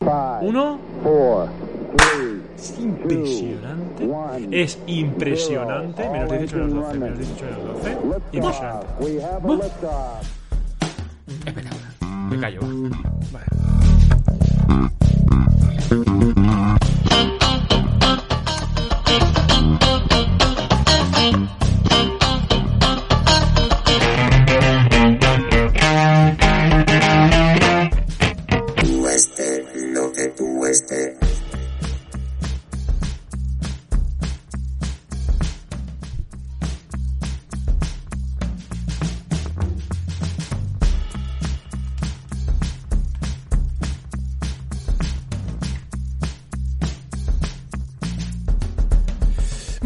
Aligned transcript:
Uno. 0.00 0.78
Es 2.56 2.78
impresionante. 2.78 4.62
Es 4.62 4.78
impresionante. 4.86 6.08
Menos 6.08 6.30
18 6.30 6.56
menos 6.56 6.74
12. 6.86 6.98
Menos 6.98 7.18
18 7.18 7.44
menos 7.44 7.64
12. 7.82 7.98
Impresionante. 8.32 8.86
Espectacular. 11.46 11.90
Me 12.30 12.40
callo. 12.40 12.60
va. 12.62 12.66
Vale. 13.32 13.46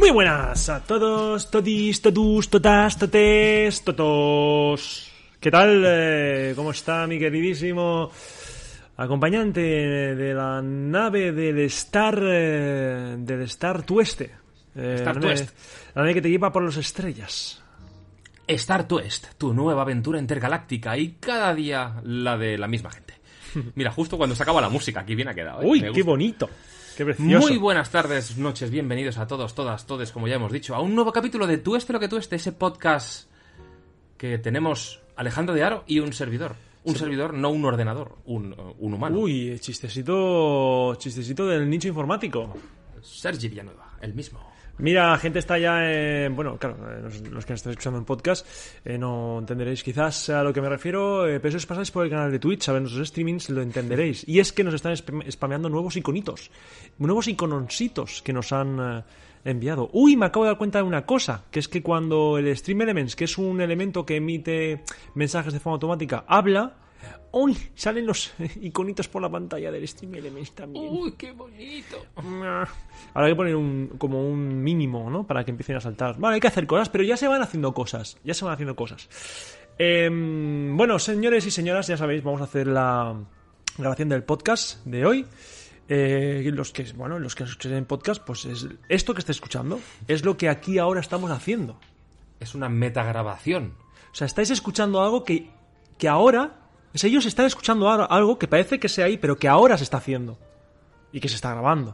Muy 0.04 0.10
buenas 0.12 0.68
a 0.68 0.80
todos, 0.84 1.50
todis, 1.50 2.02
totus, 2.02 2.50
totas, 2.50 2.98
totes, 2.98 3.82
totos. 3.82 5.10
¿Qué 5.40 5.50
tal? 5.50 5.82
Eh, 5.82 6.52
¿Cómo 6.54 6.72
está 6.72 7.06
mi 7.06 7.18
queridísimo 7.18 8.10
acompañante 8.98 9.62
de 9.62 10.34
la 10.34 10.60
nave 10.60 11.32
del 11.32 11.58
Star 11.60 12.20
eh, 12.22 13.16
del 13.18 13.40
Star 13.44 13.82
Tueste? 13.82 14.30
Eh, 14.76 14.96
Star 14.98 15.14
la 15.14 15.20
nave- 15.22 15.36
Tuest. 15.36 15.56
La 15.94 16.02
nave 16.02 16.12
que 16.12 16.20
te 16.20 16.28
lleva 16.28 16.52
por 16.52 16.62
las 16.64 16.76
estrellas. 16.76 17.62
Star 18.46 18.86
Twist, 18.86 19.28
tu 19.38 19.54
nueva 19.54 19.80
aventura 19.80 20.18
intergaláctica 20.18 20.98
y 20.98 21.12
cada 21.12 21.54
día 21.54 21.94
la 22.04 22.36
de 22.36 22.58
la 22.58 22.68
misma 22.68 22.90
gente. 22.90 23.14
Mira, 23.74 23.90
justo 23.90 24.18
cuando 24.18 24.36
se 24.36 24.42
acaba 24.42 24.60
la 24.60 24.68
música, 24.68 25.00
aquí 25.00 25.14
bien 25.14 25.28
ha 25.28 25.34
quedado. 25.34 25.62
¿eh? 25.62 25.66
Uy, 25.66 25.80
qué 25.94 26.02
bonito. 26.02 26.50
Qué 26.96 27.04
precioso. 27.04 27.48
Muy 27.48 27.56
buenas 27.56 27.90
tardes, 27.90 28.38
noches, 28.38 28.70
bienvenidos 28.70 29.18
a 29.18 29.26
todos, 29.26 29.54
todas, 29.54 29.84
todes, 29.84 30.12
como 30.12 30.28
ya 30.28 30.36
hemos 30.36 30.52
dicho, 30.52 30.76
a 30.76 30.80
un 30.80 30.94
nuevo 30.94 31.12
capítulo 31.12 31.46
de 31.46 31.58
Tú 31.58 31.74
este 31.74 31.92
lo 31.92 31.98
que 31.98 32.06
tú 32.06 32.18
este, 32.18 32.36
ese 32.36 32.52
podcast 32.52 33.28
que 34.16 34.38
tenemos 34.38 35.00
Alejandro 35.16 35.56
de 35.56 35.64
Aro 35.64 35.82
y 35.88 35.98
un 35.98 36.12
servidor. 36.12 36.54
Un 36.84 36.94
servidor, 36.94 37.34
no 37.34 37.50
un 37.50 37.64
ordenador, 37.64 38.18
un, 38.26 38.54
un 38.78 38.94
humano. 38.94 39.18
Uy, 39.18 39.58
chistecito, 39.58 40.94
chistecito 40.96 41.46
del 41.46 41.68
nicho 41.68 41.88
informático. 41.88 42.54
Sergi 43.02 43.48
Villanueva, 43.48 43.98
el 44.00 44.14
mismo. 44.14 44.53
Mira, 44.78 45.16
gente 45.18 45.38
está 45.38 45.56
ya 45.56 45.88
en... 45.88 46.34
Bueno, 46.34 46.56
claro, 46.58 46.76
eh, 46.90 47.00
los, 47.02 47.20
que 47.20 47.30
nos 47.30 47.44
estáis 47.44 47.66
escuchando 47.66 47.98
en 47.98 48.04
podcast 48.04 48.44
eh, 48.84 48.98
no 48.98 49.38
entenderéis 49.38 49.84
quizás 49.84 50.30
a 50.30 50.42
lo 50.42 50.52
que 50.52 50.60
me 50.60 50.68
refiero, 50.68 51.28
eh, 51.28 51.38
pero 51.38 51.52
si 51.52 51.58
os 51.58 51.66
pasáis 51.66 51.92
por 51.92 52.04
el 52.04 52.10
canal 52.10 52.32
de 52.32 52.40
Twitch 52.40 52.68
a 52.68 52.72
ver 52.72 52.82
nuestros 52.82 53.06
streamings 53.08 53.50
lo 53.50 53.62
entenderéis. 53.62 54.26
Y 54.26 54.40
es 54.40 54.52
que 54.52 54.64
nos 54.64 54.74
están 54.74 54.92
spam- 54.94 55.30
spameando 55.30 55.68
nuevos 55.68 55.96
iconitos, 55.96 56.50
nuevos 56.98 57.28
icononcitos 57.28 58.20
que 58.22 58.32
nos 58.32 58.52
han 58.52 58.78
eh, 58.98 59.02
enviado. 59.44 59.90
Uy, 59.92 60.16
me 60.16 60.26
acabo 60.26 60.44
de 60.44 60.50
dar 60.50 60.58
cuenta 60.58 60.78
de 60.78 60.84
una 60.84 61.06
cosa, 61.06 61.44
que 61.52 61.60
es 61.60 61.68
que 61.68 61.80
cuando 61.82 62.36
el 62.38 62.54
Stream 62.56 62.82
Elements, 62.82 63.14
que 63.14 63.24
es 63.24 63.38
un 63.38 63.60
elemento 63.60 64.04
que 64.04 64.16
emite 64.16 64.82
mensajes 65.14 65.52
de 65.52 65.60
forma 65.60 65.74
automática, 65.74 66.24
habla... 66.26 66.78
¡Uy! 67.32 67.56
Salen 67.74 68.06
los 68.06 68.32
iconitos 68.60 69.08
por 69.08 69.22
la 69.22 69.30
pantalla 69.30 69.70
del 69.70 69.86
Stream 69.86 70.14
Elements 70.14 70.52
también. 70.52 70.86
Uy, 70.90 71.12
qué 71.12 71.32
bonito. 71.32 72.06
Ahora 72.16 72.68
hay 73.14 73.32
que 73.32 73.36
poner 73.36 73.56
un, 73.56 73.94
como 73.98 74.28
un 74.28 74.62
mínimo, 74.62 75.10
¿no? 75.10 75.26
Para 75.26 75.44
que 75.44 75.50
empiecen 75.50 75.76
a 75.76 75.80
saltar. 75.80 76.18
Vale, 76.18 76.34
hay 76.34 76.40
que 76.40 76.48
hacer 76.48 76.66
cosas, 76.66 76.88
pero 76.88 77.04
ya 77.04 77.16
se 77.16 77.28
van 77.28 77.42
haciendo 77.42 77.74
cosas. 77.74 78.18
Ya 78.24 78.34
se 78.34 78.44
van 78.44 78.54
haciendo 78.54 78.76
cosas. 78.76 79.08
Em, 79.78 80.76
bueno, 80.76 80.98
señores 80.98 81.46
y 81.46 81.50
señoras, 81.50 81.88
ya 81.88 81.96
sabéis, 81.96 82.22
vamos 82.22 82.40
a 82.40 82.44
hacer 82.44 82.66
la 82.68 83.16
grabación 83.76 84.08
del 84.08 84.22
podcast 84.22 84.84
de 84.84 85.04
hoy. 85.04 85.26
Eh, 85.88 86.50
los 86.54 86.72
que, 86.72 86.84
bueno, 86.94 87.18
los 87.18 87.34
que 87.34 87.44
escuchen 87.44 87.74
en 87.74 87.84
podcast, 87.84 88.22
pues 88.24 88.46
es 88.46 88.66
esto 88.88 89.12
que 89.12 89.20
está 89.20 89.32
escuchando 89.32 89.80
es 90.08 90.24
lo 90.24 90.36
que 90.36 90.48
aquí 90.48 90.78
ahora 90.78 91.00
estamos 91.00 91.30
haciendo. 91.30 91.78
Es 92.40 92.54
una 92.54 92.68
metagrabación. 92.68 93.74
O 94.12 94.14
sea, 94.14 94.26
estáis 94.26 94.50
escuchando 94.50 95.02
algo 95.02 95.24
que, 95.24 95.50
que 95.98 96.08
ahora. 96.08 96.60
O 96.94 96.98
sea, 96.98 97.10
ellos 97.10 97.26
están 97.26 97.46
escuchando 97.46 97.88
ahora 97.88 98.04
algo 98.04 98.38
que 98.38 98.46
parece 98.46 98.78
que 98.78 98.88
sea 98.88 99.06
ahí, 99.06 99.18
pero 99.18 99.36
que 99.36 99.48
ahora 99.48 99.76
se 99.76 99.84
está 99.84 99.96
haciendo. 99.96 100.38
Y 101.12 101.20
que 101.20 101.28
se 101.28 101.34
está 101.34 101.50
grabando. 101.50 101.92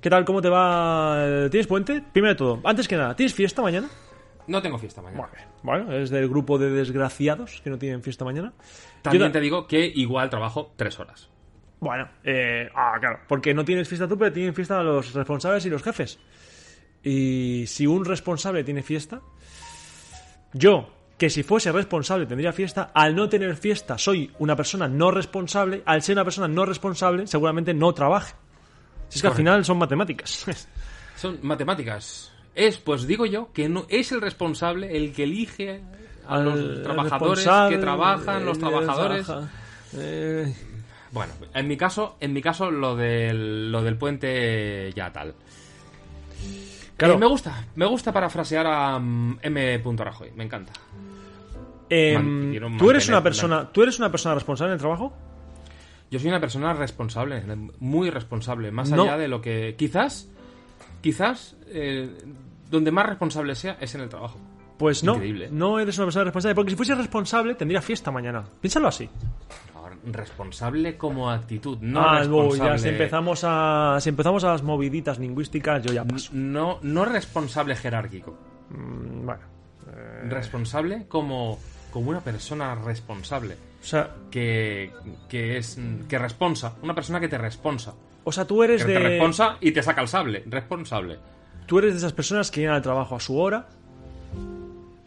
¿Qué 0.00 0.08
tal? 0.08 0.24
¿Cómo 0.24 0.40
te 0.40 0.48
va? 0.48 1.48
¿Tienes 1.50 1.66
puente? 1.66 2.02
Primero 2.12 2.32
de 2.32 2.38
todo, 2.38 2.60
antes 2.64 2.88
que 2.88 2.96
nada, 2.96 3.14
¿tienes 3.14 3.34
fiesta 3.34 3.60
mañana? 3.60 3.88
No 4.46 4.62
tengo 4.62 4.78
fiesta 4.78 5.02
mañana. 5.02 5.28
Bueno, 5.62 5.84
bueno, 5.84 5.92
es 5.92 6.08
del 6.08 6.28
grupo 6.28 6.58
de 6.58 6.70
desgraciados 6.70 7.60
que 7.62 7.68
no 7.68 7.78
tienen 7.78 8.02
fiesta 8.02 8.24
mañana. 8.24 8.54
También 9.02 9.26
Yo 9.26 9.32
te 9.32 9.40
digo 9.40 9.66
que 9.66 9.84
igual 9.84 10.30
trabajo 10.30 10.72
tres 10.76 10.98
horas. 10.98 11.28
Bueno, 11.80 12.08
eh, 12.24 12.68
ah, 12.74 12.96
claro, 12.98 13.20
porque 13.28 13.52
no 13.52 13.64
tienes 13.64 13.88
fiesta 13.88 14.08
tú, 14.08 14.16
pero 14.16 14.32
tienen 14.32 14.54
fiesta 14.54 14.82
los 14.82 15.12
responsables 15.12 15.64
y 15.66 15.70
los 15.70 15.82
jefes. 15.82 16.18
Y 17.02 17.64
si 17.66 17.86
un 17.86 18.04
responsable 18.04 18.64
tiene 18.64 18.82
fiesta, 18.82 19.20
yo, 20.52 20.90
que 21.20 21.28
si 21.28 21.42
fuese 21.42 21.70
responsable 21.70 22.24
tendría 22.24 22.50
fiesta, 22.50 22.92
al 22.94 23.14
no 23.14 23.28
tener 23.28 23.54
fiesta 23.54 23.98
soy 23.98 24.32
una 24.38 24.56
persona 24.56 24.88
no 24.88 25.10
responsable, 25.10 25.82
al 25.84 26.00
ser 26.00 26.14
una 26.16 26.24
persona 26.24 26.48
no 26.48 26.64
responsable 26.64 27.26
seguramente 27.26 27.74
no 27.74 27.92
trabaje. 27.92 28.34
Si 29.10 29.18
es 29.18 29.22
que 29.22 29.28
al 29.28 29.32
Correcto. 29.34 29.36
final 29.50 29.64
son 29.66 29.76
matemáticas. 29.78 30.46
Son 31.16 31.38
matemáticas. 31.42 32.32
Es, 32.54 32.78
pues 32.78 33.06
digo 33.06 33.26
yo, 33.26 33.52
que 33.52 33.68
no 33.68 33.84
es 33.90 34.10
el 34.12 34.22
responsable 34.22 34.96
el 34.96 35.12
que 35.12 35.24
elige 35.24 35.82
a 36.26 36.36
Al- 36.36 36.44
los 36.46 36.82
trabajadores 36.82 37.44
que 37.68 37.76
trabajan, 37.76 38.46
los 38.46 38.56
el- 38.56 38.60
trabajadores. 38.62 39.26
trabaja. 39.26 39.48
Eh, 39.98 40.54
Bueno, 41.12 41.34
en 41.52 41.68
mi 41.68 41.76
caso, 41.76 42.16
en 42.20 42.32
mi 42.32 42.40
caso 42.40 42.70
lo 42.70 42.96
del 42.96 43.70
lo 43.70 43.82
del 43.82 43.98
puente 43.98 44.90
ya 44.96 45.12
tal. 45.12 45.34
Claro. 46.96 47.14
Eh, 47.14 47.18
me 47.18 47.26
gusta, 47.26 47.66
me 47.74 47.84
gusta 47.84 48.10
parafrasear 48.10 48.66
a 48.66 48.98
mm, 48.98 49.38
M. 49.42 49.82
Rajoy, 49.98 50.30
me 50.34 50.44
encanta. 50.44 50.72
Em, 51.90 52.78
¿tú, 52.78 52.90
eres 52.90 53.08
una 53.08 53.22
persona, 53.22 53.68
¿Tú 53.70 53.82
eres 53.82 53.98
una 53.98 54.10
persona 54.10 54.34
responsable 54.34 54.70
en 54.70 54.74
el 54.74 54.80
trabajo? 54.80 55.12
Yo 56.10 56.18
soy 56.18 56.28
una 56.28 56.40
persona 56.40 56.72
responsable, 56.72 57.42
muy 57.78 58.10
responsable, 58.10 58.70
más 58.72 58.90
No. 58.90 59.02
allá 59.04 59.16
de 59.16 59.28
lo 59.28 59.40
que 59.40 59.76
quizás, 59.76 60.28
quizás 61.00 61.56
eh, 61.68 62.10
donde 62.70 62.90
más 62.90 63.06
responsable 63.06 63.54
sea 63.54 63.76
es 63.80 63.94
en 63.94 64.00
el 64.00 64.08
trabajo. 64.08 64.38
Pues 64.78 65.04
no, 65.04 65.14
Increíble. 65.14 65.48
no 65.52 65.78
eres 65.78 65.98
una 65.98 66.06
persona 66.06 66.24
responsable, 66.24 66.54
porque 66.54 66.70
si 66.70 66.76
fuese 66.76 66.94
responsable 66.94 67.54
tendría 67.54 67.82
fiesta 67.82 68.10
mañana. 68.10 68.44
Piénsalo 68.60 68.88
así. 68.88 69.08
Responsable 70.04 70.96
como 70.96 71.30
actitud, 71.30 71.76
no 71.82 72.00
ah, 72.00 72.20
responsable. 72.20 72.70
ya 72.70 72.78
si 72.78 72.88
empezamos 72.88 73.40
a 73.44 73.98
si 74.00 74.08
empezamos 74.08 74.42
a 74.44 74.48
las 74.52 74.62
moviditas 74.62 75.18
lingüísticas, 75.18 75.82
yo 75.82 75.92
ya 75.92 76.04
paso. 76.04 76.30
No, 76.32 76.78
no 76.82 77.04
responsable 77.04 77.76
jerárquico. 77.76 78.38
Mm, 78.70 79.26
bueno, 79.26 79.42
Responsable 80.28 81.06
como, 81.08 81.58
como 81.90 82.10
una 82.10 82.20
persona 82.20 82.74
responsable. 82.74 83.54
o 83.80 83.84
sea, 83.84 84.14
Que, 84.30 84.92
que 85.28 85.56
es 85.58 85.78
que 86.08 86.18
responsa. 86.18 86.74
Una 86.82 86.94
persona 86.94 87.20
que 87.20 87.28
te 87.28 87.38
responsa. 87.38 87.94
o 88.24 88.32
sea, 88.32 88.44
tú 88.46 88.62
eres 88.62 88.84
Que 88.84 88.92
te 88.94 88.98
de 88.98 89.08
responsa 89.08 89.56
y 89.60 89.72
te 89.72 89.82
saca 89.82 90.00
el 90.02 90.08
sable. 90.08 90.42
Responsable. 90.46 91.18
tú 91.66 91.78
eres 91.78 91.92
de 91.92 91.98
esas 91.98 92.12
personas 92.12 92.50
que 92.50 92.60
llegan 92.60 92.76
al 92.76 92.82
trabajo 92.82 93.16
a 93.16 93.20
su 93.20 93.38
hora, 93.38 93.66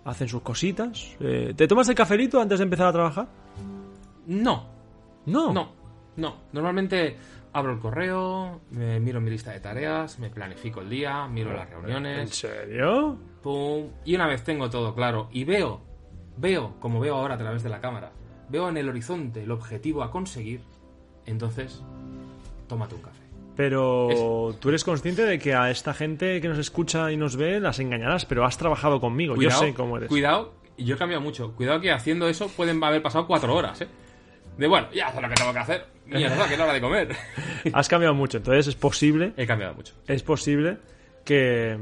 hacen 0.05 0.27
sus 0.27 0.41
cositas. 0.41 1.15
eh, 1.19 1.53
¿Te 1.55 1.67
tomas 1.67 1.87
el 1.89 1.95
cafelito 1.95 2.39
antes 2.41 2.59
de 2.59 2.63
empezar 2.63 2.87
a 2.87 2.93
trabajar? 2.93 3.27
No, 4.27 4.65
No. 5.25 5.53
no, 5.53 5.71
no. 6.17 6.35
Normalmente 6.51 7.17
abro 7.53 7.73
el 7.73 7.79
correo, 7.79 8.61
me 8.71 8.99
miro 8.99 9.21
mi 9.21 9.29
lista 9.29 9.51
de 9.51 9.59
tareas, 9.59 10.17
me 10.19 10.29
planifico 10.29 10.81
el 10.81 10.89
día, 10.89 11.27
miro 11.27 11.53
las 11.53 11.67
¿En 11.67 11.71
reuniones, 11.73 12.29
serio? 12.35 13.17
pum, 13.43 13.89
y 14.05 14.15
una 14.15 14.27
vez 14.27 14.43
tengo 14.43 14.69
todo 14.69 14.95
claro 14.95 15.29
y 15.31 15.43
veo, 15.43 15.81
veo, 16.37 16.75
como 16.79 16.99
veo 16.99 17.15
ahora 17.15 17.35
a 17.35 17.37
través 17.37 17.63
de 17.63 17.69
la 17.69 17.81
cámara, 17.81 18.11
veo 18.49 18.69
en 18.69 18.77
el 18.77 18.89
horizonte 18.89 19.43
el 19.43 19.51
objetivo 19.51 20.03
a 20.03 20.11
conseguir, 20.11 20.61
entonces 21.25 21.81
tómate 22.67 22.95
un 22.95 23.01
café. 23.01 23.23
Pero 23.55 24.55
tú 24.59 24.69
eres 24.69 24.83
consciente 24.83 25.23
de 25.25 25.37
que 25.37 25.53
a 25.53 25.69
esta 25.69 25.93
gente 25.93 26.41
que 26.41 26.47
nos 26.47 26.57
escucha 26.57 27.11
y 27.11 27.17
nos 27.17 27.35
ve 27.35 27.59
las 27.59 27.79
engañarás, 27.79 28.25
pero 28.25 28.45
has 28.45 28.57
trabajado 28.57 28.99
conmigo. 28.99 29.35
Cuidado, 29.35 29.61
Yo 29.61 29.67
sé 29.67 29.73
cómo 29.75 29.97
eres. 29.97 30.09
Cuidado, 30.09 30.53
yo 30.77 30.95
he 30.95 30.97
cambiado 30.97 31.21
mucho. 31.21 31.53
Cuidado 31.53 31.79
que 31.79 31.91
haciendo 31.91 32.27
eso 32.27 32.47
pueden 32.47 32.83
haber 32.83 33.03
pasado 33.03 33.27
cuatro 33.27 33.55
horas, 33.55 33.81
¿eh? 33.81 33.87
De 34.57 34.67
bueno, 34.67 34.87
ya 34.91 35.11
sé 35.11 35.21
lo 35.21 35.29
que 35.29 35.35
tengo 35.35 35.53
que 35.53 35.59
hacer. 35.59 35.85
Mierda, 36.05 36.47
que 36.47 36.53
es 36.55 36.59
hora 36.59 36.73
de 36.73 36.81
comer. 36.81 37.15
Has 37.73 37.87
cambiado 37.87 38.13
mucho, 38.13 38.37
entonces 38.37 38.67
es 38.67 38.75
posible, 38.75 39.33
He 39.37 39.45
cambiado 39.47 39.73
mucho. 39.73 39.93
es 40.07 40.21
posible 40.23 40.77
que, 41.23 41.77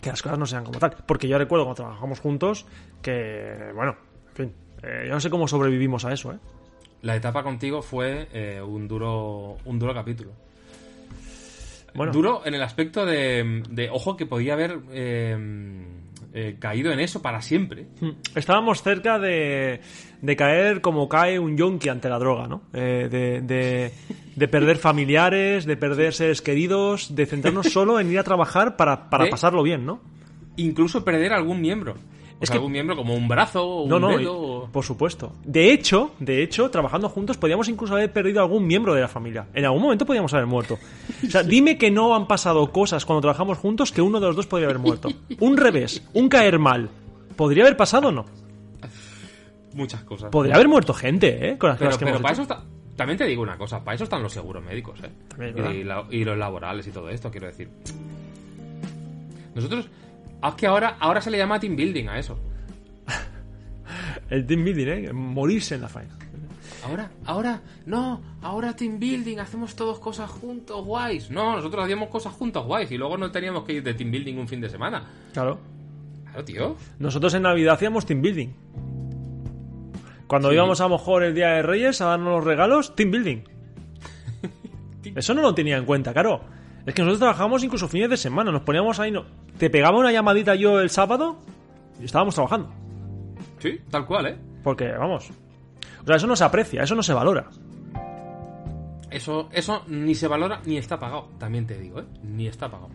que 0.00 0.10
las 0.10 0.22
cosas 0.22 0.38
no 0.38 0.46
sean 0.46 0.64
como 0.64 0.78
tal. 0.78 0.96
Porque 1.06 1.28
yo 1.28 1.38
recuerdo 1.38 1.64
cuando 1.64 1.82
trabajamos 1.82 2.20
juntos 2.20 2.66
que, 3.02 3.70
bueno, 3.74 3.96
en 4.30 4.34
fin, 4.34 4.52
eh, 4.82 5.04
yo 5.06 5.14
no 5.14 5.20
sé 5.20 5.30
cómo 5.30 5.48
sobrevivimos 5.48 6.04
a 6.04 6.12
eso, 6.12 6.32
¿eh? 6.32 6.38
La 7.02 7.14
etapa 7.14 7.42
contigo 7.42 7.82
fue 7.82 8.28
eh, 8.32 8.60
un 8.60 8.88
duro 8.88 9.58
un 9.64 9.78
duro 9.78 9.94
capítulo. 9.94 10.32
Bueno, 11.94 12.12
Duro 12.12 12.42
en 12.44 12.54
el 12.54 12.62
aspecto 12.62 13.06
de, 13.06 13.62
de, 13.70 13.88
ojo, 13.88 14.18
que 14.18 14.26
podía 14.26 14.52
haber 14.52 14.80
eh, 14.90 15.34
eh, 16.32 16.56
caído 16.58 16.92
en 16.92 17.00
eso 17.00 17.22
para 17.22 17.40
siempre. 17.42 17.86
Mm. 18.00 18.10
Estábamos 18.34 18.82
cerca 18.82 19.18
de, 19.18 19.80
de 20.22 20.36
caer 20.36 20.80
como 20.80 21.08
cae 21.08 21.38
un 21.38 21.56
yonki 21.56 21.88
ante 21.88 22.08
la 22.08 22.18
droga, 22.18 22.46
¿no? 22.46 22.62
Eh, 22.72 23.08
de, 23.10 23.40
de- 23.40 23.92
de 24.36 24.48
perder 24.48 24.76
familiares, 24.76 25.64
de 25.64 25.76
perder 25.78 26.12
seres 26.12 26.42
queridos, 26.42 27.14
de 27.14 27.24
centrarnos 27.26 27.68
solo 27.72 27.98
en 28.00 28.10
ir 28.10 28.18
a 28.18 28.22
trabajar 28.24 28.76
para, 28.76 29.08
para 29.08 29.24
¿Eh? 29.28 29.30
pasarlo 29.30 29.62
bien, 29.62 29.86
¿no? 29.86 30.00
Incluso 30.56 31.04
perder 31.04 31.32
algún 31.32 31.60
miembro. 31.60 31.94
Es 32.38 32.50
que- 32.50 32.56
algún 32.56 32.72
miembro 32.72 32.94
como 32.96 33.14
un 33.14 33.28
brazo 33.28 33.64
o 33.64 33.82
un 33.84 33.88
No, 33.88 33.98
no, 33.98 34.16
dedo. 34.18 34.36
o- 34.38 34.68
por 34.68 34.84
supuesto. 34.84 35.32
De 35.44 35.72
hecho, 35.72 36.10
de 36.18 36.42
hecho, 36.42 36.70
trabajando 36.70 37.08
juntos 37.08 37.38
podíamos 37.38 37.68
incluso 37.68 37.94
haber 37.94 38.12
perdido 38.12 38.40
algún 38.40 38.66
miembro 38.66 38.92
de 38.94 39.00
la 39.00 39.08
familia. 39.08 39.46
En 39.54 39.64
algún 39.64 39.80
momento 39.82 40.04
podíamos 40.04 40.34
haber 40.34 40.46
muerto. 40.46 40.78
O 41.26 41.30
sea, 41.30 41.42
dime 41.42 41.78
que 41.78 41.90
no 41.90 42.14
han 42.14 42.26
pasado 42.28 42.70
cosas 42.72 43.06
cuando 43.06 43.22
trabajamos 43.22 43.56
juntos 43.58 43.90
que 43.90 44.02
uno 44.02 44.20
de 44.20 44.26
los 44.26 44.36
dos 44.36 44.46
podría 44.46 44.66
haber 44.68 44.78
muerto. 44.80 45.08
Un 45.40 45.56
revés, 45.56 46.02
un 46.12 46.28
caer 46.28 46.58
mal. 46.58 46.90
¿Podría 47.36 47.64
haber 47.64 47.76
pasado 47.76 48.08
o 48.08 48.12
no? 48.12 48.26
Muchas 49.74 50.02
cosas. 50.04 50.30
Podría 50.30 50.54
haber 50.56 50.68
muerto 50.68 50.92
gente, 50.94 51.50
¿eh? 51.50 51.58
Con 51.58 51.68
las 51.70 51.78
Pero, 51.78 51.88
cosas 51.90 51.98
que 51.98 52.04
pero 52.06 52.16
hemos 52.16 52.22
para 52.22 52.34
hecho. 52.34 52.42
eso 52.42 52.52
está... 52.54 52.64
También 52.96 53.18
te 53.18 53.24
digo 53.26 53.42
una 53.42 53.58
cosa, 53.58 53.84
para 53.84 53.94
eso 53.94 54.04
están 54.04 54.22
los 54.22 54.32
seguros 54.32 54.64
médicos, 54.64 54.98
¿eh? 55.02 55.10
También 55.28 55.50
es 55.50 55.54
verdad. 55.56 55.72
y, 55.72 55.84
la- 55.84 56.06
y 56.10 56.24
los 56.24 56.38
laborales 56.38 56.86
y 56.86 56.90
todo 56.92 57.10
esto, 57.10 57.30
quiero 57.30 57.46
decir. 57.46 57.68
Nosotros... 59.54 59.88
ah, 60.46 60.50
Es 60.50 60.54
que 60.56 60.66
ahora, 60.66 60.96
ahora 61.00 61.20
se 61.20 61.30
le 61.30 61.38
llama 61.38 61.58
team 61.60 61.76
building 61.76 62.08
a 62.08 62.18
eso. 62.18 62.38
El 64.30 64.44
team 64.46 64.64
building, 64.64 64.86
¿eh? 64.86 65.12
Morirse 65.12 65.76
en 65.76 65.82
la 65.82 65.88
faena. 65.88 66.16
Ahora, 66.84 67.10
ahora, 67.24 67.60
no, 67.86 68.20
ahora 68.42 68.74
team 68.76 68.98
building, 68.98 69.38
hacemos 69.38 69.74
todos 69.74 69.98
cosas 69.98 70.30
juntos, 70.30 70.84
guays. 70.84 71.30
No, 71.30 71.56
nosotros 71.56 71.82
hacíamos 71.84 72.08
cosas 72.08 72.32
juntos, 72.32 72.64
guays, 72.66 72.90
y 72.92 72.96
luego 72.98 73.16
no 73.16 73.30
teníamos 73.30 73.64
que 73.64 73.74
ir 73.74 73.82
de 73.82 73.94
team 73.94 74.10
building 74.10 74.34
un 74.36 74.46
fin 74.48 74.60
de 74.60 74.68
semana. 74.68 75.04
Claro. 75.32 75.58
Claro, 76.24 76.44
tío. 76.44 76.76
Nosotros 76.98 77.34
en 77.34 77.42
Navidad 77.42 77.74
hacíamos 77.74 78.06
team 78.06 78.20
building. 78.22 78.48
Cuando 80.26 80.48
Sí. 80.50 80.54
íbamos 80.54 80.80
a 80.80 80.84
lo 80.84 80.90
mejor 80.90 81.22
el 81.22 81.34
día 81.34 81.48
de 81.50 81.62
Reyes 81.62 82.00
a 82.00 82.06
darnos 82.06 82.34
los 82.36 82.44
regalos, 82.44 82.94
team 82.96 83.10
building. 83.10 83.38
Eso 85.14 85.34
no 85.34 85.42
lo 85.42 85.54
tenía 85.54 85.76
en 85.76 85.84
cuenta, 85.84 86.12
claro. 86.12 86.40
Es 86.86 86.94
que 86.94 87.02
nosotros 87.02 87.18
trabajábamos 87.18 87.64
incluso 87.64 87.88
fines 87.88 88.08
de 88.08 88.16
semana, 88.16 88.50
nos 88.52 88.62
poníamos 88.62 88.98
ahí, 89.00 89.10
no... 89.10 89.24
te 89.58 89.68
pegaba 89.70 89.98
una 89.98 90.12
llamadita 90.12 90.54
yo 90.54 90.80
el 90.80 90.88
sábado 90.90 91.36
y 92.00 92.04
estábamos 92.04 92.34
trabajando. 92.34 92.70
Sí, 93.58 93.80
tal 93.90 94.06
cual, 94.06 94.26
¿eh? 94.26 94.36
Porque, 94.62 94.92
vamos. 94.92 95.30
O 96.02 96.06
sea, 96.06 96.16
eso 96.16 96.26
no 96.28 96.36
se 96.36 96.44
aprecia, 96.44 96.82
eso 96.84 96.94
no 96.94 97.02
se 97.02 97.12
valora. 97.12 97.46
Eso, 99.10 99.48
eso 99.52 99.82
ni 99.88 100.14
se 100.14 100.28
valora 100.28 100.60
ni 100.64 100.76
está 100.76 100.98
pagado, 100.98 101.28
también 101.38 101.66
te 101.66 101.78
digo, 101.78 102.00
¿eh? 102.00 102.04
Ni 102.22 102.46
está 102.48 102.68
pagado. 102.68 102.90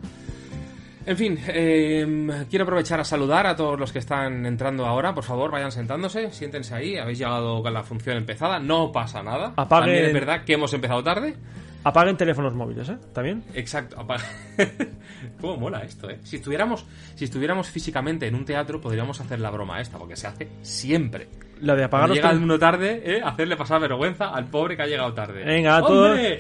En 1.06 1.18
fin, 1.18 1.40
eh, 1.48 2.46
quiero 2.50 2.64
aprovechar 2.64 3.00
a 3.00 3.04
saludar 3.04 3.48
a 3.48 3.56
todos 3.56 3.80
los 3.80 3.92
que 3.92 3.98
están 4.00 4.46
entrando 4.46 4.86
ahora. 4.86 5.16
Por 5.16 5.24
favor, 5.24 5.50
vayan 5.50 5.72
sentándose, 5.72 6.30
siéntense 6.32 6.76
ahí. 6.76 6.96
Habéis 6.96 7.18
llegado 7.18 7.64
con 7.64 7.74
la 7.74 7.82
función 7.82 8.18
empezada, 8.18 8.60
no 8.60 8.92
pasa 8.92 9.24
nada. 9.24 9.54
Apaguen- 9.56 9.68
También 9.86 10.06
es 10.06 10.14
verdad 10.14 10.44
que 10.46 10.54
hemos 10.54 10.72
empezado 10.76 11.02
tarde. 11.04 11.36
Apaguen 11.84 12.16
teléfonos 12.18 12.54
móviles, 12.54 12.90
¿eh? 12.90 12.98
¿También? 13.14 13.44
Exacto. 13.54 14.00
apa- 14.00 14.18
¿Cómo 15.42 15.58
mola 15.58 15.80
esto, 15.84 16.10
eh? 16.10 16.20
Si 16.24 16.36
estuviéramos, 16.36 16.86
si 17.16 17.26
estuviéramos 17.26 17.70
físicamente 17.70 18.28
en 18.28 18.36
un 18.36 18.46
teatro, 18.46 18.80
podríamos 18.80 19.20
hacer 19.20 19.40
la 19.40 19.50
broma 19.50 19.82
esta, 19.82 19.98
porque 19.98 20.16
se 20.16 20.28
hace 20.28 20.48
siempre. 20.62 21.28
La 21.62 21.76
de 21.76 21.84
apagar 21.84 22.10
llega 22.10 22.32
uno 22.32 22.58
tarde, 22.58 23.02
¿eh? 23.06 23.22
Hacerle 23.24 23.56
pasar 23.56 23.80
vergüenza 23.80 24.30
al 24.30 24.48
pobre 24.50 24.76
que 24.76 24.82
ha 24.82 24.88
llegado 24.88 25.14
tarde. 25.14 25.44
Venga, 25.44 25.78
a 25.78 25.82
todos. 25.82 26.10
¡Hombre! 26.12 26.40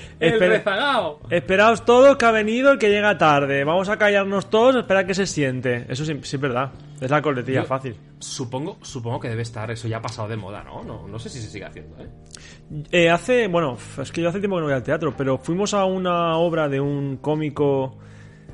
Esperaos 1.30 1.86
todos 1.86 2.18
que 2.18 2.26
ha 2.26 2.32
venido 2.32 2.72
el 2.72 2.80
que 2.80 2.90
llega 2.90 3.18
tarde. 3.18 3.64
Vamos 3.64 3.90
a 3.90 3.98
callarnos 3.98 4.50
todos, 4.50 4.76
espera 4.76 5.06
que 5.06 5.14
se 5.14 5.28
siente. 5.28 5.86
Eso 5.90 6.06
sí, 6.06 6.20
sí 6.24 6.36
es 6.38 6.42
verdad. 6.42 6.72
Es 7.00 7.10
la 7.12 7.22
coletilla 7.22 7.62
Yo- 7.62 7.68
fácil. 7.68 7.96
Supongo, 8.20 8.78
supongo 8.82 9.20
que 9.20 9.30
debe 9.30 9.42
estar, 9.42 9.70
eso 9.72 9.88
ya 9.88 9.98
ha 9.98 10.02
pasado 10.02 10.28
de 10.28 10.38
moda, 10.38 10.64
¿no? 10.64 10.84
No, 10.84 11.08
no 11.08 11.20
sé 11.20 11.30
si 11.30 11.40
se 11.40 11.50
sigue 11.50 11.66
haciendo, 11.66 11.98
¿eh? 12.00 12.10
Eh, 12.92 13.10
hace, 13.10 13.48
bueno, 13.48 13.78
es 14.02 14.12
que 14.12 14.22
yo 14.22 14.30
hace 14.30 14.40
tiempo 14.40 14.58
que 14.58 14.62
no 14.62 14.68
voy 14.68 14.76
al 14.76 14.84
teatro, 14.84 15.14
pero 15.18 15.38
fuimos 15.38 15.74
a 15.74 15.86
una 15.86 16.38
obra 16.38 16.70
de 16.70 16.80
un 16.80 17.18
cómico 17.18 17.98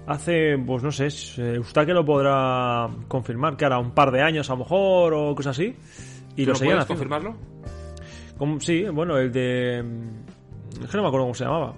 hace, 0.08 0.58
pues 0.58 0.84
no 0.84 0.92
sé, 0.92 1.08
eh, 1.38 1.60
usted 1.60 1.86
que 1.86 1.94
lo 1.94 2.06
podrá 2.06 2.88
confirmar, 3.10 3.58
que 3.58 3.66
hará 3.66 3.78
un 3.78 3.92
par 3.92 4.12
de 4.12 4.22
años 4.22 4.50
a 4.50 4.54
lo 4.54 4.60
mejor 4.60 5.13
o 5.13 5.36
cosas 5.36 5.58
así. 5.58 5.75
Y 6.38 6.45
¿Tú 6.45 6.51
lo 6.51 6.56
seguían 6.56 6.78
puedes 6.78 6.88
confirmarlo? 6.88 7.36
Como- 8.38 8.60
sí, 8.62 8.84
bueno, 8.84 9.18
el 9.18 9.31
de... 9.31 9.84
mm, 9.84 10.84
Es 10.84 10.89
que 10.89 10.98
no 10.98 11.04
me 11.04 11.07
acuerdo 11.10 11.25
cómo 11.25 11.34
se 11.34 11.44
llamaba. 11.44 11.74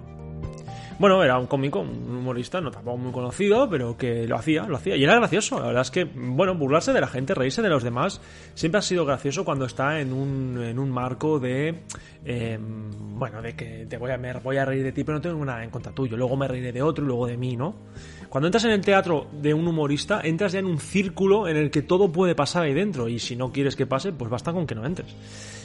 Bueno, 1.00 1.24
era 1.24 1.38
un 1.38 1.46
cómico, 1.46 1.80
un 1.80 2.14
humorista, 2.14 2.60
no 2.60 2.70
tampoco 2.70 2.98
muy 2.98 3.10
conocido, 3.10 3.70
pero 3.70 3.96
que 3.96 4.26
lo 4.26 4.36
hacía, 4.36 4.64
lo 4.64 4.76
hacía. 4.76 4.96
Y 4.96 5.04
era 5.04 5.14
gracioso, 5.16 5.58
la 5.58 5.68
verdad 5.68 5.80
es 5.80 5.90
que, 5.90 6.04
bueno, 6.04 6.54
burlarse 6.54 6.92
de 6.92 7.00
la 7.00 7.06
gente, 7.06 7.34
reírse 7.34 7.62
de 7.62 7.70
los 7.70 7.82
demás, 7.82 8.20
siempre 8.52 8.80
ha 8.80 8.82
sido 8.82 9.06
gracioso 9.06 9.42
cuando 9.42 9.64
está 9.64 9.98
en 9.98 10.12
un, 10.12 10.62
en 10.62 10.78
un 10.78 10.90
marco 10.90 11.40
de, 11.40 11.84
eh, 12.22 12.58
bueno, 12.60 13.40
de 13.40 13.56
que 13.56 13.86
te 13.88 13.96
voy 13.96 14.10
a, 14.10 14.18
voy 14.44 14.58
a 14.58 14.66
reír 14.66 14.82
de 14.82 14.92
ti, 14.92 15.02
pero 15.02 15.16
no 15.16 15.22
tengo 15.22 15.42
nada 15.42 15.64
en 15.64 15.70
contra 15.70 15.90
tuyo. 15.90 16.18
Luego 16.18 16.36
me 16.36 16.46
reiré 16.46 16.70
de 16.70 16.82
otro 16.82 17.02
y 17.02 17.06
luego 17.06 17.26
de 17.26 17.38
mí, 17.38 17.56
¿no? 17.56 17.76
Cuando 18.28 18.48
entras 18.48 18.66
en 18.66 18.72
el 18.72 18.82
teatro 18.82 19.26
de 19.32 19.54
un 19.54 19.66
humorista, 19.66 20.20
entras 20.22 20.52
ya 20.52 20.58
en 20.58 20.66
un 20.66 20.78
círculo 20.80 21.48
en 21.48 21.56
el 21.56 21.70
que 21.70 21.80
todo 21.80 22.12
puede 22.12 22.34
pasar 22.34 22.64
ahí 22.64 22.74
dentro. 22.74 23.08
Y 23.08 23.20
si 23.20 23.36
no 23.36 23.52
quieres 23.52 23.74
que 23.74 23.86
pase, 23.86 24.12
pues 24.12 24.30
basta 24.30 24.52
con 24.52 24.66
que 24.66 24.74
no 24.74 24.84
entres. 24.84 25.16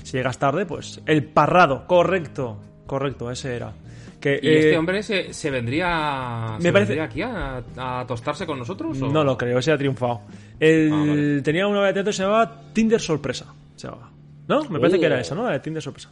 Si 0.01 0.15
llegas 0.15 0.39
tarde, 0.39 0.65
pues 0.65 1.01
el 1.05 1.25
parrado, 1.25 1.85
correcto, 1.87 2.57
correcto, 2.87 3.29
ese 3.29 3.53
era. 3.53 3.73
Que, 4.19 4.39
¿Y 4.41 4.47
eh, 4.47 4.59
este 4.59 4.77
hombre 4.77 5.03
se, 5.03 5.33
se 5.33 5.51
vendría, 5.51 6.55
me 6.57 6.61
se 6.63 6.71
parece- 6.73 6.95
vendría 6.95 7.03
aquí 7.03 7.21
a, 7.21 7.63
a 8.01 8.05
tostarse 8.07 8.45
con 8.45 8.57
nosotros? 8.57 8.99
o? 9.01 9.07
No 9.11 9.23
lo 9.23 9.37
creo, 9.37 9.59
ese 9.59 9.71
ha 9.71 9.77
triunfado. 9.77 10.21
El- 10.59 10.91
Ah, 10.91 10.97
vale. 10.97 11.41
Tenía 11.41 11.67
una 11.67 11.79
obra 11.79 11.87
de 11.87 11.93
teatro 11.93 12.09
que 12.11 12.17
se 12.17 12.23
llamaba 12.23 12.61
Tinder 12.73 12.99
Sorpresa. 12.99 13.53
Se 13.75 13.87
llamaba. 13.87 14.09
¿No? 14.47 14.63
Me 14.69 14.79
parece 14.79 14.97
Oh. 14.97 14.99
que 14.99 15.05
era 15.05 15.19
esa, 15.19 15.35
¿no? 15.35 15.43
La 15.43 15.51
de 15.51 15.59
Tinder 15.59 15.81
Sorpresa. 15.83 16.11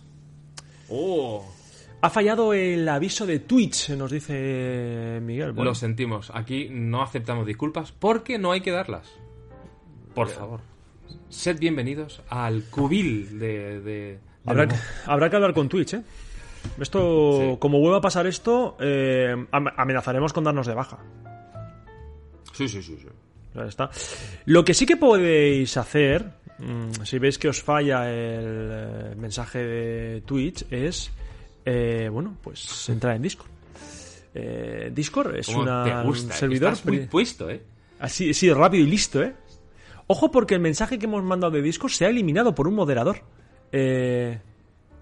Oh, 0.89 1.45
Ha 2.01 2.09
fallado 2.09 2.53
el 2.53 2.87
aviso 2.89 3.25
de 3.25 3.39
Twitch, 3.39 3.91
nos 3.91 4.11
dice 4.11 5.19
Miguel. 5.21 5.53
Bueno, 5.53 5.71
Lo 5.71 5.75
sentimos. 5.75 6.31
Aquí 6.33 6.67
no 6.69 7.01
aceptamos 7.01 7.47
disculpas 7.47 7.93
porque 7.93 8.37
no 8.37 8.51
hay 8.51 8.59
que 8.61 8.71
darlas. 8.71 9.07
Por 10.13 10.27
favor. 10.27 10.59
Sed 11.29 11.57
bienvenidos 11.59 12.21
al 12.29 12.63
cubil 12.69 13.39
de... 13.39 13.79
de- 13.79 13.79
de 13.81 14.19
habrá, 14.45 14.67
que, 14.67 14.75
habrá 15.05 15.29
que 15.29 15.35
hablar 15.37 15.53
con 15.53 15.69
Twitch, 15.69 15.93
¿eh? 15.93 16.01
Esto, 16.79 17.39
Sí. 17.39 17.57
como 17.59 17.79
vuelva 17.79 17.97
a 17.97 18.01
pasar 18.01 18.25
esto, 18.27 18.77
eh, 18.79 19.35
am- 19.51 19.67
amenazaremos 19.77 20.33
con 20.33 20.43
darnos 20.43 20.65
de 20.67 20.73
baja. 20.73 20.97
Sí, 22.53 22.67
sí, 22.67 22.81
sí, 22.81 22.97
está. 23.67 23.89
Lo 24.45 24.63
que 24.63 24.73
sí 24.73 24.85
que 24.85 24.97
podéis 24.97 25.75
hacer, 25.77 26.25
mm, 26.59 27.03
si 27.03 27.19
veis 27.19 27.37
que 27.37 27.49
os 27.49 27.61
falla 27.61 28.09
el 28.11 28.69
eh, 28.71 29.15
mensaje 29.17 29.59
de 29.59 30.21
Twitch, 30.21 30.65
es, 30.71 31.11
eh, 31.65 32.09
bueno, 32.11 32.37
pues 32.41 32.89
entrar 32.89 33.15
en 33.15 33.21
Discord. 33.21 33.49
Eh, 34.35 34.91
Discord 34.93 35.35
es 35.35 35.45
¿Cómo 35.47 35.61
una, 35.61 35.83
te 35.83 36.07
gusta? 36.07 36.33
un 36.33 36.39
servidor 36.39 36.73
Estás 36.73 36.85
muy 36.87 36.99
puesto, 37.05 37.49
¿eh? 37.49 37.61
así, 37.99 38.33
sí, 38.33 38.51
rápido 38.51 38.83
y 38.83 38.87
listo, 38.89 39.21
¿eh? 39.21 39.33
Ojo 40.07 40.31
porque 40.31 40.55
el 40.55 40.59
mensaje 40.59 40.97
que 40.99 41.05
hemos 41.05 41.23
mandado 41.23 41.51
de 41.53 41.61
Discord 41.61 41.91
se 41.91 42.05
ha 42.05 42.09
eliminado 42.09 42.53
por 42.55 42.67
un 42.67 42.75
moderador. 42.75 43.17
Eh, 43.71 44.39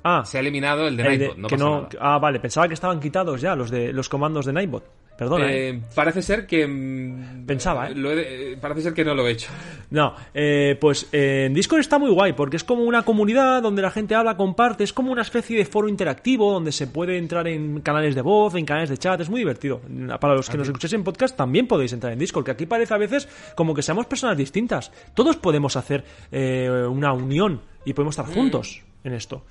ah, 0.04 0.24
Se 0.26 0.38
ha 0.38 0.42
eliminado 0.42 0.88
el 0.88 0.98
de 0.98 1.04
el 1.04 1.10
de- 1.10 1.18
Nightbot, 1.18 1.38
no 1.38 1.48
que 1.48 1.56
pasa 1.56 1.66
no, 1.70 1.76
nada. 1.82 1.90
ah, 2.00 2.20
vale, 2.20 2.40
pensaba 2.40 2.68
que 2.68 2.74
estaban 2.74 3.00
quitados 3.00 3.42
ya 3.42 3.56
los 3.56 3.70
de 3.72 3.92
los 3.94 4.10
comandos 4.10 4.46
de 4.46 4.54
Nightbot. 4.54 4.84
Perdona, 5.18 5.52
¿eh? 5.52 5.70
Eh, 5.70 5.82
parece 5.94 6.24
ser 6.24 6.48
que... 6.48 6.66
mm, 6.66 7.46
Pensaba, 7.46 7.90
¿eh? 7.90 7.94
lo 7.94 8.12
he 8.12 8.16
de- 8.16 8.54
eh, 8.54 8.58
parece 8.60 8.82
ser 8.82 8.94
que 8.94 9.06
no 9.06 9.14
lo 9.14 9.28
he 9.28 9.32
hecho. 9.32 9.52
No, 9.92 10.16
eh, 10.34 10.76
pues 10.82 11.10
en 11.12 11.54
Discord 11.54 11.82
está 11.82 12.00
muy 12.00 12.10
guay 12.10 12.34
porque 12.34 12.58
es 12.58 12.64
como 12.64 12.82
una 12.84 13.04
comunidad 13.04 13.62
donde 13.62 13.84
la 13.84 13.92
gente 13.92 14.16
habla, 14.16 14.36
comparte, 14.36 14.84
es 14.84 14.94
como 14.94 15.12
una 15.12 15.22
especie 15.22 15.56
de 15.58 15.66
foro 15.66 15.88
interactivo 15.90 16.52
donde 16.52 16.72
se 16.72 16.88
puede 16.88 17.20
entrar 17.20 17.48
en 17.48 17.82
canales 17.82 18.16
de 18.16 18.22
voz, 18.22 18.56
en 18.56 18.66
canales 18.66 18.90
de 18.90 18.98
chat, 18.98 19.20
es 19.22 19.30
muy 19.30 19.42
divertido. 19.42 19.82
Para 20.20 20.34
los 20.34 20.50
que 20.50 20.58
nos 20.58 20.68
escuchéis 20.68 20.94
en 20.94 21.04
podcast 21.04 21.38
también 21.38 21.68
podéis 21.68 21.94
entrar 21.94 22.14
en 22.14 22.18
Discord, 22.18 22.46
que 22.46 22.52
aquí 22.52 22.66
parece 22.66 22.94
a 22.96 22.98
veces 22.98 23.28
como 23.56 23.76
que 23.76 23.84
seamos 23.84 24.08
personas 24.08 24.38
distintas. 24.38 24.92
Todos 25.14 25.36
podemos 25.38 25.76
hacer 25.76 26.04
eh, 26.32 26.68
una 26.90 27.14
unión 27.14 27.62
y 27.86 27.94
podemos 27.94 28.18
estar 28.18 28.34
juntos 28.34 28.82
en 29.04 29.14
esto. 29.14 29.46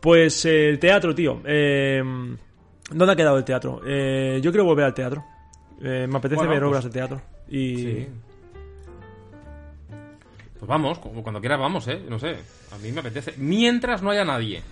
Pues 0.00 0.44
eh, 0.46 0.68
el 0.68 0.78
teatro, 0.78 1.14
tío. 1.14 1.40
Eh, 1.44 2.02
¿Dónde 2.90 3.12
ha 3.12 3.16
quedado 3.16 3.38
el 3.38 3.44
teatro? 3.44 3.80
Eh, 3.86 4.40
yo 4.42 4.50
quiero 4.50 4.64
volver 4.64 4.84
al 4.86 4.94
teatro. 4.94 5.24
Me 5.80 6.04
apetece 6.04 6.36
Bueno, 6.36 6.50
ver 6.50 6.60
pues- 6.60 6.68
obras 6.70 6.84
de 6.84 6.90
teatro. 6.90 7.22
Y 7.48 7.76
Sí. 7.76 8.08
Pues 10.58 10.68
vamos, 10.68 10.98
cu- 10.98 11.22
cuando 11.22 11.40
quieras 11.40 11.58
vamos, 11.58 11.88
¿eh? 11.88 12.02
No 12.08 12.18
sé, 12.18 12.36
a 12.72 12.78
mí 12.78 12.92
me 12.92 13.00
apetece. 13.00 13.34
Mientras 13.38 14.02
no 14.02 14.10
haya 14.10 14.24
nadie. 14.24 14.62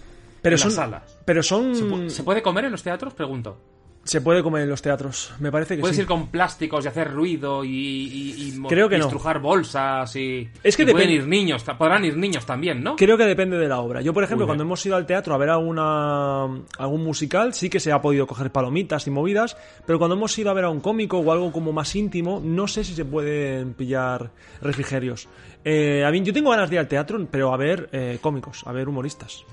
pero 0.43 0.55
en 0.55 0.59
son 0.59 0.69
las 0.69 0.75
salas. 0.77 1.19
pero 1.25 1.43
son 1.43 1.75
¿Se, 1.75 1.85
pu- 1.85 2.09
se 2.11 2.23
puede 2.23 2.43
comer 2.43 2.67
en 2.67 2.73
los 2.73 2.83
teatros? 2.83 3.15
Pregunto. 3.15 3.59
Se 4.09 4.23
puede 4.23 4.43
comer 4.43 4.63
en 4.63 4.71
los 4.71 4.81
teatros. 4.81 5.35
Me 5.39 5.53
parece 5.53 5.77
que 5.77 5.83
Puedes 5.83 5.97
sí. 5.97 6.01
ir 6.03 6.09
con 6.09 6.29
plásticos 6.29 6.83
y 6.83 6.89
hacer 6.89 7.13
ruido 7.13 7.63
y, 7.63 7.69
y, 7.69 8.63
Creo 8.67 8.89
que 8.89 8.97
y 8.97 8.99
no. 8.99 9.05
estrujar 9.05 9.39
bolsas 9.39 10.17
y... 10.17 10.49
Es 10.65 10.79
que 10.79 10.85
y 10.85 10.87
pueden 10.87 11.11
ir 11.11 11.27
niños, 11.27 11.63
podrán 11.77 12.07
ir 12.07 12.17
niños 12.17 12.47
también, 12.47 12.83
¿no? 12.83 12.97
Creo 12.97 13.19
que 13.19 13.25
depende 13.25 13.59
de 13.59 13.69
la 13.69 13.81
obra. 13.81 14.01
Yo, 14.01 14.15
por 14.15 14.25
ejemplo, 14.25 14.47
Uy, 14.47 14.49
cuando 14.49 14.65
hemos 14.65 14.85
ido 14.87 14.97
al 14.97 15.05
teatro 15.05 15.35
a 15.35 15.37
ver 15.37 15.51
alguna, 15.51 16.45
algún 16.79 17.05
musical, 17.05 17.53
sí 17.53 17.69
que 17.69 17.81
se 17.81 17.93
ha 17.93 18.01
podido 18.01 18.27
coger 18.27 18.51
palomitas 18.51 19.07
y 19.07 19.11
movidas, 19.11 19.59
pero 19.85 19.99
cuando 19.99 20.17
hemos 20.17 20.37
ido 20.39 20.51
a 20.51 20.55
ver 20.55 20.65
a 20.65 20.71
un 20.71 20.81
cómico 20.81 21.19
o 21.19 21.31
algo 21.31 21.53
como 21.53 21.73
más 21.75 21.95
íntimo, 21.95 22.41
no 22.43 22.67
sé 22.67 22.85
si 22.85 22.95
se 22.95 23.05
pueden 23.05 23.75
pillar 23.75 24.31
refrigerios. 24.63 25.29
Eh, 25.67 26.03
a 26.03 26.11
mí, 26.11 26.23
yo 26.23 26.33
tengo 26.33 26.51
ganas 26.51 26.71
de 26.71 26.77
ir 26.77 26.81
al 26.81 26.89
teatro, 26.89 27.27
pero 27.31 27.53
a 27.53 27.59
ver 27.59 27.91
eh, 27.93 28.19
cómicos, 28.23 28.63
a 28.67 28.73
ver 28.73 28.89
humoristas. 28.89 29.45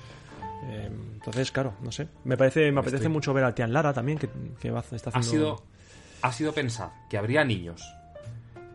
Eh, 0.64 0.90
entonces, 1.16 1.52
claro, 1.52 1.74
no 1.82 1.92
sé. 1.92 2.08
Me 2.24 2.38
parece, 2.38 2.72
me 2.72 2.80
apetece 2.80 3.04
Estoy- 3.04 3.12
mucho 3.14 3.34
ver 3.34 3.44
al 3.44 3.54
Tian 3.54 3.72
Lara 3.74 3.94
también, 3.94 4.18
que, 4.18 4.30
que 4.60 4.72
va- 4.72 4.80
está 4.92 5.12
Ha 5.12 5.20
haciendo. 5.20 5.58
sido, 5.58 5.64
ha 6.22 6.32
sido 6.32 6.54
pensar 6.54 6.92
que 7.10 7.18
habría 7.18 7.44
niños, 7.44 7.84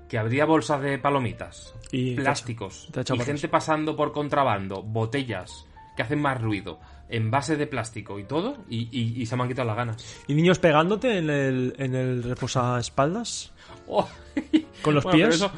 que 0.08 0.18
habría 0.18 0.44
bolsas 0.44 0.80
de 0.82 0.98
palomitas, 0.98 1.74
Y 1.92 2.14
te 2.14 2.20
ha 2.20 2.24
plásticos, 2.24 2.84
hecho- 2.84 2.92
te 2.92 2.98
ha 3.00 3.02
echado 3.02 3.22
y 3.22 3.24
gente 3.24 3.48
pasando 3.48 3.96
por 3.96 4.12
contrabando, 4.12 4.82
botellas 4.82 5.66
que 5.96 6.02
hacen 6.02 6.20
más 6.20 6.40
ruido, 6.40 6.78
envases 7.08 7.58
de 7.58 7.66
plástico 7.66 8.18
y 8.20 8.24
todo, 8.24 8.56
y, 8.68 8.88
y- 8.92 9.20
y 9.20 9.26
se 9.26 9.36
me 9.36 9.42
han 9.42 9.48
quitado 9.48 9.66
las 9.66 9.76
ganas. 9.76 10.16
¿Y 10.28 10.34
niños 10.34 10.58
pegándote 10.60 11.18
en 11.18 11.28
el, 11.30 11.74
en 11.78 11.94
el 11.96 12.22
reposaespaldas? 12.22 13.50
Oh. 13.88 14.08
¿Con 14.82 14.94
los 14.94 15.04
Bueno, 15.04 15.18
pero 15.18 15.28
pies? 15.30 15.34
Eso, 15.36 15.50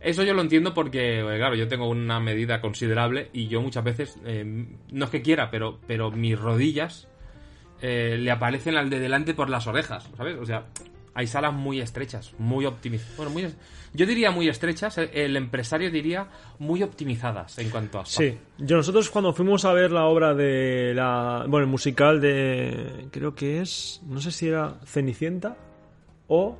eso 0.00 0.22
yo 0.22 0.34
lo 0.34 0.42
entiendo 0.42 0.74
porque, 0.74 1.20
eh, 1.20 1.22
claro, 1.22 1.54
yo 1.54 1.68
tengo 1.68 1.88
una 1.88 2.20
medida 2.20 2.60
considerable 2.60 3.30
y 3.32 3.48
yo 3.48 3.60
muchas 3.60 3.84
veces, 3.84 4.18
eh, 4.24 4.44
no 4.92 5.04
es 5.04 5.10
que 5.10 5.22
quiera, 5.22 5.50
pero, 5.50 5.78
pero 5.86 6.10
mis 6.10 6.38
rodillas 6.38 7.08
eh, 7.80 8.16
le 8.18 8.30
aparecen 8.30 8.76
al 8.76 8.90
de 8.90 9.00
delante 9.00 9.34
por 9.34 9.50
las 9.50 9.66
orejas, 9.66 10.08
¿sabes? 10.16 10.36
O 10.38 10.46
sea, 10.46 10.66
hay 11.14 11.26
salas 11.26 11.52
muy 11.52 11.80
estrechas, 11.80 12.32
muy 12.38 12.64
optimizadas. 12.64 13.16
Bueno, 13.16 13.32
muy, 13.32 13.48
yo 13.92 14.06
diría 14.06 14.30
muy 14.30 14.48
estrechas, 14.48 14.98
el, 14.98 15.10
el 15.12 15.36
empresario 15.36 15.90
diría 15.90 16.28
muy 16.60 16.82
optimizadas 16.84 17.58
en 17.58 17.70
cuanto 17.70 17.98
a 17.98 18.02
espacio. 18.02 18.32
Sí, 18.32 18.38
yo 18.58 18.76
nosotros 18.76 19.10
cuando 19.10 19.32
fuimos 19.32 19.64
a 19.64 19.72
ver 19.72 19.90
la 19.90 20.04
obra 20.04 20.34
de 20.34 20.92
la, 20.94 21.44
bueno, 21.48 21.64
el 21.64 21.70
musical 21.70 22.20
de, 22.20 23.08
creo 23.10 23.34
que 23.34 23.60
es, 23.60 24.00
no 24.06 24.20
sé 24.20 24.30
si 24.30 24.46
era 24.46 24.78
Cenicienta 24.84 25.56
o 26.28 26.56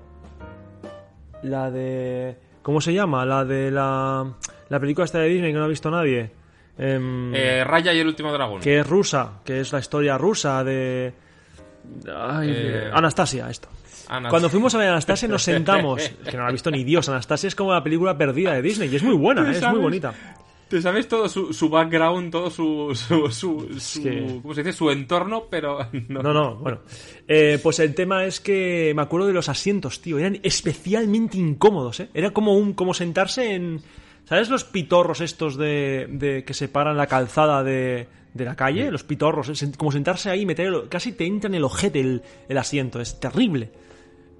la 1.45 1.71
de, 1.71 2.37
¿cómo 2.62 2.81
se 2.81 2.93
llama? 2.95 3.25
La 3.25 3.45
de 3.45 3.71
la, 3.71 4.25
la 4.69 4.81
película 4.81 5.05
esta 5.05 5.19
de 5.19 5.29
Disney 5.29 5.53
que 5.53 5.59
no 5.59 5.65
ha 5.65 5.69
visto 5.69 5.91
nadie, 5.91 6.31
Em, 6.81 7.35
Eh, 7.35 7.65
Raya 7.65 7.93
y 7.93 7.99
el 7.99 8.07
último 8.07 8.33
dragón. 8.33 8.61
que 8.61 8.79
es 8.79 8.87
rusa, 8.87 9.41
que 9.45 9.59
es 9.61 9.73
la 9.73 9.81
historia 9.81 10.17
rusa 10.17 10.62
de, 10.62 11.12
ay, 12.17 12.53
Eh, 12.55 12.91
Anastasia, 12.93 13.50
esto. 13.50 13.69
Anas- 14.09 14.31
Cuando 14.31 14.49
fuimos 14.49 14.75
a 14.75 14.79
ver 14.79 14.88
Anastasia 14.88 15.27
nos 15.29 15.43
sentamos, 15.53 16.00
que 16.09 16.37
no 16.37 16.43
la 16.45 16.49
ha 16.49 16.53
visto 16.53 16.71
ni 16.71 16.85
Dios, 16.85 17.09
Anastasia 17.09 17.49
es 17.49 17.55
como 17.57 17.73
la 17.73 17.83
película 17.83 18.17
perdida 18.17 18.53
de 18.53 18.62
Disney 18.62 18.88
y 18.93 18.97
es 18.97 19.03
muy 19.03 19.15
buena, 19.17 19.50
es 19.50 19.61
muy 19.69 19.81
bonita. 19.81 20.15
Te 20.68 20.82
sabes 20.82 21.08
todo 21.08 21.28
su, 21.30 21.52
su 21.54 21.68
background, 21.70 22.30
todo 22.30 22.50
su, 22.50 22.92
su, 22.94 23.30
su, 23.30 23.80
su- 23.80 24.02
que- 24.02 24.38
¿cómo 24.42 24.52
se 24.54 24.62
dice? 24.62 24.76
Su 24.76 24.90
entorno, 24.90 25.44
pero 25.50 25.78
no. 26.08 26.22
No, 26.22 26.32
no, 26.34 26.56
bueno. 26.56 26.80
Eh, 27.26 27.58
pues 27.62 27.78
el 27.78 27.94
tema 27.94 28.25
es 28.26 28.38
que 28.40 28.92
me 28.94 29.00
acuerdo 29.02 29.26
de 29.28 29.32
los 29.32 29.48
asientos, 29.48 30.00
tío. 30.02 30.18
Eran 30.18 30.38
especialmente 30.42 31.38
incómodos, 31.38 32.00
¿eh? 32.00 32.08
Era 32.12 32.30
como 32.32 32.54
un 32.56 32.75
como 32.75 32.92
sentarse 32.92 33.54
en... 33.54 33.80
¿Sabes 34.25 34.50
los 34.50 34.64
pitorros 34.64 35.22
estos 35.22 35.56
de, 35.56 36.06
de 36.10 36.44
que 36.44 36.52
separan 36.52 36.98
la 36.98 37.06
calzada 37.06 37.64
de, 37.64 38.06
de 38.34 38.44
la 38.44 38.54
calle? 38.54 38.90
Los 38.90 39.04
pitorros, 39.04 39.48
es 39.48 39.66
como 39.78 39.90
sentarse 39.90 40.28
ahí 40.28 40.42
y 40.42 40.46
meter... 40.46 40.66
el- 40.66 40.88
casi 40.90 41.12
te 41.12 41.25
entra 41.25 41.48
en 41.48 41.54
el 41.54 41.64
ojete 41.64 42.00
el, 42.00 42.22
el 42.46 42.58
asiento. 42.58 43.00
Es 43.00 43.18
terrible. 43.18 43.70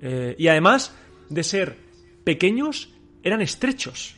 Eh, 0.02 0.37
y 0.38 0.49
además 0.49 0.94
de 1.30 1.42
ser 1.42 1.76
pequeños, 2.23 2.90
eran 3.23 3.40
estrechos. 3.40 4.16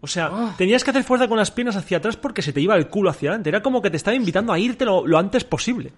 O 0.00 0.06
sea, 0.06 0.54
tenías 0.58 0.84
que 0.84 0.90
hacer 0.90 1.04
fuerza 1.04 1.26
con 1.28 1.38
las 1.38 1.50
piernas 1.50 1.76
hacia 1.76 1.98
atrás 1.98 2.16
porque 2.16 2.42
se 2.42 2.52
te 2.52 2.60
iba 2.60 2.76
el 2.76 2.88
culo 2.88 3.10
hacia 3.10 3.30
adelante. 3.30 3.48
Era 3.48 3.62
como 3.62 3.80
que 3.82 3.90
te 3.90 3.96
estaba 3.96 4.14
invitando 4.14 4.52
a 4.52 4.58
irte 4.58 4.84
lo- 4.84 5.06
lo 5.06 5.18
antes 5.18 5.44
posible. 5.44 5.92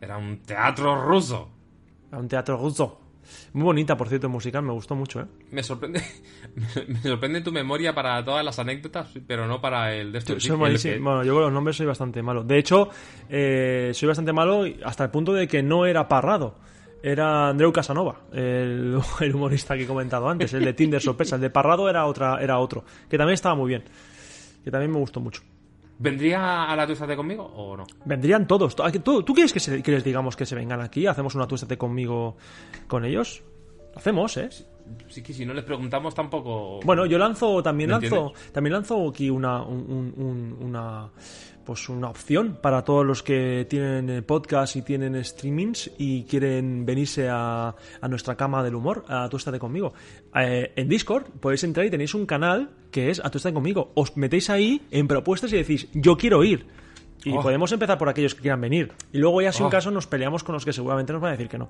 Era 0.00 0.16
un 0.18 0.38
teatro 0.38 1.02
ruso. 1.06 1.48
A 2.12 2.18
un 2.18 2.28
teatro 2.28 2.56
ruso. 2.56 3.00
Muy 3.54 3.64
bonita, 3.64 3.96
por 3.96 4.08
cierto, 4.08 4.28
musical, 4.28 4.62
me 4.62 4.72
gustó 4.72 4.94
mucho, 4.94 5.20
¿eh? 5.20 5.24
Me 5.50 5.62
sorprende, 5.62 6.00
me 6.86 7.00
sorprende 7.02 7.40
tu 7.40 7.50
memoria 7.50 7.92
para 7.94 8.24
todas 8.24 8.44
las 8.44 8.58
anécdotas, 8.60 9.08
pero 9.26 9.48
no 9.48 9.60
para 9.60 9.92
el 9.94 10.12
de 10.12 10.18
estos. 10.18 10.48
Malísimo. 10.50 11.02
Bueno, 11.02 11.24
yo 11.24 11.34
con 11.34 11.42
los 11.42 11.52
nombres 11.52 11.76
soy 11.76 11.86
bastante 11.86 12.22
malo. 12.22 12.44
De 12.44 12.58
hecho, 12.58 12.88
eh, 13.28 13.90
soy 13.94 14.06
bastante 14.08 14.32
malo 14.32 14.64
hasta 14.84 15.02
el 15.04 15.10
punto 15.10 15.32
de 15.32 15.48
que 15.48 15.62
no 15.62 15.86
era 15.86 16.06
Parrado. 16.06 16.54
Era 17.02 17.48
Andreu 17.48 17.72
Casanova, 17.72 18.22
el, 18.32 18.98
el 19.20 19.34
humorista 19.34 19.76
que 19.76 19.84
he 19.84 19.86
comentado 19.86 20.28
antes, 20.28 20.52
el 20.54 20.64
de 20.64 20.72
Tinder 20.72 21.00
Sorpresa. 21.00 21.36
El 21.36 21.42
de 21.42 21.50
Parrado 21.50 21.88
era, 21.88 22.06
otra, 22.06 22.40
era 22.42 22.58
otro, 22.58 22.84
que 23.08 23.16
también 23.18 23.34
estaba 23.34 23.54
muy 23.54 23.68
bien. 23.68 23.84
Que 24.64 24.70
también 24.70 24.90
me 24.90 24.98
gustó 24.98 25.20
mucho. 25.20 25.42
¿Vendría 25.98 26.64
a 26.64 26.76
la 26.76 26.86
tuestate 26.86 27.16
conmigo 27.16 27.44
o 27.44 27.76
no? 27.76 27.86
Vendrían 28.04 28.46
todos. 28.46 28.74
¿Tú, 28.76 29.22
tú 29.22 29.32
quieres 29.32 29.52
que, 29.52 29.60
se- 29.60 29.82
que 29.82 29.92
les 29.92 30.04
digamos 30.04 30.36
que 30.36 30.44
se 30.44 30.54
vengan 30.54 30.80
aquí? 30.80 31.06
¿Hacemos 31.06 31.34
una 31.34 31.46
tuestate 31.46 31.78
conmigo 31.78 32.36
con 32.86 33.04
ellos? 33.04 33.42
Lo 33.92 33.98
hacemos, 33.98 34.36
¿eh? 34.36 34.50
Sí 35.08 35.22
que 35.22 35.32
si 35.32 35.44
no 35.46 35.52
les 35.54 35.64
preguntamos 35.64 36.14
tampoco. 36.14 36.80
Bueno, 36.84 37.06
yo 37.06 37.18
lanzo 37.18 37.62
también 37.62 37.90
¿Me 37.90 38.00
lanzo 38.00 38.32
también 38.52 38.72
lanzo 38.74 39.08
aquí 39.08 39.30
una 39.30 39.62
un- 39.62 39.90
un- 40.16 40.24
un- 40.24 40.56
una 40.66 41.08
pues 41.64 41.88
una 41.88 42.08
opción 42.10 42.58
para 42.62 42.84
todos 42.84 43.04
los 43.04 43.24
que 43.24 43.66
tienen 43.68 44.08
eh, 44.08 44.22
podcast 44.22 44.76
y 44.76 44.82
tienen 44.82 45.22
streamings 45.24 45.90
y 45.98 46.22
quieren 46.22 46.86
venirse 46.86 47.28
a, 47.28 47.74
a 48.00 48.08
nuestra 48.08 48.36
cama 48.36 48.62
del 48.62 48.76
humor, 48.76 49.04
a 49.08 49.28
Tu 49.28 49.36
Estate 49.36 49.58
Conmigo. 49.58 49.92
Eh, 50.32 50.72
en 50.76 50.88
Discord 50.88 51.24
podéis 51.40 51.64
entrar 51.64 51.84
y 51.84 51.90
tenéis 51.90 52.14
un 52.14 52.24
canal 52.24 52.70
que 52.92 53.10
es 53.10 53.18
A 53.24 53.30
Tu 53.30 53.38
Estate 53.38 53.52
Conmigo. 53.54 53.90
Os 53.96 54.16
metéis 54.16 54.48
ahí 54.48 54.80
en 54.92 55.08
propuestas 55.08 55.52
y 55.52 55.56
decís, 55.56 55.88
yo 55.92 56.16
quiero 56.16 56.44
ir. 56.44 56.68
Y 57.24 57.32
Oh. 57.36 57.42
podemos 57.42 57.72
empezar 57.72 57.98
por 57.98 58.08
aquellos 58.08 58.36
que 58.36 58.42
quieran 58.42 58.60
venir. 58.60 58.92
Y 59.12 59.18
luego 59.18 59.42
ya 59.42 59.50
si 59.50 59.60
un 59.62 59.66
Oh. 59.66 59.70
caso 59.70 59.90
nos 59.90 60.06
peleamos 60.06 60.44
con 60.44 60.52
los 60.52 60.64
que 60.64 60.72
seguramente 60.72 61.12
nos 61.12 61.20
van 61.20 61.30
a 61.30 61.32
decir 61.32 61.48
que 61.48 61.58
no. 61.58 61.68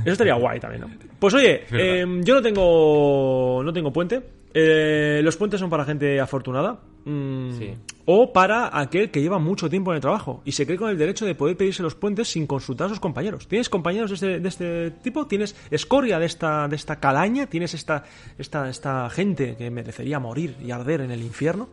Eso 0.00 0.12
estaría 0.12 0.34
guay 0.34 0.58
también, 0.60 0.82
¿no? 0.82 0.90
Pues 1.18 1.34
oye, 1.34 1.64
eh, 1.72 2.04
yo 2.22 2.34
no 2.34 2.42
tengo 2.42 3.62
no 3.64 3.72
tengo 3.72 3.92
puente. 3.92 4.22
Eh, 4.54 5.20
los 5.22 5.36
puentes 5.36 5.58
son 5.60 5.70
para 5.70 5.84
gente 5.84 6.20
afortunada. 6.20 6.78
mm, 7.04 7.52
Sí. 7.58 7.74
O 8.04 8.32
para 8.32 8.76
aquel 8.78 9.10
que 9.10 9.22
lleva 9.22 9.38
mucho 9.38 9.70
tiempo 9.70 9.92
en 9.92 9.96
el 9.96 10.00
trabajo 10.02 10.42
y 10.44 10.52
se 10.52 10.66
cree 10.66 10.76
con 10.76 10.90
el 10.90 10.98
derecho 10.98 11.24
de 11.24 11.34
poder 11.36 11.56
pedirse 11.56 11.82
los 11.82 11.94
puentes 11.94 12.28
sin 12.28 12.46
consultar 12.46 12.86
a 12.86 12.90
sus 12.90 13.00
compañeros. 13.00 13.46
¿Tienes 13.48 13.68
compañeros 13.70 14.10
de 14.10 14.14
este, 14.14 14.40
de 14.40 14.48
este 14.48 14.90
tipo? 15.02 15.26
¿Tienes 15.26 15.54
escoria 15.70 16.18
de 16.18 16.26
esta, 16.26 16.66
de 16.68 16.76
esta 16.76 16.98
calaña? 16.98 17.46
¿Tienes 17.46 17.74
esta, 17.74 18.04
esta, 18.38 18.68
esta 18.68 19.08
gente 19.08 19.54
que 19.56 19.70
merecería 19.70 20.18
morir 20.18 20.56
y 20.62 20.70
arder 20.72 21.00
en 21.02 21.12
el 21.12 21.22
infierno? 21.22 21.68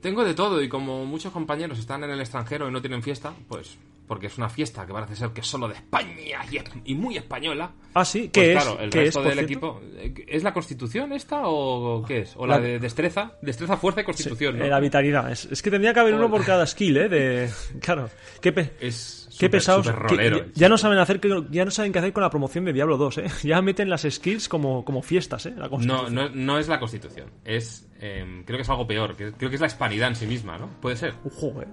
Tengo 0.00 0.24
de 0.24 0.34
todo 0.34 0.60
y 0.62 0.68
como 0.68 1.04
muchos 1.06 1.32
compañeros 1.32 1.78
están 1.78 2.02
en 2.04 2.10
el 2.10 2.20
extranjero 2.20 2.68
y 2.68 2.72
no 2.72 2.80
tienen 2.80 3.02
fiesta, 3.02 3.32
pues 3.48 3.78
porque 4.10 4.26
es 4.26 4.36
una 4.38 4.48
fiesta 4.48 4.84
que 4.84 4.92
parece 4.92 5.14
ser 5.14 5.30
que 5.30 5.40
es 5.40 5.46
solo 5.46 5.68
de 5.68 5.74
España 5.74 6.12
y, 6.50 6.56
es- 6.56 6.64
y 6.84 6.96
muy 6.96 7.16
española. 7.16 7.70
Ah, 7.94 8.04
sí, 8.04 8.22
Pues 8.22 8.32
¿qué 8.32 8.52
es? 8.54 8.62
claro, 8.64 8.80
el 8.80 8.90
¿Qué 8.90 8.98
resto 9.02 9.20
es, 9.20 9.36
del 9.36 9.46
cierto? 9.46 9.78
equipo. 9.78 9.80
eh, 10.00 10.24
¿Es 10.26 10.42
la 10.42 10.52
constitución 10.52 11.12
esta 11.12 11.42
o 11.44 12.04
qué 12.04 12.22
es? 12.22 12.34
¿O 12.36 12.44
la, 12.44 12.56
La- 12.56 12.60
de 12.60 12.78
destreza? 12.80 13.34
Destreza, 13.40 13.76
fuerza 13.76 14.00
y 14.00 14.04
constitución, 14.04 14.58
¿no? 14.58 14.64
Eh, 14.64 14.68
la 14.68 14.80
vitalidad. 14.80 15.30
Es, 15.30 15.44
es 15.44 15.62
que 15.62 15.70
tendría 15.70 15.94
que 15.94 16.00
haber 16.00 16.14
uno 16.14 16.28
por 16.28 16.44
cada 16.44 16.66
skill, 16.66 16.96
¿eh? 16.96 17.08
De, 17.08 17.50
claro. 17.80 18.10
Qué, 18.40 18.50
pe- 18.50 18.72
Es 18.80 19.28
qué 19.38 19.48
pesados. 19.48 19.86
que 20.08 20.16
ya, 20.28 20.44
ya 20.54 20.68
no 20.68 20.76
saben 20.76 20.98
hacer 20.98 21.20
que- 21.20 21.44
ya 21.48 21.64
no 21.64 21.70
saben 21.70 21.92
qué 21.92 22.00
hacer 22.00 22.12
con 22.12 22.24
la 22.24 22.30
promoción 22.30 22.64
de 22.64 22.72
Diablo 22.72 22.96
2, 22.96 23.18
¿eh? 23.18 23.24
Ya 23.44 23.62
meten 23.62 23.88
las 23.88 24.02
skills 24.10 24.48
como, 24.48 24.84
como 24.84 25.02
fiestas, 25.02 25.46
¿eh? 25.46 25.54
La 25.56 25.68
No, 25.68 26.10
no, 26.10 26.28
no 26.30 26.58
es 26.58 26.66
la 26.66 26.80
constitución. 26.80 27.30
Es. 27.44 27.86
em, 28.00 28.42
creo 28.42 28.58
que 28.58 28.62
es 28.62 28.70
algo 28.70 28.88
peor. 28.88 29.14
que- 29.16 29.30
creo 29.32 29.50
que 29.50 29.54
es 29.54 29.60
la 29.60 29.68
hispanidad 29.68 30.08
en 30.08 30.16
sí 30.16 30.26
misma, 30.26 30.58
¿no? 30.58 30.66
Puede 30.80 30.96
ser. 30.96 31.14
Ojo, 31.24 31.62
¿eh? 31.62 31.66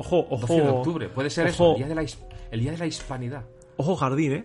Ojo, 0.00 0.26
ojo. 0.30 0.46
12 0.46 0.54
de 0.54 0.68
octubre. 0.68 1.08
Puede 1.10 1.28
ser 1.30 1.46
eso. 1.48 1.62
ojo, 1.64 1.72
El 1.72 1.78
día, 1.78 1.88
de 1.88 1.94
la, 1.94 2.10
el 2.50 2.60
día 2.60 2.72
de 2.72 2.78
la 2.78 2.86
hispanidad. 2.86 3.44
Ojo 3.76 3.96
jardín, 3.96 4.32
¿eh? 4.32 4.44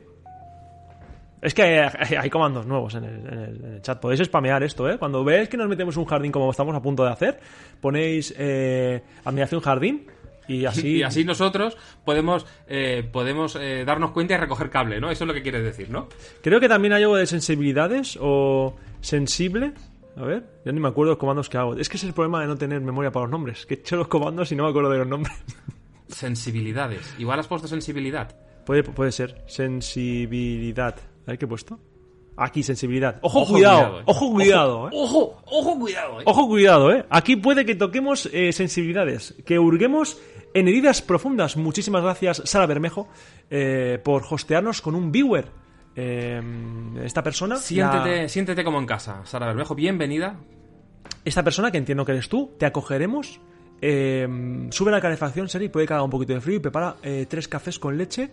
Es 1.42 1.54
que 1.54 1.62
hay, 1.62 1.90
hay- 2.00 2.16
hay 2.16 2.30
comandos 2.30 2.66
nuevos 2.66 2.96
en 2.96 3.04
el, 3.04 3.16
en 3.28 3.40
el- 3.40 3.66
en 3.66 3.74
el 3.76 3.82
chat. 3.82 4.00
Podéis 4.00 4.22
spamear 4.26 4.64
esto, 4.64 4.90
¿eh? 4.90 4.98
Cuando 4.98 5.24
veáis 5.24 5.48
que 5.48 5.58
nos 5.58 5.68
metemos 5.70 5.96
un 5.98 6.06
jardín 6.06 6.32
como 6.32 6.50
estamos 6.52 6.76
a 6.76 6.82
punto 6.82 7.04
de 7.04 7.12
hacer, 7.12 7.40
ponéis 7.80 8.34
eh, 8.38 9.02
admiración 9.24 9.62
jardín 9.62 10.08
y 10.48 10.66
así... 10.66 10.88
Y 10.98 11.04
así 11.04 11.24
nosotros 11.24 11.78
podemos, 12.04 12.46
eh, 12.68 13.08
podemos 13.12 13.56
eh, 13.60 13.84
darnos 13.86 14.12
cuenta 14.12 14.34
y 14.34 14.38
recoger 14.38 14.70
cable, 14.70 15.00
¿no? 15.00 15.12
Eso 15.12 15.24
es 15.24 15.28
lo 15.28 15.34
que 15.34 15.42
quieres 15.44 15.64
decir, 15.64 15.90
¿no? 15.90 16.08
Creo 16.42 16.60
que 16.60 16.68
también 16.68 16.94
hay 16.94 17.04
algo 17.04 17.16
de 17.16 17.28
sensibilidades 17.28 18.18
o 18.20 18.76
sensible. 19.02 19.74
A 20.18 20.24
ver, 20.24 20.62
ya 20.66 20.72
ni 20.72 20.80
me 20.80 20.88
acuerdo 20.88 21.12
los 21.12 21.20
comandos 21.20 21.50
que 21.50 21.58
hago. 21.58 21.74
Es 21.76 21.90
que 21.90 21.98
ese 21.98 22.06
es 22.06 22.10
el 22.10 22.14
problema 22.14 22.40
de 22.42 22.48
no 22.48 22.58
tener 22.58 22.80
memoria 22.82 23.12
para 23.12 23.26
los 23.26 23.32
nombres. 23.32 23.66
Que 23.66 23.74
he 23.74 23.78
hecho 23.78 23.98
los 23.98 24.08
comandos 24.08 24.52
y 24.52 24.56
no 24.56 24.64
me 24.64 24.70
acuerdo 24.70 24.90
de 24.90 25.00
los 25.00 25.08
nombres. 25.08 25.36
Sensibilidades. 26.08 27.16
Igual 27.18 27.40
has 27.40 27.48
puesto 27.48 27.68
sensibilidad. 27.68 28.36
Puede, 28.66 28.84
puede 28.84 29.12
ser. 29.12 29.44
Sensibilidad. 29.48 30.96
A 31.26 31.32
ver 31.32 31.38
qué 31.38 31.46
he 31.46 31.48
puesto. 31.48 31.80
Aquí, 32.38 32.64
sensibilidad. 32.64 33.18
Ojo, 33.22 33.42
Ojo, 33.42 33.54
cuidado. 33.54 33.82
cuidado, 33.84 34.00
eh. 34.00 34.04
Ojo, 34.06 34.32
cuidado, 34.34 34.88
eh. 34.88 34.92
Ojo, 34.94 35.42
ojo, 35.46 35.80
cuidado, 35.80 36.20
eh. 36.20 36.24
Ojo, 36.26 36.48
cuidado, 36.48 36.92
¿eh? 36.92 37.06
Aquí 37.10 37.36
puede 37.38 37.66
que 37.66 37.76
toquemos 37.76 38.30
eh, 38.34 38.52
sensibilidades, 38.52 39.36
que 39.46 39.58
hurguemos 39.58 40.20
en 40.54 40.68
heridas 40.68 41.02
profundas. 41.02 41.56
Muchísimas 41.56 42.04
gracias, 42.04 42.42
Sara 42.46 42.66
Bermejo, 42.66 43.08
eh, 43.50 44.00
por 44.04 44.24
hostearnos 44.30 44.82
con 44.82 44.96
un 44.96 45.12
viewer. 45.12 45.48
Eh, 45.96 46.42
esta 47.04 47.24
persona. 47.24 47.56
Siéntete, 47.58 48.22
la- 48.24 48.30
siéntete 48.30 48.64
como 48.64 48.80
en 48.80 48.86
casa, 48.86 49.22
Sara 49.26 49.48
Bermejo. 49.48 49.76
Bienvenida. 49.76 50.38
esta 51.24 51.44
persona, 51.44 51.72
que 51.72 51.78
entiendo 51.78 52.04
que 52.06 52.12
eres 52.12 52.30
tú, 52.30 52.52
te 52.60 52.66
acogeremos. 52.66 53.40
eh, 53.82 54.28
sube 54.72 54.90
la 54.92 55.02
calefacción, 55.02 55.48
Seri, 55.50 55.70
puede 55.70 55.86
que 55.88 55.94
haga 55.94 56.04
un 56.04 56.10
poquito 56.10 56.34
de 56.34 56.42
frío 56.42 56.56
y 56.58 56.60
prepara 56.60 56.96
eh, 57.04 57.26
tres 57.30 57.48
cafés 57.48 57.78
con 57.78 57.98
leche, 57.98 58.30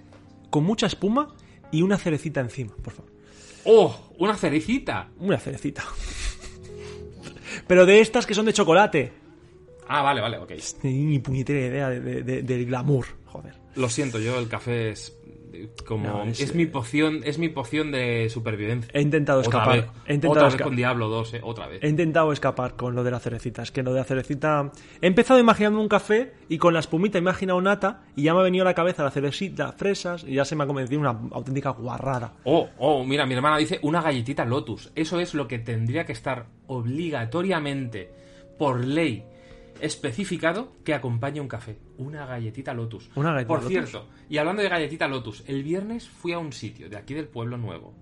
con 0.50 0.64
mucha 0.64 0.86
espuma 0.86 1.34
y 1.70 1.82
una 1.82 1.98
cerecita 1.98 2.40
encima, 2.40 2.72
por 2.82 2.92
favor. 2.92 3.10
¡Oh! 3.64 3.94
Una 4.18 4.36
cerecita. 4.36 5.08
Una 5.18 5.38
cerecita. 5.38 5.82
Pero 7.66 7.86
de 7.86 8.00
estas 8.00 8.26
que 8.26 8.34
son 8.34 8.46
de 8.46 8.52
chocolate. 8.52 9.12
Ah, 9.88 10.02
vale, 10.02 10.20
vale, 10.20 10.38
ok. 10.38 10.52
Ni 10.84 11.18
puñetera 11.18 11.60
idea 11.66 11.88
de- 11.90 12.00
de- 12.00 12.22
de- 12.22 12.42
del 12.42 12.66
glamour, 12.66 13.06
joder. 13.26 13.54
Lo 13.76 13.88
siento, 13.88 14.18
yo 14.18 14.38
el 14.38 14.48
café 14.48 14.90
es 14.90 15.16
como 15.86 16.06
No, 16.08 16.22
es, 16.24 16.40
es- 16.40 16.54
mi 16.54 16.66
poción, 16.66 17.20
es 17.24 17.38
mi 17.38 17.48
poción 17.48 17.90
de 17.92 18.28
supervivencia. 18.30 18.90
He 18.94 19.00
intentado 19.02 19.40
Otra 19.40 19.50
escapar. 19.60 19.76
vez, 19.76 19.86
he 20.06 20.14
intentado 20.14 20.32
otra 20.32 20.44
vez 20.44 20.54
esca- 20.54 20.64
con 20.64 20.76
Diablo 20.76 21.08
2, 21.08 21.34
eh, 21.34 21.40
otra 21.42 21.66
vez. 21.66 21.82
He 21.82 21.88
intentado 21.88 22.32
escapar 22.32 22.74
con 22.76 22.94
lo 22.94 23.04
de 23.04 23.10
la 23.10 23.20
cerecita. 23.20 23.62
Es 23.62 23.70
que 23.72 23.82
lo 23.82 23.92
de 23.92 24.00
la 24.00 24.04
cerecita. 24.04 24.70
He 25.00 25.06
empezado 25.06 25.38
imaginando 25.40 25.80
un 25.80 25.88
café 25.88 26.32
y 26.48 26.58
con 26.58 26.74
la 26.74 26.80
espumita 26.80 27.18
he 27.18 27.20
imaginado 27.20 27.60
nata 27.60 28.02
y 28.16 28.22
ya 28.24 28.34
me 28.34 28.40
ha 28.40 28.42
venido 28.44 28.62
a 28.64 28.66
la 28.66 28.74
cabeza 28.74 29.02
la 29.04 29.10
cerecita, 29.10 29.72
fresas 29.72 30.24
y 30.26 30.34
ya 30.34 30.44
se 30.44 30.56
me 30.56 30.64
ha 30.64 30.66
convencido 30.66 31.00
una 31.00 31.10
auténtica 31.32 31.70
guarrada. 31.70 32.34
Oh, 32.44 32.68
oh, 32.78 33.04
mira, 33.04 33.26
mi 33.26 33.34
hermana 33.34 33.58
dice 33.58 33.78
una 33.82 34.02
galletita 34.02 34.44
Lotus. 34.44 34.90
Eso 34.94 35.20
es 35.20 35.34
lo 35.34 35.48
que 35.48 35.58
tendría 35.58 36.04
que 36.06 36.12
estar 36.12 36.46
obligatoriamente, 36.66 38.10
por 38.58 38.84
ley, 38.84 39.24
especificado 39.82 40.72
que 40.84 40.94
acompañe 40.94 41.40
un 41.40 41.48
café. 41.48 41.78
Una 41.98 42.24
galletita 42.26 42.72
Lotus. 42.72 43.10
Una 43.14 43.32
galletita 43.32 43.48
Por 43.48 43.58
Lotus. 43.62 43.72
cierto, 43.90 44.08
y 44.28 44.38
hablando 44.38 44.62
de 44.62 44.68
galletita 44.68 45.08
Lotus, 45.08 45.44
el 45.46 45.62
viernes 45.62 46.08
fui 46.08 46.32
a 46.32 46.38
un 46.38 46.52
sitio 46.52 46.88
de 46.88 46.96
aquí 46.96 47.14
del 47.14 47.28
Pueblo 47.28 47.56
Nuevo 47.58 47.92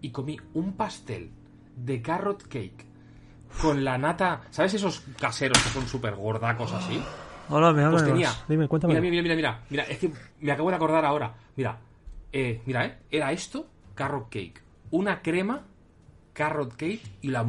y 0.00 0.10
comí 0.10 0.38
un 0.54 0.74
pastel 0.74 1.30
de 1.76 2.02
carrot 2.02 2.42
cake 2.48 2.84
con 3.62 3.84
la 3.84 3.96
nata. 3.98 4.42
¿Sabes 4.50 4.74
esos 4.74 5.00
caseros 5.18 5.58
que 5.62 5.70
son 5.70 5.86
súper 5.86 6.14
gordacos 6.16 6.72
así? 6.72 7.00
Hola, 7.50 7.72
me 7.72 7.88
Pues 7.88 8.04
tenía. 8.04 8.30
Dime, 8.46 8.68
cuéntame. 8.68 9.00
Mira, 9.00 9.10
mira, 9.10 9.22
mira, 9.22 9.34
mira. 9.36 9.62
Mira, 9.70 9.82
es 9.84 9.98
que 9.98 10.10
me 10.40 10.52
acabo 10.52 10.68
de 10.68 10.76
acordar 10.76 11.04
ahora. 11.04 11.34
Mira, 11.56 11.78
eh, 12.30 12.60
mira, 12.66 12.84
¿eh? 12.84 12.98
Era 13.10 13.32
esto, 13.32 13.66
carrot 13.94 14.28
cake. 14.28 14.62
Una 14.90 15.22
crema, 15.22 15.64
carrot 16.38 16.76
cake 16.76 17.02
y 17.22 17.28
la, 17.28 17.44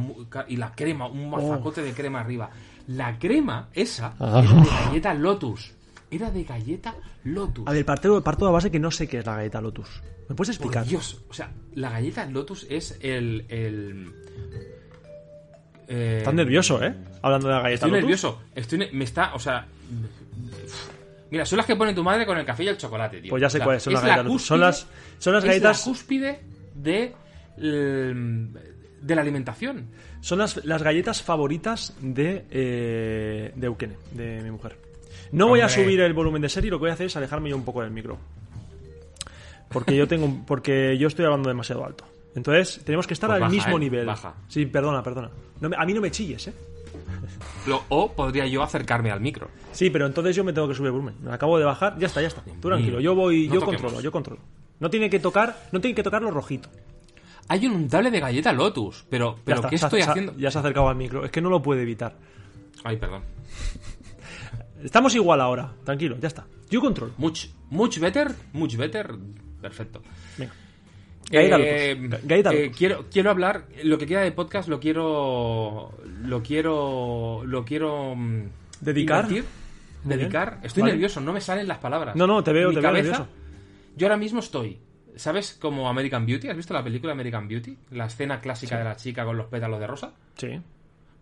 y 0.48 0.56
la 0.56 0.72
crema, 0.74 1.06
un 1.06 1.30
mazacote 1.30 1.80
de 1.82 1.92
crema 1.92 2.20
arriba. 2.20 2.50
La 2.88 3.16
crema, 3.20 3.68
esa, 3.72 4.14
Ah. 4.18 4.42
era 4.44 4.52
de 4.62 4.68
galleta 4.68 5.14
Lotus. 5.14 5.72
Era 6.10 6.30
de 6.32 6.42
galleta 6.42 6.94
Lotus. 7.22 7.68
A 7.68 7.72
ver, 7.72 7.84
parto, 7.86 8.20
parto 8.24 8.44
de 8.44 8.48
la 8.50 8.54
base 8.54 8.70
que 8.72 8.80
no 8.80 8.90
sé 8.90 9.06
qué 9.06 9.18
es 9.20 9.26
la 9.26 9.36
galleta 9.36 9.60
Lotus. 9.60 9.88
¿Me 10.28 10.34
puedes 10.34 10.56
Por 10.58 10.66
explicar? 10.66 10.84
Dios, 10.86 11.22
o 11.28 11.32
sea, 11.34 11.52
la 11.74 11.90
galleta 11.90 12.26
Lotus 12.26 12.66
es 12.68 12.98
el. 13.00 13.46
el 13.48 14.12
eh, 15.88 16.16
Estás 16.18 16.34
nervioso, 16.34 16.82
¿eh? 16.82 16.92
Hablando 17.22 17.46
de 17.48 17.54
la 17.54 17.60
galleta 17.60 17.86
Estoy 17.86 17.90
Lotus. 17.90 18.02
nervioso. 18.02 18.40
Estoy 18.56 18.88
me 18.92 19.04
está, 19.04 19.34
o 19.34 19.38
sea. 19.38 19.66
Mira, 21.30 21.46
son 21.46 21.58
las 21.58 21.66
que 21.66 21.76
pone 21.76 21.94
tu 21.94 22.02
madre 22.02 22.26
con 22.26 22.36
el 22.38 22.44
café 22.44 22.64
y 22.64 22.68
el 22.68 22.76
chocolate, 22.76 23.20
tío. 23.20 23.30
Pues 23.30 23.40
ya 23.40 23.48
sé 23.48 23.58
O 23.58 23.60
sea, 23.60 23.64
cuáles 23.66 23.82
son 23.84 23.92
es 23.92 23.94
las 23.94 24.02
la 24.02 24.08
galletas 24.08 24.26
Lotus. 24.26 24.46
Son 24.46 24.58
cúspide- 24.58 24.60
las, 24.66 24.86
son 25.18 25.32
las 25.34 25.44
es 25.44 25.48
galletas. 25.48 25.78
la 25.78 25.84
cúspide 25.92 26.40
de. 26.74 27.14
De 29.00 29.14
la 29.14 29.22
alimentación. 29.22 29.86
Son 30.20 30.38
las, 30.38 30.64
las 30.64 30.82
galletas 30.82 31.22
favoritas 31.22 31.94
de, 32.00 32.44
eh, 32.50 33.52
de 33.54 33.66
Eukene, 33.66 33.96
de 34.12 34.40
mi 34.42 34.50
mujer. 34.50 34.76
No 35.32 35.48
voy 35.48 35.60
a 35.60 35.68
subir 35.68 36.00
el 36.00 36.12
volumen 36.12 36.42
de 36.42 36.48
serie, 36.48 36.70
lo 36.70 36.78
que 36.78 36.82
voy 36.82 36.90
a 36.90 36.94
hacer 36.94 37.06
es 37.06 37.16
alejarme 37.16 37.50
yo 37.50 37.56
un 37.56 37.64
poco 37.64 37.82
del 37.82 37.90
micro. 37.90 38.18
Porque 39.68 39.94
yo 39.96 40.08
tengo 40.08 40.44
porque 40.46 40.98
yo 40.98 41.06
estoy 41.08 41.24
hablando 41.24 41.48
demasiado 41.48 41.84
alto. 41.84 42.04
Entonces, 42.34 42.80
tenemos 42.84 43.06
que 43.06 43.14
estar 43.14 43.28
Pues 43.28 43.36
al 43.36 43.40
baja, 43.42 43.52
mismo 43.54 43.76
¿eh? 43.76 43.80
nivel. 43.80 44.06
Baja. 44.06 44.34
Sí, 44.48 44.66
perdona, 44.66 45.02
perdona. 45.02 45.30
No 45.60 45.68
me- 45.68 45.76
a 45.76 45.84
mí 45.84 45.92
no 45.94 46.00
me 46.00 46.10
chilles, 46.10 46.48
¿eh? 46.48 46.52
Lo- 47.66 47.84
o 47.88 48.12
podría 48.12 48.46
yo 48.46 48.62
acercarme 48.62 49.10
al 49.10 49.20
micro. 49.20 49.48
Sí, 49.72 49.90
pero 49.90 50.06
entonces 50.06 50.34
yo 50.34 50.42
me 50.44 50.52
tengo 50.52 50.66
que 50.68 50.74
subir 50.74 50.86
el 50.88 50.92
volumen. 50.92 51.14
Me 51.22 51.32
acabo 51.32 51.58
de 51.58 51.64
bajar, 51.64 51.96
ya 51.98 52.06
está, 52.06 52.20
ya 52.20 52.28
está. 52.28 52.42
Tú 52.60 52.68
tranquilo, 52.68 53.00
yo 53.00 53.14
voy, 53.14 53.46
No 53.48 53.54
yo 53.54 53.60
toquemos. 53.60 53.80
controlo, 53.82 54.02
yo 54.02 54.12
controlo. 54.12 54.40
No 54.80 54.90
tiene 54.90 55.10
que 55.10 55.20
tocar, 55.20 55.68
no 55.72 55.80
tiene 55.80 55.94
que 55.94 56.02
tocar 56.02 56.22
lo 56.22 56.30
rojito. 56.30 56.68
Hay 57.50 57.66
un 57.66 57.72
untable 57.74 58.10
de 58.10 58.20
galleta 58.20 58.52
Lotus, 58.52 59.04
pero, 59.10 59.36
pero 59.44 59.56
está, 59.56 59.68
¿qué 59.68 59.76
se 59.78 59.86
estoy 59.86 60.02
se 60.02 60.08
haciendo? 60.10 60.36
Ya 60.38 60.50
se 60.50 60.58
ha 60.58 60.60
acercado 60.60 60.88
al 60.88 60.94
micro, 60.96 61.24
es 61.24 61.30
que 61.32 61.40
no 61.40 61.50
lo 61.50 61.60
puede 61.60 61.82
evitar. 61.82 62.16
Ay, 62.84 62.96
perdón. 62.96 63.22
Estamos 64.82 65.14
igual 65.14 65.40
ahora, 65.40 65.72
tranquilo, 65.84 66.16
ya 66.20 66.28
está. 66.28 66.46
Yo 66.70 66.80
controlo. 66.80 67.12
Much, 67.18 67.46
much 67.70 67.98
better, 67.98 68.32
much 68.52 68.76
better. 68.76 69.14
Perfecto. 69.60 70.00
Venga. 70.38 70.52
Galleta 71.30 71.56
Eh, 71.58 71.94
Lotus. 71.96 72.26
Galleta 72.28 72.52
eh, 72.54 72.70
quiero, 72.76 73.04
quiero 73.10 73.30
hablar, 73.30 73.66
lo 73.84 73.98
que 73.98 74.06
queda 74.06 74.20
de 74.22 74.32
podcast 74.32 74.68
lo 74.68 74.80
quiero. 74.80 75.92
Lo 76.22 76.42
quiero. 76.42 77.42
Lo 77.44 77.64
quiero. 77.64 78.14
mm, 78.16 78.42
¿Dedicar? 78.80 79.24
invertir, 79.24 79.44
Muy 80.04 80.08
bien. 80.16 80.18
dedicar. 80.20 80.60
Estoy 80.62 80.82
Vale. 80.82 80.92
nervioso, 80.94 81.20
no 81.20 81.32
me 81.32 81.40
salen 81.40 81.68
las 81.68 81.78
palabras. 81.78 82.16
No, 82.16 82.26
no, 82.26 82.42
te 82.42 82.52
veo, 82.52 82.68
Mi 82.70 82.74
te 82.76 82.80
veo 82.80 82.90
cabeza- 82.90 83.10
nervioso. 83.10 83.28
Yo 83.96 84.06
ahora 84.06 84.16
mismo 84.16 84.38
estoy. 84.40 84.78
¿Sabes 85.16 85.54
como 85.60 85.88
American 85.88 86.26
Beauty? 86.26 86.48
¿Has 86.48 86.56
visto 86.56 86.74
la 86.74 86.82
película 86.84 87.12
American 87.12 87.48
Beauty? 87.48 87.76
La 87.90 88.06
escena 88.06 88.40
clásica 88.40 88.78
de 88.78 88.84
la 88.84 88.96
chica 88.96 89.24
con 89.24 89.36
los 89.36 89.46
pétalos 89.46 89.80
de 89.80 89.86
rosa. 89.86 90.12
Sí. 90.36 90.60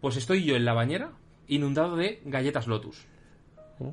Pues 0.01 0.17
estoy 0.17 0.45
yo 0.45 0.55
en 0.57 0.65
la 0.65 0.73
bañera, 0.75 1.11
inundado 1.49 1.97
de 1.97 2.21
galletas 2.25 2.67
Lotus. 2.67 3.07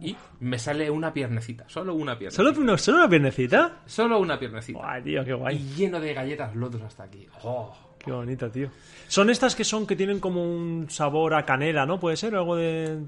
Y 0.02 0.16
me 0.40 0.58
sale 0.58 0.90
una 0.90 1.14
piernecita, 1.14 1.66
solo 1.70 1.94
una 1.94 2.18
piernecita. 2.18 2.44
¿Solo, 2.44 2.60
una- 2.60 2.78
¿Solo 2.78 2.98
una 2.98 3.10
piernecita? 3.10 3.82
Solo 3.86 4.20
una 4.20 4.40
piernecita. 4.40 4.80
Guay, 4.80 5.04
tío, 5.04 5.24
qué 5.24 5.34
guay. 5.34 5.56
Y 5.58 5.76
lleno 5.76 6.00
de 6.00 6.14
galletas 6.14 6.56
Lotus 6.56 6.82
hasta 6.82 7.04
aquí. 7.04 7.28
Oh. 7.44 7.72
Qué 8.06 8.12
bonito, 8.12 8.50
tío. 8.52 8.70
Son 9.08 9.30
estas 9.30 9.56
que 9.56 9.63
son 9.63 9.86
que 9.88 9.96
tienen 9.96 10.20
como 10.20 10.44
un 10.44 10.88
sabor 10.89 11.34
a 11.34 11.46
canela, 11.46 11.86
¿no? 11.86 12.00
Puede 12.00 12.18
ser 12.18 12.36
algo 12.36 12.56
de 12.56 13.00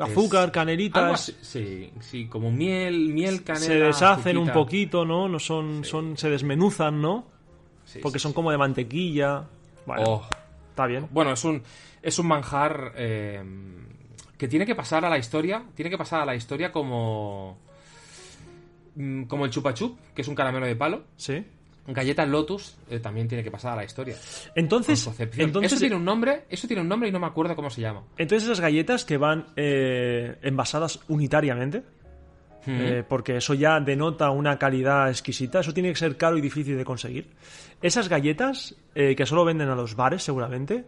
azúcar, 0.00 0.50
canelitas. 0.52 1.34
sí, 1.42 1.90
sí, 2.00 2.26
como 2.26 2.50
miel, 2.52 3.08
miel, 3.12 3.42
canela. 3.44 3.66
Se 3.66 3.74
deshacen 3.74 4.36
un 4.38 4.50
poquito, 4.50 5.04
¿no? 5.04 5.28
No 5.28 5.38
son, 5.38 5.84
son, 5.84 6.16
se 6.16 6.30
desmenuzan, 6.30 7.00
¿no? 7.02 7.26
Sí, 7.84 7.98
Porque 8.00 8.18
sí, 8.18 8.22
son 8.22 8.32
como 8.32 8.50
de 8.50 8.58
mantequilla. 8.58 9.44
Bueno, 9.86 10.02
Oh. 10.06 10.26
está 10.70 10.86
bien. 10.86 11.06
Bueno, 11.10 11.32
es 11.32 11.44
un, 11.44 11.62
es 12.02 12.18
un 12.18 12.26
manjar 12.26 12.92
eh, 12.96 13.42
que 14.38 14.48
tiene 14.48 14.64
que 14.66 14.74
pasar 14.74 15.04
a 15.04 15.10
la 15.10 15.18
historia. 15.18 15.64
Tiene 15.74 15.90
que 15.90 15.98
pasar 15.98 16.20
a 16.20 16.24
la 16.24 16.34
historia 16.34 16.72
como. 16.72 17.58
mm, 18.96 19.24
Como 19.24 19.44
el 19.44 19.50
chupa 19.50 19.74
chup, 19.74 19.98
que 20.14 20.22
es 20.22 20.28
un 20.28 20.34
caramelo 20.34 20.66
de 20.66 20.76
palo. 20.76 21.02
Sí. 21.16 21.44
Galletas 21.86 22.28
Lotus 22.28 22.76
eh, 22.88 22.98
también 22.98 23.28
tiene 23.28 23.44
que 23.44 23.50
pasar 23.50 23.72
a 23.74 23.76
la 23.76 23.84
historia. 23.84 24.16
Entonces, 24.54 25.06
entonces, 25.36 25.72
eso 25.72 25.80
tiene 25.80 25.96
un 25.96 26.04
nombre, 26.04 26.44
eso 26.48 26.66
tiene 26.66 26.80
un 26.82 26.88
nombre 26.88 27.08
y 27.08 27.12
no 27.12 27.20
me 27.20 27.26
acuerdo 27.26 27.54
cómo 27.54 27.68
se 27.70 27.80
llama. 27.82 28.02
entonces 28.16 28.48
esas 28.48 28.60
galletas 28.60 29.04
que 29.04 29.18
van 29.18 29.46
eh, 29.56 30.36
envasadas 30.42 31.00
unitariamente, 31.08 31.82
eh, 32.66 33.04
porque 33.06 33.36
eso 33.36 33.52
ya 33.52 33.78
denota 33.80 34.30
una 34.30 34.58
calidad 34.58 35.10
exquisita, 35.10 35.60
eso 35.60 35.74
tiene 35.74 35.90
que 35.90 35.96
ser 35.96 36.16
caro 36.16 36.38
y 36.38 36.40
difícil 36.40 36.76
de 36.78 36.84
conseguir. 36.84 37.28
Esas 37.82 38.08
galletas 38.08 38.74
eh, 38.94 39.14
que 39.14 39.26
solo 39.26 39.44
venden 39.44 39.68
a 39.68 39.74
los 39.74 39.94
bares, 39.94 40.22
seguramente, 40.22 40.84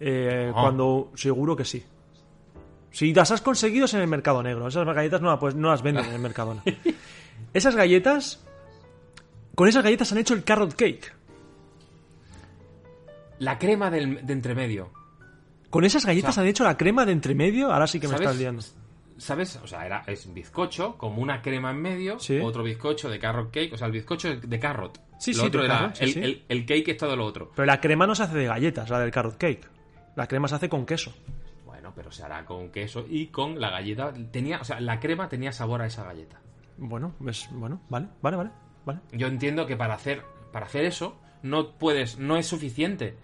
Ah. 0.00 0.52
cuando 0.52 1.10
seguro 1.16 1.56
que 1.56 1.64
sí. 1.64 1.82
Si 2.90 3.12
las 3.12 3.30
has 3.32 3.40
conseguido 3.42 3.84
es 3.84 3.94
en 3.94 4.00
el 4.00 4.06
mercado 4.06 4.42
negro, 4.42 4.68
esas 4.68 4.86
galletas 4.86 5.20
no, 5.20 5.38
pues, 5.38 5.54
no 5.54 5.68
las 5.70 5.82
venden 5.82 6.04
en 6.06 6.12
el 6.12 6.20
Mercadona. 6.20 6.62
Esas 7.54 7.76
galletas, 7.76 8.44
con 9.58 9.66
esas 9.68 9.82
galletas 9.82 10.12
han 10.12 10.18
hecho 10.18 10.34
el 10.34 10.44
carrot 10.44 10.72
cake. 10.76 11.12
La 13.40 13.58
crema 13.58 13.90
del, 13.90 14.24
de 14.24 14.32
entremedio. 14.32 14.92
Con 15.68 15.84
esas 15.84 16.06
galletas 16.06 16.30
O 16.30 16.32
sea, 16.34 16.42
han 16.44 16.48
hecho 16.48 16.62
la 16.62 16.76
crema 16.76 17.04
de 17.04 17.10
entremedio, 17.10 17.72
ahora 17.72 17.88
sí 17.88 17.98
que 17.98 18.06
me 18.06 18.12
¿sabes? 18.12 18.26
estás 18.28 18.38
liando. 18.38 18.62
¿Sabes? 19.16 19.56
O 19.56 19.66
sea, 19.66 19.84
era, 19.84 20.04
es 20.06 20.32
bizcocho, 20.32 20.96
como 20.96 21.20
una 21.20 21.42
crema 21.42 21.72
en 21.72 21.78
medio, 21.82 22.20
Sí. 22.20 22.38
otro 22.38 22.62
bizcocho 22.62 23.08
de 23.10 23.18
carrot 23.18 23.50
cake, 23.50 23.72
o 23.72 23.76
sea, 23.76 23.88
el 23.88 23.92
bizcocho 23.94 24.36
de 24.36 24.58
carrot. 24.60 25.00
Sí, 25.18 25.32
lo 25.34 25.40
sí, 25.40 25.46
otro 25.48 25.64
era 25.64 25.78
carrot, 25.78 25.94
sí, 25.96 26.04
el, 26.04 26.12
sí. 26.12 26.20
el- 26.20 26.44
el 26.48 26.64
cake 26.64 26.88
es 26.90 26.96
todo 26.96 27.16
lo 27.16 27.26
otro. 27.26 27.50
Pero 27.56 27.66
la 27.66 27.80
crema 27.80 28.06
no 28.06 28.14
se 28.14 28.22
hace 28.22 28.38
de 28.38 28.46
galletas, 28.46 28.88
la 28.88 29.00
del 29.00 29.10
carrot 29.10 29.36
cake. 29.38 29.68
La 30.14 30.28
crema 30.28 30.46
se 30.46 30.54
hace 30.54 30.68
con 30.68 30.86
queso. 30.86 31.12
Bueno, 31.66 31.92
pero 31.96 32.12
se 32.12 32.22
hará 32.22 32.44
con 32.44 32.70
queso 32.70 33.04
y 33.10 33.26
con 33.26 33.60
la 33.60 33.70
galleta. 33.70 34.12
Tenía, 34.30 34.60
o 34.60 34.64
sea, 34.64 34.78
la 34.78 35.00
crema 35.00 35.28
tenía 35.28 35.50
sabor 35.50 35.82
a 35.82 35.86
esa 35.86 36.04
galleta. 36.04 36.40
Bueno, 36.76 37.12
es, 37.26 37.48
bueno, 37.50 37.80
vale, 37.88 38.06
vale, 38.22 38.36
vale, 38.36 38.50
vale. 38.88 39.00
Yo 39.12 39.26
entiendo 39.28 39.66
que 39.66 39.76
para 39.76 39.94
hacer, 39.94 40.22
para 40.52 40.66
hacer 40.66 40.84
eso, 40.84 41.16
no 41.42 41.72
puedes, 41.72 42.18
no 42.18 42.36
es 42.36 42.46
suficiente. 42.46 43.14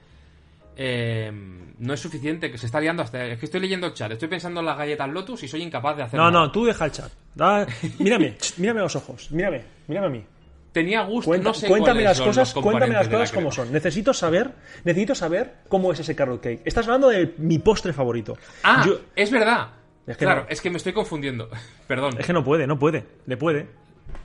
Eh, 0.77 1.31
no 1.79 1.94
es 1.94 2.00
suficiente, 2.00 2.50
que 2.50 2.59
se 2.59 2.66
está 2.66 2.81
liando 2.81 3.03
hasta. 3.03 3.24
Es 3.27 3.38
que 3.38 3.46
estoy 3.46 3.61
leyendo 3.61 3.87
el 3.87 3.94
chat, 3.94 4.11
estoy 4.11 4.29
pensando 4.29 4.59
en 4.61 4.66
las 4.66 4.77
galletas 4.77 5.09
Lotus 5.09 5.42
y 5.44 5.48
soy 5.48 5.62
incapaz 5.62 5.96
de 5.96 6.03
hacer 6.03 6.18
No, 6.18 6.31
nada. 6.31 6.46
no, 6.46 6.53
tú 6.53 6.64
deja 6.64 6.85
el 6.87 6.90
chat. 6.92 7.12
Da- 7.35 7.66
mírame, 7.98 8.37
mírame 8.57 8.81
a 8.81 8.83
los 8.85 8.96
ojos, 8.96 9.31
mírame, 9.31 9.62
mírame 9.87 10.07
a 10.07 10.11
mí. 10.11 10.24
Tenía 10.72 11.03
gusto, 11.05 11.29
Cuenta- 11.31 11.50
no 11.50 11.55
sé 11.55 11.68
cuéntame 11.68 12.03
las 12.03 12.20
cosas, 12.20 12.53
cuéntame 12.53 12.94
las 12.94 13.07
cosas 13.09 13.31
como 13.31 13.50
crema. 13.50 13.64
son. 13.64 13.72
Necesito 13.72 14.12
saber, 14.12 14.50
necesito 14.83 15.14
saber 15.14 15.59
cómo 15.68 15.92
es 15.92 16.00
ese 16.00 16.16
carrot 16.16 16.40
cake. 16.42 16.62
Estás 16.64 16.87
hablando 16.87 17.09
de 17.11 17.35
mi 17.38 17.61
postre 17.61 17.92
favorito. 17.92 18.37
Ah, 18.64 18.83
Yo- 18.85 18.98
es 19.14 19.31
verdad. 19.31 19.68
Es 20.07 20.16
que 20.18 20.24
claro, 20.24 20.42
no. 20.42 20.46
es 20.50 20.61
que 20.61 20.70
me 20.70 20.77
estoy 20.79 20.92
confundiendo. 20.92 21.48
Perdón. 21.87 22.16
es 22.18 22.27
que 22.27 22.33
no 22.33 22.42
puede, 22.42 22.66
no 22.66 22.77
puede, 22.79 23.07
le 23.27 23.37
puede. 23.37 23.68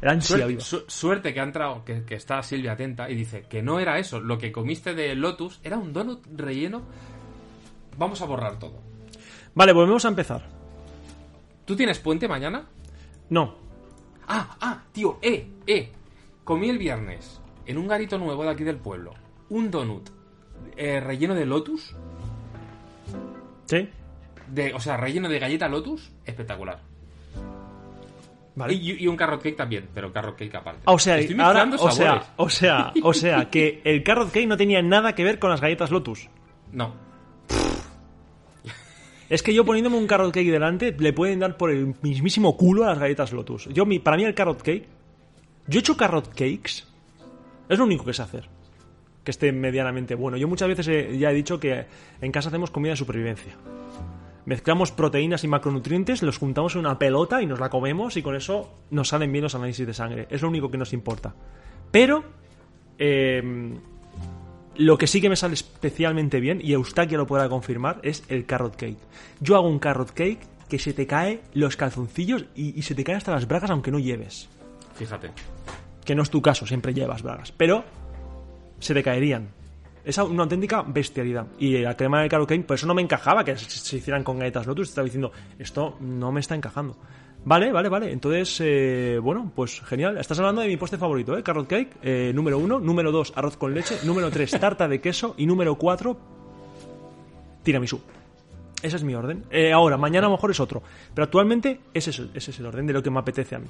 El 0.01 0.09
ansia 0.09 0.27
Suerte, 0.37 0.47
viva. 0.47 0.61
su- 0.61 0.83
suerte 0.87 1.33
que 1.33 1.39
ha 1.39 1.43
entrado, 1.43 1.83
que, 1.83 2.03
que 2.03 2.15
está 2.15 2.41
Silvia 2.43 2.71
atenta 2.73 3.09
y 3.09 3.15
dice 3.15 3.43
que 3.49 3.61
no 3.61 3.79
era 3.79 3.99
eso. 3.99 4.19
Lo 4.19 4.37
que 4.37 4.51
comiste 4.51 4.93
de 4.93 5.13
Lotus 5.15 5.59
era 5.63 5.77
un 5.77 5.91
donut 5.93 6.25
relleno. 6.35 6.81
Vamos 7.97 8.21
a 8.21 8.25
borrar 8.25 8.57
todo. 8.59 8.81
Vale, 9.55 9.73
volvemos 9.73 10.05
a 10.05 10.09
empezar. 10.09 10.47
¿Tú 11.65 11.75
tienes 11.75 11.99
puente 11.99 12.27
mañana? 12.27 12.65
No, 13.29 13.55
Ah, 14.31 14.57
ah, 14.61 14.83
tío, 14.91 15.17
eh, 15.21 15.49
eh. 15.65 15.91
Comí 16.43 16.69
el 16.69 16.77
viernes 16.77 17.41
en 17.65 17.77
un 17.77 17.87
garito 17.87 18.17
nuevo 18.17 18.43
de 18.43 18.49
aquí 18.51 18.63
del 18.63 18.77
pueblo 18.77 19.13
un 19.49 19.69
donut 19.71 20.07
eh, 20.77 20.99
relleno 20.99 21.33
de 21.35 21.45
Lotus. 21.45 21.95
¿sí? 23.65 23.89
De, 24.47 24.73
o 24.73 24.79
sea, 24.79 24.97
relleno 24.97 25.27
de 25.29 25.39
galleta 25.39 25.67
Lotus. 25.67 26.11
Espectacular. 26.25 26.79
Vale. 28.59 28.73
Y, 28.73 29.03
y 29.03 29.07
un 29.07 29.15
carrot 29.15 29.41
cake 29.41 29.55
también, 29.55 29.87
pero 29.93 30.11
carrot 30.11 30.35
cake 30.37 30.53
aparte. 30.55 30.81
Ah, 30.85 30.91
O 30.93 30.99
sea, 30.99 31.17
Estoy 31.17 31.39
ahora, 31.39 31.63
o 31.79 31.89
sea, 31.91 32.33
o 32.35 32.49
sea, 32.49 32.93
o 33.03 33.13
sea, 33.13 33.49
que 33.49 33.81
el 33.85 34.03
carrot 34.03 34.31
cake 34.31 34.47
no 34.47 34.57
tenía 34.57 34.81
nada 34.81 35.15
que 35.15 35.23
ver 35.23 35.39
con 35.39 35.49
las 35.49 35.61
galletas 35.61 35.89
Lotus. 35.91 36.27
No. 36.73 36.93
Es 39.29 39.43
que 39.43 39.53
yo 39.53 39.63
poniéndome 39.63 39.95
un 39.97 40.07
carrot 40.07 40.33
cake 40.33 40.49
delante 40.51 40.95
le 40.97 41.13
pueden 41.13 41.39
dar 41.39 41.55
por 41.55 41.69
el 41.69 41.93
mismísimo 42.01 42.57
culo 42.57 42.83
a 42.83 42.87
las 42.87 42.99
galletas 42.99 43.31
Lotus. 43.31 43.65
Yo, 43.71 43.85
mi, 43.85 43.99
para 43.99 44.17
mí 44.17 44.23
el 44.23 44.33
carrot 44.33 44.61
cake, 44.61 44.87
yo 45.67 45.77
he 45.77 45.81
hecho 45.81 45.95
carrot 45.95 46.29
cakes, 46.29 46.83
es 47.69 47.77
lo 47.77 47.85
único 47.85 48.03
que 48.03 48.13
sé 48.13 48.23
hacer, 48.23 48.49
que 49.23 49.29
esté 49.31 49.51
medianamente 49.51 50.15
bueno. 50.15 50.35
Yo 50.35 50.47
muchas 50.47 50.67
veces 50.67 50.87
he- 50.87 51.17
ya 51.19 51.29
he 51.29 51.33
dicho 51.35 51.59
que 51.59 51.85
en 52.21 52.31
casa 52.31 52.49
hacemos 52.49 52.71
comida 52.71 52.93
de 52.93 52.97
supervivencia. 52.97 53.53
Mezclamos 54.49 54.91
proteínas 54.91 55.43
y 55.43 55.47
macronutrientes, 55.47 56.23
los 56.23 56.39
juntamos 56.39 56.73
en 56.73 56.79
una 56.79 56.97
pelota 56.97 57.39
y 57.43 57.45
nos 57.45 57.59
la 57.59 57.69
comemos 57.69 58.17
y 58.17 58.23
con 58.23 58.35
eso 58.35 58.73
nos 58.89 59.09
salen 59.09 59.31
bien 59.31 59.43
los 59.43 59.53
análisis 59.53 59.85
de 59.85 59.93
sangre. 59.93 60.25
Es 60.31 60.41
lo 60.41 60.47
único 60.47 60.71
que 60.71 60.77
nos 60.79 60.91
importa. 60.91 61.35
Pero 61.91 62.23
eh, 62.97 63.43
lo 64.75 64.97
que 64.97 65.05
sí 65.05 65.21
que 65.21 65.29
me 65.29 65.35
sale 65.35 65.53
especialmente 65.53 66.39
bien, 66.39 66.61
y 66.63 66.73
Eustaquia 66.73 67.19
lo 67.19 67.27
podrá 67.27 67.47
confirmar, 67.47 67.99
es 68.01 68.23
el 68.27 68.47
carrot 68.47 68.75
cake. 68.75 68.97
Yo 69.39 69.55
hago 69.55 69.69
un 69.69 69.77
carrot 69.77 70.13
cake 70.13 70.41
que 70.67 70.79
se 70.79 70.93
te 70.93 71.05
cae 71.05 71.41
los 71.53 71.77
calzoncillos 71.77 72.45
y, 72.55 72.75
y 72.75 72.81
se 72.81 72.95
te 72.95 73.03
caen 73.03 73.19
hasta 73.19 73.31
las 73.31 73.47
bragas 73.47 73.69
aunque 73.69 73.91
no 73.91 73.99
lleves. 73.99 74.49
Fíjate. 74.95 75.29
Que 76.03 76.15
no 76.15 76.23
es 76.23 76.31
tu 76.31 76.41
caso, 76.41 76.65
siempre 76.65 76.95
llevas 76.95 77.21
bragas. 77.21 77.51
Pero 77.51 77.83
se 78.79 78.95
te 78.95 79.03
caerían. 79.03 79.58
Es 80.09 80.17
una 80.17 80.43
auténtica 80.43 80.81
bestialidad. 80.81 81.45
Y 81.59 81.77
la 81.77 81.95
crema 81.95 82.21
de 82.21 82.29
carrot 82.29 82.49
cake, 82.49 82.65
por 82.65 82.75
eso 82.75 82.87
no 82.87 82.95
me 82.95 83.01
encajaba 83.01 83.43
que 83.43 83.55
se, 83.57 83.69
se 83.69 83.97
hicieran 83.97 84.23
con 84.23 84.39
galletas 84.39 84.65
Lotus. 84.65 84.89
Estaba 84.89 85.05
diciendo, 85.05 85.31
esto 85.59 85.97
no 85.99 86.31
me 86.31 86.39
está 86.39 86.55
encajando. 86.55 86.97
Vale, 87.45 87.71
vale, 87.71 87.89
vale. 87.89 88.11
Entonces, 88.11 88.59
eh, 88.61 89.19
bueno, 89.21 89.51
pues 89.55 89.81
genial. 89.81 90.17
Estás 90.17 90.39
hablando 90.39 90.61
de 90.61 90.67
mi 90.67 90.77
postre 90.77 90.97
favorito, 90.97 91.37
¿eh? 91.37 91.43
Carrot 91.43 91.67
cake, 91.67 91.97
eh, 92.01 92.31
número 92.33 92.57
uno. 92.57 92.79
Número 92.79 93.11
dos, 93.11 93.31
arroz 93.35 93.55
con 93.55 93.73
leche. 93.73 93.97
Número 94.03 94.29
tres, 94.31 94.51
tarta 94.59 94.87
de 94.87 94.99
queso. 94.99 95.35
Y 95.37 95.45
número 95.45 95.75
cuatro, 95.75 96.17
tiramisú. 97.63 98.01
Ese 98.81 98.95
es 98.95 99.03
mi 99.03 99.13
orden. 99.13 99.45
Eh, 99.51 99.71
ahora, 99.71 99.97
mañana 99.97 100.27
a 100.27 100.29
lo 100.29 100.35
mejor 100.37 100.51
es 100.51 100.59
otro. 100.59 100.81
Pero 101.13 101.25
actualmente 101.25 101.81
ese 101.93 102.09
es, 102.09 102.19
el- 102.19 102.31
ese 102.33 102.51
es 102.51 102.59
el 102.59 102.65
orden 102.65 102.87
de 102.87 102.93
lo 102.93 103.03
que 103.03 103.09
me 103.11 103.19
apetece 103.19 103.55
a 103.55 103.59
mí. 103.59 103.67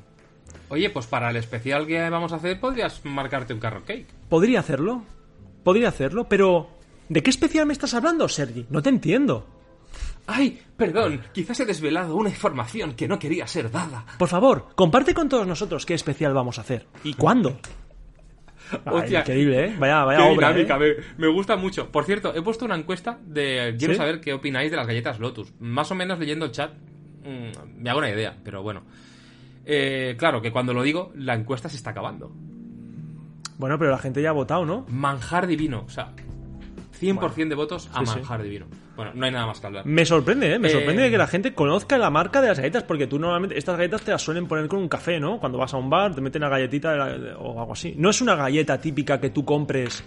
Oye, 0.70 0.90
pues 0.90 1.06
para 1.08 1.30
el 1.32 1.36
especial 1.36 1.86
que 1.86 2.10
vamos 2.10 2.32
a 2.32 2.38
hacer, 2.38 2.60
podrías 2.60 3.04
marcarte 3.06 3.54
un 3.54 3.60
carrot 3.60 3.86
cake. 3.86 4.08
Podría 4.30 4.60
hacerlo. 4.62 5.04
Podría 5.64 5.90
hacerlo, 5.90 6.28
pero... 6.28 6.70
¿De 7.10 7.24
qué 7.24 7.30
especial 7.30 7.66
me 7.66 7.74
estás 7.74 7.94
hablando, 7.94 8.30
Sergi? 8.30 8.68
No 8.70 8.82
te 8.82 8.90
entiendo. 8.90 9.46
Ay, 10.28 10.62
perdón, 10.78 11.22
quizás 11.34 11.60
he 11.60 11.66
desvelado 11.66 12.16
una 12.16 12.30
información 12.30 12.94
que 12.94 13.08
no 13.08 13.18
quería 13.18 13.48
ser 13.48 13.72
dada. 13.72 14.06
Por 14.20 14.28
favor, 14.28 14.68
comparte 14.76 15.16
con 15.16 15.28
todos 15.28 15.48
nosotros 15.48 15.88
qué 15.88 15.96
especial 15.96 16.36
vamos 16.36 16.60
a 16.60 16.62
hacer. 16.62 16.86
¿Y 17.04 17.16
cuándo? 17.16 17.60
Hostia, 18.86 19.22
increíble, 19.22 19.66
¿eh? 19.66 19.76
Vaya, 19.80 20.04
vaya 20.04 20.20
Qué 20.20 20.32
obra, 20.32 20.50
dinámica, 20.50 20.78
¿eh? 20.86 20.98
me, 21.18 21.28
me 21.28 21.34
gusta 21.34 21.56
mucho. 21.56 21.92
Por 21.92 22.06
cierto, 22.06 22.36
he 22.36 22.44
puesto 22.44 22.66
una 22.66 22.76
encuesta 22.76 23.18
de... 23.26 23.76
Quiero 23.80 23.96
¿Sí? 23.96 23.98
saber 23.98 24.22
qué 24.22 24.34
opináis 24.34 24.70
de 24.70 24.78
las 24.78 24.86
galletas 24.86 25.20
Lotus. 25.20 25.52
Más 25.60 25.90
o 25.90 25.96
menos 25.96 26.20
leyendo 26.20 26.46
el 26.46 26.52
chat 26.52 26.74
mm, 27.24 27.82
me 27.82 27.90
hago 27.90 27.98
una 27.98 28.12
idea, 28.12 28.38
pero 28.44 28.62
bueno. 28.62 28.84
Eh, 29.66 30.16
claro, 30.18 30.42
que 30.42 30.52
cuando 30.52 30.74
lo 30.74 30.84
digo, 30.84 31.12
la 31.16 31.34
encuesta 31.34 31.70
se 31.70 31.78
está 31.78 31.90
acabando. 31.90 32.32
Bueno, 33.60 33.78
pero 33.78 33.92
la 33.92 34.00
gente 34.00 34.22
ya 34.24 34.30
ha 34.30 34.34
votado, 34.34 34.66
¿no? 34.66 34.86
Manjar 34.90 35.46
divino, 35.46 35.84
o 35.86 35.90
sea, 35.90 36.12
100% 37.00 37.48
de 37.50 37.56
votos 37.56 37.90
a 37.94 38.00
sí, 38.00 38.06
sí. 38.08 38.16
manjar 38.18 38.42
divino. 38.42 38.66
Bueno, 38.96 39.12
no 39.16 39.26
hay 39.26 39.32
nada 39.32 39.46
más 39.46 39.60
que 39.62 39.68
hablar. 39.68 39.86
Me 39.86 40.06
sorprende, 40.06 40.54
¿eh? 40.56 40.60
Me 40.60 40.68
Eh, 40.68 40.72
sorprende 40.72 41.10
que 41.10 41.18
la 41.18 41.28
gente 41.28 41.54
conozca 41.54 41.98
la 41.98 42.10
marca 42.10 42.42
de 42.42 42.50
las 42.50 42.58
galletas, 42.58 42.84
porque 42.84 43.08
tú 43.08 43.18
normalmente 43.20 43.58
estas 43.58 43.78
galletas 43.78 44.02
te 44.02 44.12
las 44.12 44.22
suelen 44.22 44.48
poner 44.48 44.68
con 44.68 44.80
un 44.80 44.90
café, 44.90 45.20
¿no? 45.20 45.40
Cuando 45.40 45.58
vas 45.58 45.74
a 45.74 45.78
un 45.78 45.90
bar, 45.90 46.14
te 46.16 46.20
meten 46.22 46.42
una 46.42 46.50
galletita 46.50 46.92
de 46.92 46.98
la- 46.98 47.38
o 47.38 47.60
algo 47.60 47.74
así. 47.74 47.94
No 47.98 48.10
es 48.10 48.22
una 48.22 48.36
galleta 48.36 48.80
típica 48.82 49.20
que 49.22 49.30
tú 49.30 49.46
compres 49.46 50.04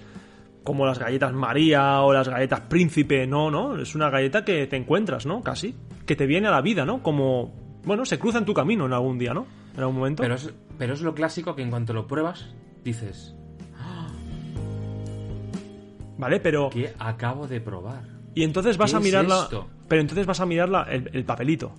como 0.65 0.85
las 0.87 0.99
galletas 0.99 1.33
María 1.33 2.03
o 2.03 2.13
las 2.13 2.29
galletas 2.29 2.61
Príncipe, 2.63 3.27
no, 3.27 3.51
no. 3.51 3.79
Es 3.79 3.95
una 3.95 4.11
galleta 4.11 4.45
que 4.45 4.67
te 4.67 4.77
encuentras, 4.77 5.25
¿no? 5.27 5.43
Casi. 5.43 5.75
Que 6.07 6.15
te 6.17 6.27
viene 6.27 6.49
a 6.49 6.51
la 6.51 6.61
vida, 6.61 6.85
¿no? 6.85 7.03
Como, 7.03 7.55
bueno, 7.85 8.05
se 8.05 8.19
cruza 8.19 8.39
en 8.39 8.45
tu 8.45 8.53
camino 8.55 8.85
en 8.87 8.93
algún 8.93 9.19
día, 9.19 9.33
¿no? 9.35 9.47
En 9.75 9.81
algún 9.81 9.97
momento. 9.97 10.23
Pero 10.23 10.35
es, 10.35 10.53
pero 10.79 10.93
es 10.95 11.01
lo 11.01 11.15
clásico 11.15 11.57
que 11.57 11.63
en 11.63 11.71
cuanto 11.71 11.95
lo 11.95 12.07
pruebas, 12.07 12.55
dices, 12.85 13.35
Vale, 16.23 16.41
pero... 16.41 16.71
¿qué 16.71 16.93
acabo 16.99 17.47
de 17.47 17.61
probar? 17.61 18.03
Y 18.35 18.45
entonces 18.45 18.79
vas 18.79 18.91
¿Qué 18.93 18.97
a 18.97 18.99
es 19.01 19.05
mirarla... 19.05 19.49
Pero 19.89 20.01
entonces 20.01 20.25
vas 20.27 20.41
a 20.41 20.47
mirarla 20.47 20.87
el, 20.91 21.11
el 21.13 21.25
papelito. 21.25 21.75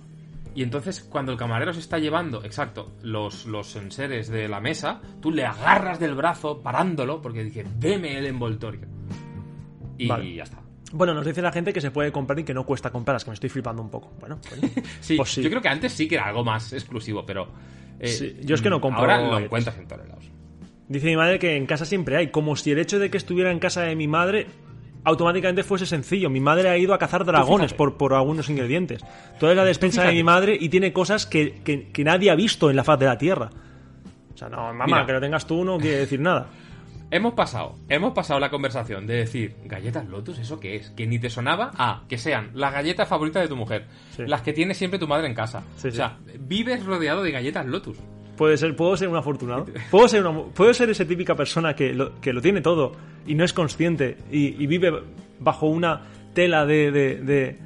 Y 0.54 0.62
entonces, 0.62 1.00
cuando 1.00 1.32
el 1.32 1.38
camarero 1.38 1.72
se 1.74 1.80
está 1.80 1.98
llevando, 1.98 2.44
exacto, 2.44 2.92
los, 3.02 3.44
los 3.46 3.74
enseres 3.74 4.28
de 4.28 4.46
la 4.48 4.60
mesa, 4.60 5.00
tú 5.20 5.32
le 5.32 5.44
agarras 5.44 5.98
del 5.98 6.14
brazo, 6.14 6.60
parándolo, 6.62 7.20
porque 7.20 7.42
dice, 7.42 7.66
deme 7.80 8.16
el 8.16 8.26
envoltorio. 8.26 8.82
Y 9.98 10.06
Vale. 10.06 10.34
ya 10.34 10.44
está. 10.44 10.58
Bueno, 10.92 11.12
nos 11.12 11.26
dice 11.26 11.42
la 11.42 11.50
gente 11.50 11.72
que 11.72 11.80
se 11.80 11.90
puede 11.90 12.12
comprar 12.12 12.38
y 12.38 12.44
que 12.44 12.54
no 12.54 12.64
cuesta 12.64 12.90
comprarlas, 12.92 13.24
que 13.24 13.30
me 13.30 13.34
estoy 13.34 13.50
flipando 13.50 13.82
un 13.82 13.90
poco. 13.90 14.12
Bueno, 14.20 14.38
coño. 14.48 14.70
Sí, 15.00 15.16
Pues 15.16 15.30
sí. 15.34 15.42
yo 15.42 15.50
creo 15.50 15.60
que 15.60 15.68
antes 15.68 15.92
sí 15.92 16.06
que 16.06 16.14
era 16.14 16.26
algo 16.26 16.44
más 16.44 16.72
exclusivo, 16.72 17.26
pero... 17.26 17.48
eh, 17.98 18.06
Sí, 18.06 18.36
yo 18.44 18.54
es 18.54 18.62
que 18.62 18.70
no 18.70 18.80
compro 18.80 19.00
Ahora 19.00 19.18
lo 19.20 19.38
encuentras 19.40 19.76
en 19.76 19.88
todos 19.88 20.06
lados. 20.06 20.30
Dice 20.88 21.06
mi 21.06 21.16
madre 21.16 21.38
que 21.38 21.56
en 21.56 21.66
casa 21.66 21.84
siempre 21.84 22.16
hay, 22.16 22.28
como 22.28 22.56
si 22.56 22.70
el 22.72 22.78
hecho 22.78 22.98
de 22.98 23.10
que 23.10 23.16
estuviera 23.16 23.50
en 23.50 23.58
casa 23.58 23.82
de 23.82 23.96
mi 23.96 24.06
madre 24.06 24.46
automáticamente 25.04 25.62
fuese 25.62 25.86
sencillo. 25.86 26.30
Mi 26.30 26.40
madre 26.40 26.68
ha 26.70 26.78
ido 26.78 26.94
a 26.94 26.98
cazar 26.98 27.24
dragones 27.24 27.74
por, 27.74 27.96
por 27.96 28.14
algunos 28.14 28.48
ingredientes. 28.48 29.04
Toda 29.38 29.52
es 29.52 29.56
la 29.56 29.64
despensa 29.64 30.02
de 30.04 30.12
mi 30.12 30.22
madre 30.22 30.56
y 30.58 30.68
tiene 30.70 30.92
cosas 30.92 31.26
que, 31.26 31.60
que- 31.64 31.88
que 31.90 32.04
nadie 32.04 32.30
ha 32.30 32.34
visto 32.34 32.70
en 32.70 32.76
la 32.76 32.84
faz 32.84 32.98
de 32.98 33.06
la 33.06 33.18
tierra. 33.18 33.50
O 34.32 34.36
sea, 34.36 34.48
no, 34.48 34.56
mamá, 34.72 34.86
Mira. 34.86 35.06
que 35.06 35.12
lo 35.12 35.20
tengas 35.20 35.46
tú 35.46 35.64
no 35.64 35.78
quiere 35.78 35.98
decir 35.98 36.20
nada. 36.20 36.46
Hemos 37.10 37.34
pasado, 37.34 37.76
hemos 37.88 38.12
pasado 38.14 38.40
la 38.40 38.50
conversación 38.50 39.06
de 39.06 39.14
decir, 39.16 39.54
galletas 39.66 40.08
Lotus, 40.08 40.38
¿eso 40.38 40.58
qué 40.58 40.74
es? 40.76 40.90
Que 40.90 41.06
ni 41.06 41.18
te 41.18 41.28
sonaba 41.30 41.70
a 41.76 42.02
que 42.08 42.16
sean 42.18 42.50
las 42.54 42.72
galletas 42.72 43.06
favoritas 43.06 43.42
de 43.42 43.48
tu 43.48 43.56
mujer, 43.56 43.84
Sí. 44.16 44.22
las 44.26 44.40
que 44.40 44.52
tiene 44.54 44.74
siempre 44.74 44.98
tu 44.98 45.06
madre 45.06 45.26
en 45.28 45.34
casa. 45.34 45.62
Sí, 45.76 45.88
o 45.88 45.92
sea, 45.92 46.16
vives 46.40 46.84
rodeado 46.84 47.22
de 47.22 47.30
galletas 47.30 47.66
Lotus. 47.66 47.98
Puede 48.36 48.56
ser, 48.56 48.74
puedo 48.74 48.96
ser 48.96 49.08
un 49.08 49.16
afortunado. 49.16 49.66
Puedo 49.90 50.08
ser, 50.08 50.26
una- 50.26 50.42
puedo 50.52 50.74
ser 50.74 50.90
esa 50.90 51.04
típica 51.04 51.34
persona 51.34 51.74
que 51.76 51.92
lo, 51.94 52.20
que 52.20 52.32
lo 52.32 52.40
tiene 52.42 52.60
todo 52.60 52.92
y 53.26 53.34
no 53.34 53.44
es 53.44 53.52
consciente 53.52 54.16
y, 54.30 54.60
y 54.62 54.66
vive 54.66 54.92
bajo 55.38 55.66
una 55.66 56.00
tela 56.34 56.66
de, 56.66 56.90
de- 56.90 57.16
de- 57.22 57.58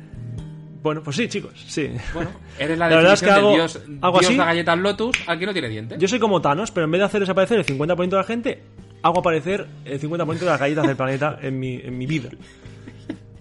Bueno, 0.82 1.02
pues 1.02 1.16
sí, 1.16 1.26
chicos, 1.28 1.52
sí. 1.66 1.90
Bueno, 2.14 2.30
eres 2.58 2.78
la, 2.78 2.88
La 2.90 2.96
verdad 2.96 3.12
es 3.14 3.22
que 3.22 3.30
hago- 3.30 3.52
dios, 3.54 3.80
hago 4.00 4.18
dios 4.20 4.30
así. 4.30 4.38
de 4.38 4.44
galletas 4.44 4.78
Lotus, 4.78 5.16
al 5.26 5.38
que 5.38 5.46
no 5.46 5.52
tiene 5.52 5.68
dientes. 5.68 5.98
Yo 5.98 6.06
soy 6.08 6.18
como 6.18 6.40
Thanos, 6.40 6.70
pero 6.70 6.84
en 6.84 6.90
vez 6.90 6.98
de 7.00 7.04
hacer 7.06 7.20
desaparecer 7.20 7.58
el 7.58 7.66
50% 7.66 8.08
de 8.10 8.16
la 8.16 8.24
gente, 8.24 8.62
hago 9.02 9.20
aparecer 9.20 9.66
el 9.84 10.00
50% 10.00 10.38
de 10.38 10.46
las 10.46 10.60
galletas 10.60 10.86
del 10.86 10.96
planeta 10.96 11.38
en 11.42 11.58
mi, 11.58 11.76
en 11.82 11.96
mi 11.96 12.06
vida. 12.06 12.28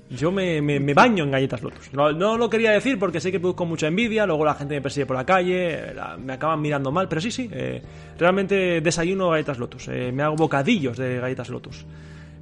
Yo 0.09 0.31
me, 0.31 0.61
me- 0.61 0.79
me 0.79 0.93
baño 0.93 1.25
en 1.25 1.31
galletas 1.31 1.61
Lotus. 1.61 1.91
No, 1.93 2.11
no 2.13 2.37
lo 2.37 2.49
quería 2.49 2.71
decir 2.71 2.97
porque 2.97 3.19
sé 3.19 3.29
que 3.31 3.39
produzco 3.41 3.65
mucha 3.65 3.87
envidia, 3.87 4.25
luego 4.25 4.45
la 4.45 4.53
gente 4.53 4.75
me 4.75 4.81
persigue 4.81 5.05
por 5.05 5.17
la 5.17 5.25
calle, 5.25 5.93
la- 5.93 6.15
me 6.17 6.33
acaban 6.33 6.61
mirando 6.61 6.91
mal, 6.91 7.09
pero 7.09 7.19
sí, 7.19 7.29
sí, 7.31 7.49
eh, 7.51 7.81
realmente 8.17 8.79
desayuno 8.81 9.29
galletas 9.31 9.59
Lotus. 9.59 9.89
eh, 9.89 10.11
me 10.13 10.23
hago 10.23 10.35
bocadillos 10.37 10.97
de 10.97 11.19
galletas 11.19 11.49
Lotus. 11.49 11.85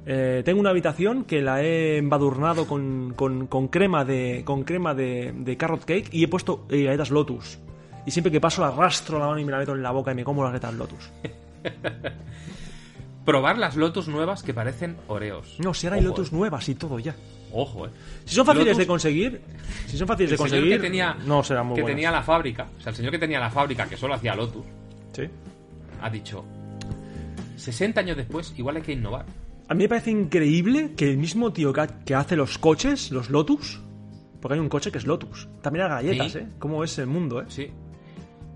Eh, 0.08 0.42
tengo 0.44 0.60
una 0.60 0.70
habitación 0.70 1.24
que 1.24 1.42
la 1.42 1.60
he 1.64 1.96
embadurnado 1.96 2.68
con, 2.68 3.12
con- 3.16 3.48
con 3.48 3.66
crema 3.66 4.04
de 4.04 4.42
con 4.44 4.62
crema 4.62 4.94
de, 4.94 5.32
de 5.36 5.56
carrot 5.56 5.84
cake 5.84 6.08
y 6.12 6.22
he 6.22 6.28
puesto 6.28 6.64
galletas 6.68 7.10
Lotus. 7.10 7.58
Y 8.06 8.12
siempre 8.12 8.30
que 8.30 8.40
paso 8.40 8.64
arrastro 8.64 9.18
la 9.18 9.26
mano 9.26 9.40
y 9.40 9.44
me 9.44 9.50
la 9.50 9.58
meto 9.58 9.72
en 9.74 9.82
la 9.82 9.90
boca 9.90 10.12
y 10.12 10.14
me 10.14 10.22
como 10.22 10.44
las 10.44 10.52
galletas 10.52 10.74
Lotus. 10.74 11.10
probar 13.24 13.58
las 13.58 13.74
Lotus 13.74 14.06
nuevas 14.06 14.42
que 14.44 14.54
parecen 14.54 14.96
Oreos. 15.08 15.56
No, 15.58 15.74
si 15.74 15.86
ahora 15.88 15.96
hay 15.96 16.02
Ojo, 16.02 16.10
Lotus 16.10 16.32
nuevas 16.32 16.68
y 16.68 16.76
todo 16.76 16.98
ya. 17.00 17.16
Ojo, 17.52 17.86
eh. 17.86 17.90
Si 18.24 18.34
son 18.34 18.44
fáciles 18.46 18.68
Lotus- 18.68 18.78
de 18.78 18.86
conseguir, 18.86 19.40
si 19.86 19.96
son 19.96 20.06
fáciles 20.08 20.30
de 20.30 20.34
El 20.34 20.38
señor 20.38 20.50
conseguir, 20.50 20.76
que 20.76 20.82
tenía, 20.86 21.16
no 21.26 21.42
serán 21.42 21.66
muy 21.66 21.76
que 21.76 21.82
buenas. 21.82 21.96
tenía 21.96 22.10
la 22.10 22.22
fábrica, 22.22 22.66
o 22.78 22.80
sea, 22.82 22.90
el 22.90 22.96
señor 22.96 23.12
que 23.12 23.18
tenía 23.18 23.38
la 23.40 23.50
fábrica 23.50 23.86
que 23.88 23.96
solo 23.96 24.14
hacía 24.14 24.34
Lotus, 24.34 24.64
Sí. 25.12 25.22
ha 26.02 26.10
dicho, 26.10 26.44
60 27.56 28.00
años 28.00 28.16
después, 28.16 28.52
igual 28.56 28.76
hay 28.76 28.82
que 28.82 28.92
innovar. 28.92 29.24
A 29.68 29.74
mí 29.74 29.84
me 29.84 29.88
parece 29.88 30.10
increíble 30.10 30.92
que 30.96 31.10
el 31.10 31.18
mismo 31.18 31.52
tío 31.52 31.72
que, 31.72 31.80
ha- 31.80 32.04
que 32.04 32.14
hace 32.14 32.36
los 32.36 32.58
coches, 32.58 33.10
los 33.10 33.30
Lotus, 33.30 33.80
porque 34.40 34.54
hay 34.54 34.60
un 34.60 34.68
coche 34.68 34.92
que 34.92 34.98
es 34.98 35.06
Lotus, 35.06 35.48
también 35.62 35.88
las 35.88 36.02
galletas, 36.02 36.32
Sí. 36.32 36.38
¿eh? 36.38 36.46
¿Cómo 36.58 36.84
es 36.84 36.98
el 36.98 37.06
mundo, 37.06 37.40
eh? 37.40 37.44
Sí. 37.48 37.70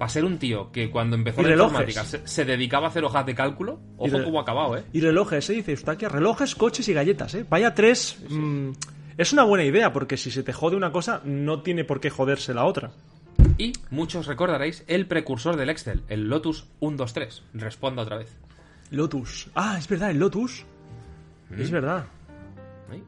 Para 0.00 0.08
ser 0.08 0.24
un 0.24 0.38
tío 0.38 0.72
que 0.72 0.90
cuando 0.90 1.14
empezó 1.14 1.42
la 1.42 1.48
informática 1.66 2.04
se, 2.06 2.26
se 2.26 2.46
dedicaba 2.46 2.86
a 2.86 2.88
hacer 2.88 3.04
hojas 3.04 3.26
de 3.26 3.34
cálculo, 3.34 3.78
ojo 3.98 4.16
re- 4.16 4.24
cómo 4.24 4.38
ha 4.38 4.42
acabado, 4.44 4.78
¿eh? 4.78 4.84
Y 4.94 5.00
relojes, 5.02 5.50
¿eh? 5.50 5.52
Dice 5.52 5.72
Eustaquia, 5.72 6.08
relojes, 6.08 6.54
coches 6.54 6.88
y 6.88 6.94
galletas, 6.94 7.34
¿eh? 7.34 7.44
Vaya 7.50 7.74
tres... 7.74 8.16
mm, 8.30 8.70
es 9.18 9.34
una 9.34 9.42
buena 9.44 9.62
idea, 9.62 9.92
porque 9.92 10.16
si 10.16 10.30
se 10.30 10.42
te 10.42 10.54
jode 10.54 10.74
una 10.74 10.90
cosa, 10.90 11.20
no 11.24 11.60
tiene 11.60 11.84
por 11.84 12.00
qué 12.00 12.08
joderse 12.08 12.54
la 12.54 12.64
otra. 12.64 12.92
Y 13.58 13.74
muchos 13.90 14.26
recordaréis 14.26 14.84
el 14.86 15.04
precursor 15.06 15.56
del 15.56 15.68
Excel, 15.68 16.02
el 16.08 16.30
Lotus 16.30 16.64
123. 16.78 17.42
Responda 17.52 18.00
otra 18.00 18.16
vez. 18.16 18.34
Lotus. 18.90 19.50
Ah, 19.54 19.76
es 19.78 19.86
verdad, 19.86 20.12
el 20.12 20.18
Lotus. 20.18 20.64
Mm. 21.50 21.60
Es 21.60 21.70
verdad. 21.70 22.06
¿Eh? 22.90 23.02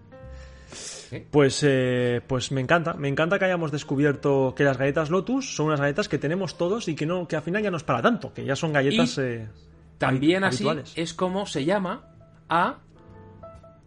¿Eh? 1.13 1.27
Pues, 1.31 1.63
eh, 1.63 2.23
pues 2.27 2.51
me 2.53 2.61
encanta, 2.63 2.95
me 2.95 3.09
encanta 3.09 3.39
que 3.39 3.45
hayamos 3.45 3.71
descubierto 3.71 4.55
que 4.57 4.65
las 4.65 4.79
galletas 4.79 5.11
Lotus 5.11 5.55
son 5.55 5.67
unas 5.67 5.79
galletas 5.81 6.09
que 6.09 6.19
tenemos 6.19 6.57
todos 6.57 6.89
y 6.89 6.95
que 6.95 7.05
no, 7.07 7.29
que 7.29 7.37
al 7.37 7.43
final 7.43 7.63
ya 7.63 7.71
no 7.71 7.77
es 7.77 7.83
para 7.85 8.01
tanto, 8.03 8.33
que 8.33 8.45
ya 8.45 8.57
son 8.57 8.73
galletas 8.73 9.19
Y 9.19 9.21
eh, 9.21 9.49
También 9.99 10.43
así 10.43 10.65
habituales. 10.67 10.93
es 10.97 11.13
como 11.15 11.47
se 11.47 11.65
llama 11.67 12.09
a 12.49 12.79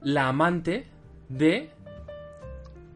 la 0.01 0.27
amante 0.27 0.87
de 1.29 1.71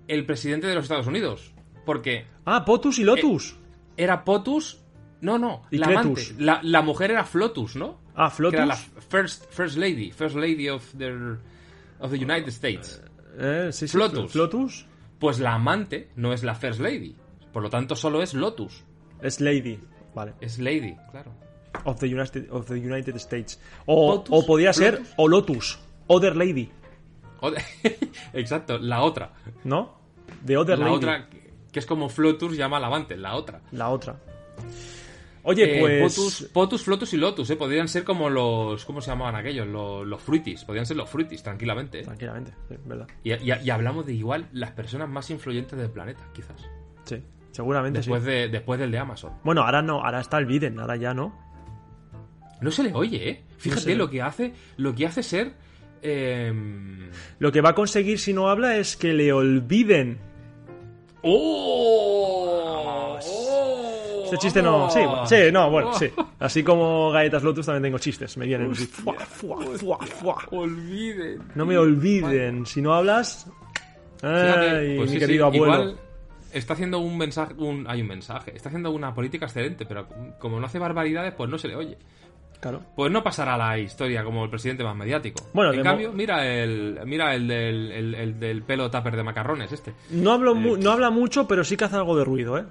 el 0.08 0.26
presidente 0.26 0.68
de 0.68 0.76
los 0.76 0.84
Estados 0.86 1.08
Unidos. 1.08 1.52
Porque 1.86 2.26
Ah, 2.46 2.66
Potus 2.66 3.00
y 3.00 3.04
Lotus. 3.04 3.56
era 3.98 4.24
Potus. 4.24 4.80
No, 5.22 5.38
no, 5.38 5.64
Y 5.72 5.78
la 5.80 5.88
Cletus. 5.88 6.30
amante. 6.30 6.44
La, 6.44 6.60
la 6.64 6.82
mujer 6.82 7.12
era 7.12 7.26
Flotus, 7.26 7.76
¿no? 7.76 8.00
ah, 8.16 8.32
Que 8.38 8.48
era 8.56 8.66
la 8.68 8.76
Flotus. 8.76 9.06
first, 9.10 9.46
first 9.52 9.78
lady. 9.78 10.12
First 10.12 10.36
lady 10.36 10.70
of 10.70 10.84
the, 10.98 11.12
of 12.00 12.12
the 12.12 12.18
United 12.18 12.50
States. 12.50 13.02
Eh, 13.40 13.70
sí, 13.72 13.88
sí, 13.88 13.94
Flotus. 13.98 14.32
Flotus 14.32 14.86
Pues 15.18 15.40
la 15.40 15.54
amante 15.56 16.10
no 16.16 16.34
es 16.34 16.44
la 16.44 16.56
first 16.56 16.80
lady. 16.80 17.16
Por 17.54 17.64
lo 17.64 17.70
tanto, 17.70 17.96
solo 17.96 18.22
es 18.22 18.34
Lotus. 18.34 18.84
es 19.22 19.40
Lady. 19.42 19.80
Vale. 20.14 20.34
Es 20.42 20.60
lady, 20.60 20.96
claro. 21.12 21.32
Of 21.86 22.00
the 22.00 22.08
United, 22.08 22.52
of 22.52 22.68
the 22.68 22.74
United 22.76 23.16
States. 23.16 23.60
O, 23.86 24.24
o 24.30 24.46
podía 24.46 24.74
ser 24.74 25.02
o 25.18 25.28
Lotus. 25.28 25.80
Other 26.08 26.36
Lady. 26.36 26.70
Exacto, 28.34 28.78
la 28.80 29.02
otra. 29.02 29.34
¿No? 29.64 29.98
De 30.44 30.58
Other 30.58 30.78
la 30.80 30.86
Lady. 30.86 30.98
otra, 30.98 31.30
que 31.72 31.80
es 31.80 31.86
como 31.86 32.10
Flotus 32.10 32.58
llama 32.58 32.78
a 32.78 32.80
la 32.80 32.88
amante, 32.88 33.16
la 33.18 33.36
otra. 33.36 33.62
La 33.72 33.90
otra. 33.90 34.20
Oye, 35.50 35.78
Eh, 35.78 35.80
pues. 35.80 36.16
Potus, 36.16 36.50
Potus, 36.54 36.84
Flotus 36.84 37.14
y 37.14 37.18
Lotus, 37.18 37.50
¿eh? 37.50 37.56
Podrían 37.56 37.88
ser 37.88 38.04
como 38.04 38.30
los. 38.30 38.86
¿Cómo 38.86 39.02
se 39.02 39.10
llamaban 39.10 39.36
aquellos? 39.36 39.66
Los, 39.68 40.06
los 40.06 40.22
fruitis. 40.22 40.64
Podrían 40.64 40.86
ser 40.86 40.98
los 40.98 41.10
fruitis, 41.10 41.42
tranquilamente. 41.42 42.02
¿eh? 42.02 42.04
Tranquilamente, 42.04 42.54
sí, 42.68 42.76
verdad. 42.86 43.08
Y, 43.24 43.34
y- 43.34 43.54
y 43.64 43.70
hablamos 43.72 44.06
de 44.06 44.14
igual 44.14 44.48
las 44.52 44.72
personas 44.72 45.10
más 45.10 45.30
influyentes 45.32 45.78
del 45.80 45.90
planeta, 45.90 46.22
quizás. 46.34 46.70
Sí, 47.06 47.24
seguramente 47.52 48.00
Después, 48.00 48.24
sí. 48.24 48.30
de, 48.30 48.48
después 48.50 48.80
del 48.80 48.92
de 48.92 49.00
Amazon. 49.00 49.34
Bueno, 49.44 49.64
ahora 49.64 49.82
no, 49.82 50.04
ahora 50.06 50.20
está 50.22 50.38
el 50.38 50.46
Biden, 50.46 50.80
ahora 50.80 50.96
ya 50.98 51.14
no. 51.16 51.34
No 52.62 52.70
se 52.72 52.84
le 52.84 52.94
oye, 52.94 53.30
¿eh? 53.30 53.44
Fíjate 53.58 53.96
lo 53.96 54.10
que 54.10 54.22
hace. 54.22 54.54
Lo 54.78 54.94
que 54.94 55.08
hace 55.08 55.24
ser. 55.24 55.54
eh, 56.04 56.54
Lo 57.40 57.52
que 57.52 57.62
va 57.62 57.70
a 57.70 57.76
conseguir 57.76 58.20
si 58.20 58.34
no 58.34 58.50
habla 58.50 58.78
es 58.78 58.96
que 58.98 59.14
le 59.14 59.34
olviden. 59.34 60.20
¡Oh! 61.24 63.09
Este 64.34 64.38
chiste 64.38 64.62
no. 64.62 64.90
Sí, 64.90 65.00
sí, 65.26 65.52
no, 65.52 65.70
bueno, 65.70 65.94
sí. 65.94 66.10
Así 66.40 66.64
como 66.64 67.12
galletas 67.12 67.44
Lotus 67.44 67.66
también 67.66 67.84
tengo 67.84 67.98
chistes. 68.00 68.38
Me 68.38 68.46
vienen. 68.46 68.72
así, 68.72 68.86
fuá, 68.86 69.16
fuá, 69.20 69.58
fuá, 69.78 69.98
fuá. 70.06 70.36
Olviden. 70.52 71.42
No 71.56 71.66
me 71.66 71.78
olviden. 71.78 72.66
Si 72.66 72.82
no 72.82 72.94
hablas. 72.94 73.48
Ay, 74.22 74.98
pues 74.98 75.10
mi 75.12 75.16
sí, 75.16 75.20
querido 75.20 75.52
sí, 75.52 75.58
abuelo. 75.58 75.74
Igual 75.84 75.96
está 76.52 76.74
haciendo 76.74 77.00
un 77.00 77.18
mensaje. 77.18 77.54
Un, 77.58 77.86
hay 77.88 78.02
un 78.02 78.08
mensaje. 78.08 78.56
Está 78.56 78.70
haciendo 78.70 78.92
una 78.92 79.14
política 79.14 79.46
excelente, 79.46 79.86
pero 79.86 80.08
como 80.40 80.60
no 80.60 80.66
hace 80.66 80.80
barbaridades, 80.80 81.34
pues 81.34 81.50
no 81.50 81.58
se 81.58 81.68
le 81.68 81.76
oye. 81.76 81.98
Claro. 82.60 82.82
Pues 82.94 83.10
no 83.10 83.24
pasará 83.24 83.56
a 83.56 83.58
la 83.58 83.80
historia 83.80 84.22
como 84.22 84.44
el 84.44 84.50
presidente 84.50 84.84
más 84.84 84.94
mediático. 84.94 85.42
Bueno, 85.54 85.72
en 85.72 85.82
cambio, 85.82 86.12
mira 86.12 86.46
el 86.46 87.00
mira 87.06 87.34
el 87.34 87.48
del, 87.48 87.92
el, 87.94 88.16
el 88.16 88.38
del 88.40 88.64
pelo 88.64 88.92
tupper 88.92 89.16
de 89.16 89.24
macarrones, 89.24 89.72
este. 89.72 89.94
No, 90.10 90.34
hablo 90.34 90.54
mu- 90.56 90.76
no 90.76 90.92
habla 90.92 91.10
mucho, 91.10 91.48
pero 91.48 91.64
sí 91.64 91.78
que 91.78 91.86
hace 91.86 91.96
algo 91.96 92.18
de 92.18 92.26
ruido, 92.26 92.58
¿eh? 92.58 92.66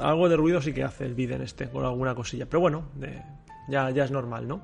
Algo 0.00 0.28
de 0.28 0.36
ruido 0.36 0.60
sí 0.62 0.72
que 0.72 0.84
hace 0.84 1.04
el 1.04 1.14
Biden 1.14 1.42
este, 1.42 1.68
con 1.68 1.84
alguna 1.84 2.14
cosilla. 2.14 2.46
Pero 2.46 2.60
bueno, 2.60 2.88
ya, 3.68 3.90
ya 3.90 4.04
es 4.04 4.10
normal, 4.10 4.46
¿no? 4.48 4.62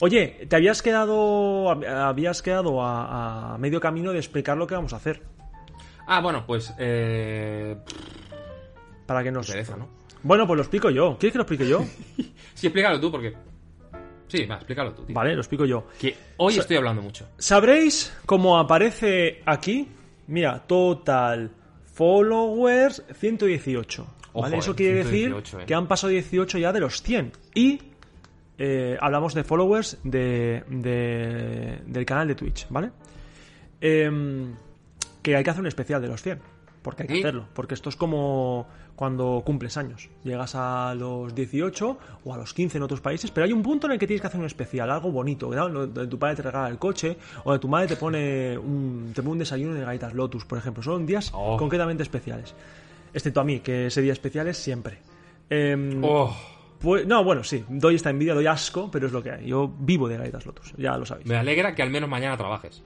Oye, 0.00 0.46
te 0.48 0.56
habías 0.56 0.82
quedado, 0.82 1.66
hab- 1.70 1.86
habías 1.88 2.42
quedado 2.42 2.82
a, 2.82 3.54
a 3.54 3.58
medio 3.58 3.80
camino 3.80 4.12
de 4.12 4.18
explicar 4.18 4.56
lo 4.56 4.66
que 4.66 4.74
vamos 4.74 4.92
a 4.92 4.96
hacer. 4.96 5.22
Ah, 6.06 6.20
bueno, 6.20 6.44
pues 6.46 6.74
eh, 6.78 7.76
Para 9.06 9.22
que 9.22 9.30
nos... 9.30 9.46
pereza, 9.50 9.76
¿no? 9.76 9.88
Bueno, 10.22 10.46
pues 10.46 10.56
lo 10.56 10.62
explico 10.62 10.90
yo. 10.90 11.16
¿Quieres 11.18 11.32
que 11.32 11.38
lo 11.38 11.42
explique 11.42 11.68
yo? 11.68 11.84
Sí, 12.54 12.66
explícalo 12.68 13.00
tú 13.00 13.10
porque 13.10 13.34
Sí, 14.28 14.46
va, 14.46 14.54
explícalo 14.56 14.92
tú, 14.94 15.04
tío. 15.04 15.14
Vale, 15.14 15.34
lo 15.34 15.40
explico 15.40 15.64
yo. 15.64 15.86
Que 16.00 16.16
hoy 16.38 16.54
Sa- 16.54 16.60
estoy 16.62 16.76
hablando 16.76 17.02
mucho. 17.02 17.26
Sabréis 17.38 18.16
cómo 18.26 18.58
aparece 18.58 19.42
aquí. 19.44 19.88
Mira, 20.28 20.60
total 20.66 21.50
followers 21.92 23.02
118. 23.12 24.06
¿Vale? 24.34 24.54
Ojo, 24.56 24.62
Eso 24.62 24.72
eh, 24.72 24.74
quiere 24.74 25.04
118, 25.04 25.36
decir 25.40 25.60
eh. 25.60 25.66
que 25.66 25.74
han 25.74 25.86
pasado 25.88 26.10
18 26.10 26.58
ya 26.58 26.72
de 26.72 26.80
los 26.80 27.02
100. 27.02 27.32
Y 27.54 27.80
eh, 28.58 28.96
hablamos 29.00 29.34
de 29.34 29.44
followers 29.44 29.98
de, 30.04 30.62
de- 30.68 31.80
del 31.86 32.04
canal 32.04 32.28
de 32.28 32.34
Twitch, 32.34 32.66
¿vale? 32.70 32.90
Em, 33.80 34.54
que 35.22 35.36
hay 35.36 35.44
que 35.44 35.50
hacer 35.50 35.60
un 35.60 35.66
especial 35.66 36.00
de 36.02 36.08
los 36.08 36.22
100. 36.22 36.38
Porque 36.82 37.02
hay 37.04 37.08
que 37.08 37.14
Sí. 37.14 37.20
hacerlo. 37.20 37.46
Porque 37.54 37.72
esto 37.74 37.88
es 37.88 37.96
como 37.96 38.66
cuando 38.94 39.42
cumples 39.44 39.76
años. 39.78 40.10
Llegas 40.22 40.54
a 40.54 40.94
los 40.94 41.34
18 41.34 41.98
o 42.24 42.34
a 42.34 42.36
los 42.36 42.52
15 42.52 42.76
en 42.76 42.82
otros 42.84 43.00
países, 43.00 43.30
pero 43.30 43.46
hay 43.46 43.52
un 43.52 43.62
punto 43.62 43.86
en 43.86 43.94
el 43.94 43.98
que 43.98 44.06
tienes 44.06 44.20
que 44.20 44.26
hacer 44.26 44.38
un 44.38 44.44
especial, 44.46 44.90
algo 44.90 45.10
bonito, 45.10 45.50
¿no? 45.52 45.68
donde 45.68 46.06
tu 46.06 46.18
padre 46.18 46.36
te 46.36 46.42
regala 46.42 46.68
el 46.68 46.78
coche 46.78 47.16
o 47.42 47.50
donde 47.50 47.60
tu 47.60 47.68
madre 47.68 47.88
te 47.88 47.96
pone 47.96 48.56
un, 48.58 49.12
te 49.14 49.22
pone 49.22 49.32
un 49.32 49.38
desayuno 49.38 49.74
de 49.74 49.80
galletas 49.84 50.12
Lotus, 50.12 50.44
por 50.44 50.58
ejemplo. 50.58 50.82
Son 50.82 51.06
días 51.06 51.30
Oh. 51.34 51.56
concretamente 51.56 52.02
especiales. 52.02 52.54
Excepto 53.14 53.40
a 53.40 53.44
mí, 53.44 53.60
que 53.60 53.86
ese 53.86 54.02
día 54.02 54.12
especial 54.12 54.48
es 54.48 54.58
siempre. 54.58 54.98
Em, 55.48 56.02
Oh, 56.04 56.36
pues, 56.80 57.06
no, 57.06 57.24
bueno, 57.24 57.42
sí, 57.44 57.64
doy 57.68 57.94
esta 57.94 58.10
envidia, 58.10 58.34
doy 58.34 58.46
asco, 58.46 58.90
pero 58.90 59.06
es 59.06 59.12
lo 59.12 59.22
que 59.22 59.30
hay. 59.30 59.46
Yo 59.46 59.72
vivo 59.78 60.08
de 60.08 60.18
galletas 60.18 60.44
Lotus, 60.44 60.74
ya 60.76 60.96
lo 60.98 61.06
sabéis. 61.06 61.26
me 61.26 61.36
alegra 61.36 61.74
que 61.74 61.82
al 61.82 61.90
menos 61.90 62.10
mañana 62.10 62.36
trabajes. 62.36 62.82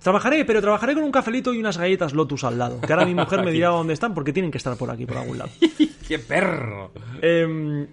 Trabajaré, 0.00 0.44
pero 0.44 0.60
trabajaré 0.60 0.94
con 0.94 1.02
un 1.04 1.10
cafelito 1.12 1.52
y 1.52 1.58
unas 1.58 1.78
galletas 1.78 2.12
Lotus 2.14 2.44
al 2.44 2.58
lado. 2.58 2.80
Que 2.80 2.92
ahora 2.92 3.04
mi 3.06 3.14
mujer 3.14 3.44
me 3.44 3.50
dirá 3.52 3.68
dónde 3.68 3.92
están 3.92 4.14
porque 4.14 4.32
tienen 4.32 4.50
que 4.50 4.58
estar 4.58 4.76
por 4.76 4.90
aquí, 4.90 5.04
por 5.06 5.16
algún 5.18 5.38
lado. 5.38 5.50
¡Qué 6.08 6.18
perro! 6.18 6.92
Em, 7.20 7.86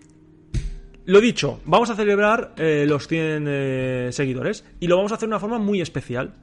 lo 1.06 1.20
dicho, 1.22 1.60
vamos 1.66 1.90
a 1.90 1.96
celebrar 1.96 2.54
eh, 2.58 2.86
los 2.88 3.08
100 3.08 3.46
eh, 3.48 4.10
seguidores 4.12 4.66
y 4.80 4.88
lo 4.88 4.96
vamos 4.98 5.12
a 5.12 5.16
hacer 5.16 5.28
de 5.28 5.34
una 5.34 5.40
forma 5.40 5.60
muy 5.60 5.82
especial. 5.82 6.34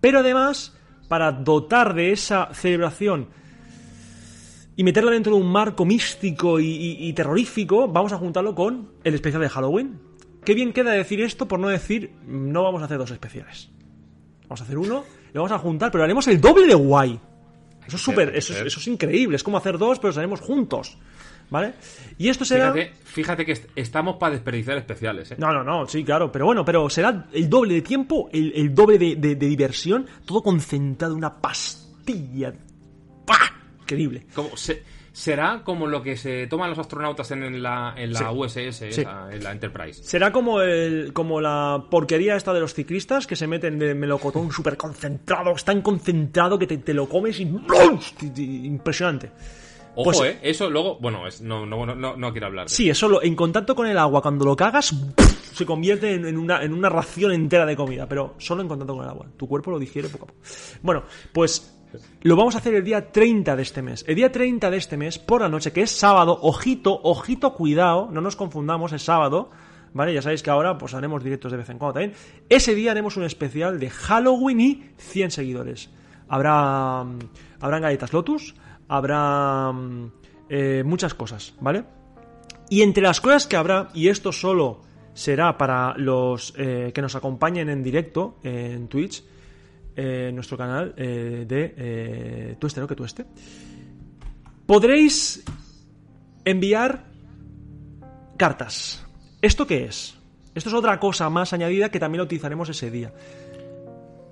Pero 0.00 0.20
además, 0.20 0.76
para 1.08 1.32
dotar 1.32 1.94
de 1.94 2.12
esa 2.12 2.50
celebración 2.54 3.28
y 4.76 4.84
meterla 4.84 5.10
dentro 5.10 5.34
de 5.34 5.40
un 5.40 5.50
marco 5.50 5.84
místico 5.84 6.60
y, 6.60 6.66
y- 6.66 7.08
y 7.08 7.12
terrorífico, 7.14 7.88
vamos 7.88 8.12
a 8.12 8.18
juntarlo 8.18 8.54
con 8.54 8.90
el 9.02 9.14
especial 9.14 9.42
de 9.42 9.48
Halloween. 9.48 9.98
Qué 10.44 10.54
bien 10.54 10.72
queda 10.72 10.92
decir 10.92 11.20
esto 11.22 11.48
por 11.48 11.58
no 11.58 11.68
decir 11.68 12.12
no 12.26 12.62
vamos 12.62 12.82
a 12.82 12.84
hacer 12.84 12.98
dos 12.98 13.10
especiales. 13.10 13.70
Vamos 14.42 14.60
a 14.60 14.64
hacer 14.64 14.78
uno, 14.78 15.02
lo 15.32 15.40
vamos 15.42 15.52
a 15.52 15.58
juntar, 15.58 15.90
pero 15.90 16.04
haremos 16.04 16.28
el 16.28 16.40
doble 16.40 16.66
de 16.66 16.74
guay. 16.74 17.18
Eso 17.86 17.96
es 17.96 18.02
súper, 18.02 18.36
eso, 18.36 18.52
es- 18.52 18.60
eso 18.66 18.80
es 18.80 18.86
increíble, 18.86 19.36
es 19.36 19.42
como 19.42 19.56
hacer 19.56 19.78
dos, 19.78 19.98
pero 19.98 20.08
los 20.10 20.18
haremos 20.18 20.40
juntos. 20.40 20.98
¿Vale? 21.48 21.74
Y 22.18 22.28
esto 22.28 22.44
será. 22.44 22.72
Fíjate, 22.72 22.92
fíjate 23.04 23.46
que 23.46 23.52
est- 23.52 23.68
estamos 23.76 24.16
para 24.16 24.32
desperdiciar 24.34 24.76
especiales, 24.78 25.30
¿eh? 25.30 25.36
No, 25.38 25.52
no, 25.52 25.62
no, 25.62 25.86
sí, 25.86 26.02
claro, 26.02 26.32
pero 26.32 26.44
bueno, 26.46 26.64
pero 26.64 26.90
será 26.90 27.28
el 27.32 27.48
doble 27.48 27.74
de 27.74 27.82
tiempo, 27.82 28.28
el, 28.32 28.52
el 28.56 28.74
doble 28.74 28.98
de, 28.98 29.14
de- 29.14 29.36
de 29.36 29.46
diversión, 29.46 30.06
todo 30.24 30.42
concentrado 30.42 31.12
en 31.14 31.18
una 31.18 31.40
pastilla. 31.40 32.52
¡Pah! 33.24 33.36
Increíble. 33.86 34.26
Como 34.34 34.56
se- 34.56 34.82
será 35.12 35.62
como 35.64 35.86
lo 35.86 36.02
que 36.02 36.16
se 36.16 36.46
toman 36.46 36.68
los 36.70 36.78
astronautas 36.78 37.30
en, 37.30 37.62
la, 37.62 37.94
en 37.96 38.12
la 38.12 38.18
Sí. 38.18 38.24
USS, 38.34 38.92
Sí. 38.92 39.00
esa, 39.00 39.28
en 39.32 39.42
la 39.44 39.52
Enterprise. 39.52 40.02
Será 40.02 40.30
como 40.32 40.60
el, 40.60 41.12
como 41.14 41.40
la 41.40 41.84
porquería 41.90 42.36
esta 42.36 42.52
de 42.52 42.60
los 42.60 42.74
ciclistas 42.74 43.26
que 43.26 43.34
se 43.36 43.46
meten 43.46 43.78
de 43.78 43.94
melocotón 43.94 44.50
súper 44.52 44.76
concentrado, 44.76 45.52
es 45.52 45.64
tan 45.64 45.80
concentrado 45.82 46.58
que 46.58 46.66
te, 46.66 46.76
te 46.78 46.92
lo 46.92 47.08
comes 47.08 47.40
y. 47.40 47.44
Impresionante. 48.66 49.30
Ojo, 49.98 50.10
Pues- 50.12 50.20
¿eh? 50.30 50.38
Eso 50.42 50.68
luego... 50.68 50.98
Bueno, 50.98 51.26
es- 51.26 51.40
no, 51.40 51.64
no, 51.64 51.86
no, 51.86 52.16
no 52.16 52.32
quiero 52.32 52.48
hablar 52.48 52.66
de 52.66 52.74
Sí, 52.74 52.90
eso 52.90 53.08
lo- 53.08 53.22
en 53.22 53.34
contacto 53.34 53.74
con 53.74 53.86
el 53.86 53.96
agua, 53.96 54.20
cuando 54.20 54.44
lo 54.44 54.54
cagas, 54.54 54.94
se 55.54 55.64
convierte 55.64 56.12
en, 56.12 56.26
en 56.26 56.36
una, 56.36 56.62
en 56.62 56.74
una 56.74 56.90
ración 56.90 57.32
entera 57.32 57.64
de 57.64 57.76
comida, 57.76 58.06
pero 58.06 58.34
solo 58.36 58.60
en 58.60 58.68
contacto 58.68 58.94
con 58.94 59.04
el 59.04 59.08
agua. 59.10 59.26
Tu 59.38 59.48
cuerpo 59.48 59.70
lo 59.70 59.78
digiere 59.78 60.10
poco 60.10 60.24
a 60.24 60.28
poco. 60.28 60.40
Bueno, 60.82 61.04
pues 61.32 61.75
lo 62.22 62.36
vamos 62.36 62.54
a 62.54 62.58
hacer 62.58 62.74
el 62.74 62.84
día 62.84 63.10
30 63.12 63.56
de 63.56 63.62
este 63.62 63.82
mes. 63.82 64.04
El 64.06 64.16
día 64.16 64.32
30 64.32 64.70
de 64.70 64.76
este 64.76 64.96
mes, 64.96 65.18
por 65.18 65.40
la 65.40 65.48
noche, 65.48 65.72
que 65.72 65.82
es 65.82 65.90
sábado, 65.90 66.38
ojito, 66.42 67.00
ojito, 67.02 67.54
cuidado, 67.54 68.08
no 68.10 68.20
nos 68.20 68.36
confundamos, 68.36 68.92
es 68.92 69.02
sábado. 69.02 69.50
¿Vale? 69.92 70.12
Ya 70.12 70.20
sabéis 70.20 70.42
que 70.42 70.50
ahora 70.50 70.76
pues 70.76 70.92
haremos 70.92 71.24
directos 71.24 71.50
de 71.52 71.56
vez 71.56 71.70
en 71.70 71.78
cuando 71.78 71.94
también. 71.94 72.12
Ese 72.50 72.74
día 72.74 72.90
haremos 72.90 73.16
un 73.16 73.24
especial 73.24 73.80
de 73.80 73.88
Halloween 73.88 74.60
y 74.60 74.84
100 74.98 75.30
seguidores. 75.30 75.88
Habrá, 76.28 77.02
mm, 77.02 77.18
habrán 77.60 77.80
galletas 77.80 78.12
Lotus, 78.12 78.54
habrá 78.88 79.72
mm, 79.72 80.12
eh, 80.50 80.82
muchas 80.84 81.14
cosas, 81.14 81.54
¿vale? 81.60 81.84
Y 82.68 82.82
entre 82.82 83.02
las 83.02 83.20
cosas 83.22 83.46
que 83.46 83.56
habrá, 83.56 83.88
y 83.94 84.08
esto 84.08 84.32
solo 84.32 84.82
será 85.14 85.56
para 85.56 85.94
los 85.96 86.52
eh, 86.58 86.92
que 86.94 87.00
nos 87.00 87.14
acompañen 87.14 87.70
en 87.70 87.82
directo 87.82 88.36
en 88.42 88.88
Twitch, 88.88 89.24
eh, 89.96 90.30
nuestro 90.32 90.56
canal 90.56 90.94
eh, 90.96 91.44
de 91.48 91.74
eh, 91.76 92.56
Tueste, 92.58 92.80
¿no? 92.80 92.86
Que 92.86 92.94
Tueste. 92.94 93.24
Podréis 94.66 95.44
enviar 96.44 97.04
cartas. 98.36 99.04
¿Esto 99.42 99.66
qué 99.66 99.84
es? 99.84 100.16
Esto 100.54 100.70
es 100.70 100.74
otra 100.74 100.98
cosa 100.98 101.28
más 101.30 101.52
añadida 101.52 101.90
que 101.90 102.00
también 102.00 102.18
lo 102.18 102.24
utilizaremos 102.24 102.68
ese 102.68 102.90
día. 102.90 103.12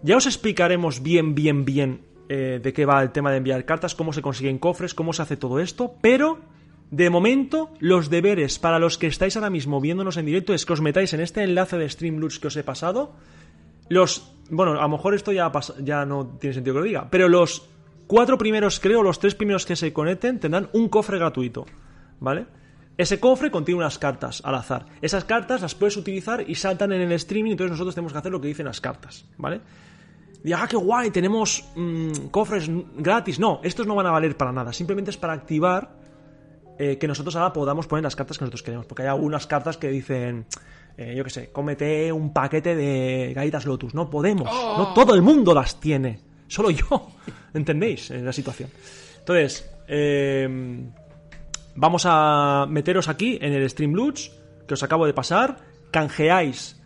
Ya 0.02 0.16
os 0.16 0.26
explicaremos 0.26 1.02
bien, 1.02 1.34
bien, 1.34 1.64
bien 1.64 2.00
eh, 2.28 2.60
de 2.62 2.72
qué 2.72 2.86
va 2.86 3.02
el 3.02 3.10
tema 3.10 3.30
de 3.30 3.38
enviar 3.38 3.64
cartas, 3.64 3.94
cómo 3.94 4.12
se 4.12 4.22
consiguen 4.22 4.58
cofres, 4.58 4.94
cómo 4.94 5.12
se 5.12 5.22
hace 5.22 5.36
todo 5.36 5.60
esto, 5.60 5.94
pero 6.00 6.40
de 6.90 7.10
momento 7.10 7.70
los 7.80 8.08
deberes 8.08 8.58
para 8.58 8.78
los 8.78 8.96
que 8.98 9.06
estáis 9.06 9.36
ahora 9.36 9.50
mismo 9.50 9.80
viéndonos 9.80 10.16
en 10.16 10.26
directo 10.26 10.54
es 10.54 10.64
que 10.64 10.72
os 10.72 10.80
metáis 10.80 11.12
en 11.12 11.20
este 11.20 11.42
enlace 11.42 11.76
de 11.76 11.88
Streamloots 11.88 12.38
que 12.38 12.48
os 12.48 12.56
he 12.56 12.64
pasado. 12.64 13.14
Los, 13.88 14.34
bueno, 14.50 14.72
a 14.72 14.82
lo 14.82 14.88
mejor 14.88 15.14
esto 15.14 15.32
ya, 15.32 15.50
pas- 15.52 15.74
ya 15.82 16.04
no 16.04 16.26
tiene 16.40 16.54
sentido 16.54 16.74
que 16.74 16.80
lo 16.80 16.86
diga, 16.86 17.08
pero 17.10 17.28
los 17.28 17.68
cuatro 18.06 18.38
primeros, 18.38 18.80
creo, 18.80 19.02
los 19.02 19.18
tres 19.18 19.34
primeros 19.34 19.66
que 19.66 19.76
se 19.76 19.92
conecten 19.92 20.40
tendrán 20.40 20.68
un 20.72 20.88
cofre 20.88 21.18
gratuito, 21.18 21.66
¿vale? 22.20 22.46
Ese 22.96 23.18
cofre 23.18 23.50
contiene 23.50 23.78
unas 23.80 23.98
cartas 23.98 24.40
al 24.44 24.54
azar. 24.54 24.86
Esas 25.02 25.24
cartas 25.24 25.62
las 25.62 25.74
puedes 25.74 25.96
utilizar 25.96 26.44
y 26.48 26.54
saltan 26.54 26.92
en 26.92 27.00
el 27.00 27.12
streaming, 27.12 27.52
entonces 27.52 27.72
nosotros 27.72 27.94
tenemos 27.94 28.12
que 28.12 28.18
hacer 28.18 28.30
lo 28.30 28.40
que 28.40 28.48
dicen 28.48 28.66
las 28.66 28.80
cartas, 28.80 29.26
¿vale? 29.36 29.60
Y 30.44 30.52
ah, 30.52 30.66
qué 30.68 30.76
guay, 30.76 31.10
tenemos 31.10 31.64
mm, 31.74 32.26
cofres 32.30 32.70
gratis. 32.98 33.40
No, 33.40 33.60
estos 33.64 33.86
no 33.86 33.94
van 33.94 34.06
a 34.06 34.10
valer 34.10 34.36
para 34.36 34.52
nada. 34.52 34.74
Simplemente 34.74 35.10
es 35.10 35.16
para 35.16 35.32
activar 35.32 35.96
eh, 36.78 36.98
que 36.98 37.08
nosotros 37.08 37.34
ahora 37.34 37.52
podamos 37.54 37.86
poner 37.86 38.02
las 38.04 38.14
cartas 38.14 38.36
que 38.36 38.44
nosotros 38.44 38.62
queremos. 38.62 38.84
Porque 38.84 39.02
hay 39.04 39.08
algunas 39.08 39.46
cartas 39.46 39.78
que 39.78 39.88
dicen, 39.88 40.44
eh, 40.96 41.14
yo 41.16 41.24
qué 41.24 41.30
sé, 41.30 41.50
cómete 41.50 42.12
un 42.12 42.32
paquete 42.32 42.76
de 42.76 43.32
galletas 43.34 43.66
Lotus. 43.66 43.94
No 43.94 44.08
podemos. 44.10 44.48
No 44.50 44.94
todo 44.94 45.14
el 45.14 45.22
mundo 45.22 45.54
las 45.54 45.80
tiene. 45.80 46.20
Solo 46.46 46.70
yo. 46.70 47.08
¿Entendéis? 47.54 48.10
En 48.10 48.24
la 48.24 48.32
situación. 48.32 48.70
Entonces, 49.18 49.70
eh, 49.88 50.48
vamos 51.74 52.04
a 52.06 52.66
meteros 52.68 53.08
aquí 53.08 53.38
en 53.40 53.52
el 53.52 53.68
Streamloots 53.68 54.30
que 54.66 54.74
os 54.74 54.82
acabo 54.82 55.06
de 55.06 55.14
pasar. 55.14 55.58
Canjeáis 55.90 56.80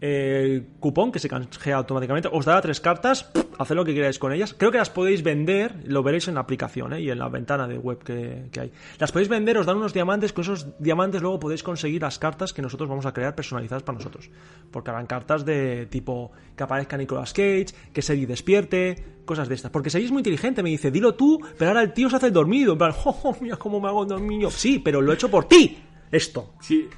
el 0.00 0.66
cupón 0.80 1.12
que 1.12 1.18
se 1.18 1.28
canjea 1.28 1.76
automáticamente. 1.76 2.28
Os 2.30 2.44
dará 2.44 2.60
tres 2.60 2.80
cartas. 2.80 3.30
Haced 3.58 3.74
lo 3.74 3.84
que 3.84 3.94
queráis 3.94 4.18
con 4.18 4.32
ellas. 4.32 4.54
Creo 4.54 4.70
que 4.70 4.78
las 4.78 4.90
podéis 4.90 5.22
vender. 5.22 5.76
Lo 5.86 6.02
veréis 6.02 6.28
en 6.28 6.34
la 6.34 6.40
aplicación 6.40 6.92
¿eh? 6.92 7.00
y 7.00 7.10
en 7.10 7.18
la 7.18 7.28
ventana 7.28 7.66
de 7.66 7.78
web 7.78 7.98
que, 8.02 8.48
hay. 8.60 8.72
Las 8.98 9.12
podéis 9.12 9.28
vender, 9.28 9.56
os 9.56 9.66
dan 9.66 9.76
unos 9.76 9.94
diamantes. 9.94 10.32
Con 10.32 10.42
esos 10.42 10.78
diamantes 10.78 11.22
luego 11.22 11.38
podéis 11.38 11.62
conseguir 11.62 12.02
las 12.02 12.18
cartas 12.18 12.52
que 12.52 12.62
nosotros 12.62 12.88
vamos 12.88 13.06
a 13.06 13.12
crear 13.12 13.34
personalizadas 13.34 13.82
para 13.82 13.98
nosotros. 13.98 14.30
Porque 14.70 14.90
harán 14.90 15.06
cartas 15.06 15.44
de 15.44 15.86
tipo 15.86 16.32
que 16.56 16.64
aparezca 16.64 16.96
Nicolas 16.96 17.32
Cage, 17.32 17.66
que 17.92 18.02
Sergi 18.02 18.26
despierte, 18.26 19.22
cosas 19.24 19.48
de 19.48 19.54
estas. 19.54 19.70
Porque 19.70 19.90
Sergi 19.90 20.06
es 20.06 20.12
muy 20.12 20.20
inteligente. 20.20 20.62
Me 20.62 20.70
dice, 20.70 20.90
dilo 20.90 21.14
tú, 21.14 21.40
pero 21.58 21.70
ahora 21.70 21.82
el 21.82 21.92
tío 21.92 22.10
se 22.10 22.16
hace 22.16 22.26
el 22.26 22.32
dormido. 22.32 22.72
En 22.72 22.78
plan, 22.78 22.92
oh, 23.04 23.36
cómo 23.58 23.80
me 23.80 23.88
hago 23.88 24.02
el 24.02 24.08
dormido. 24.08 24.50
Sí, 24.50 24.80
pero 24.80 25.00
lo 25.00 25.12
he 25.12 25.14
hecho 25.14 25.30
por 25.30 25.46
ti. 25.46 25.78
Esto. 26.10 26.54
Sí, 26.60 26.88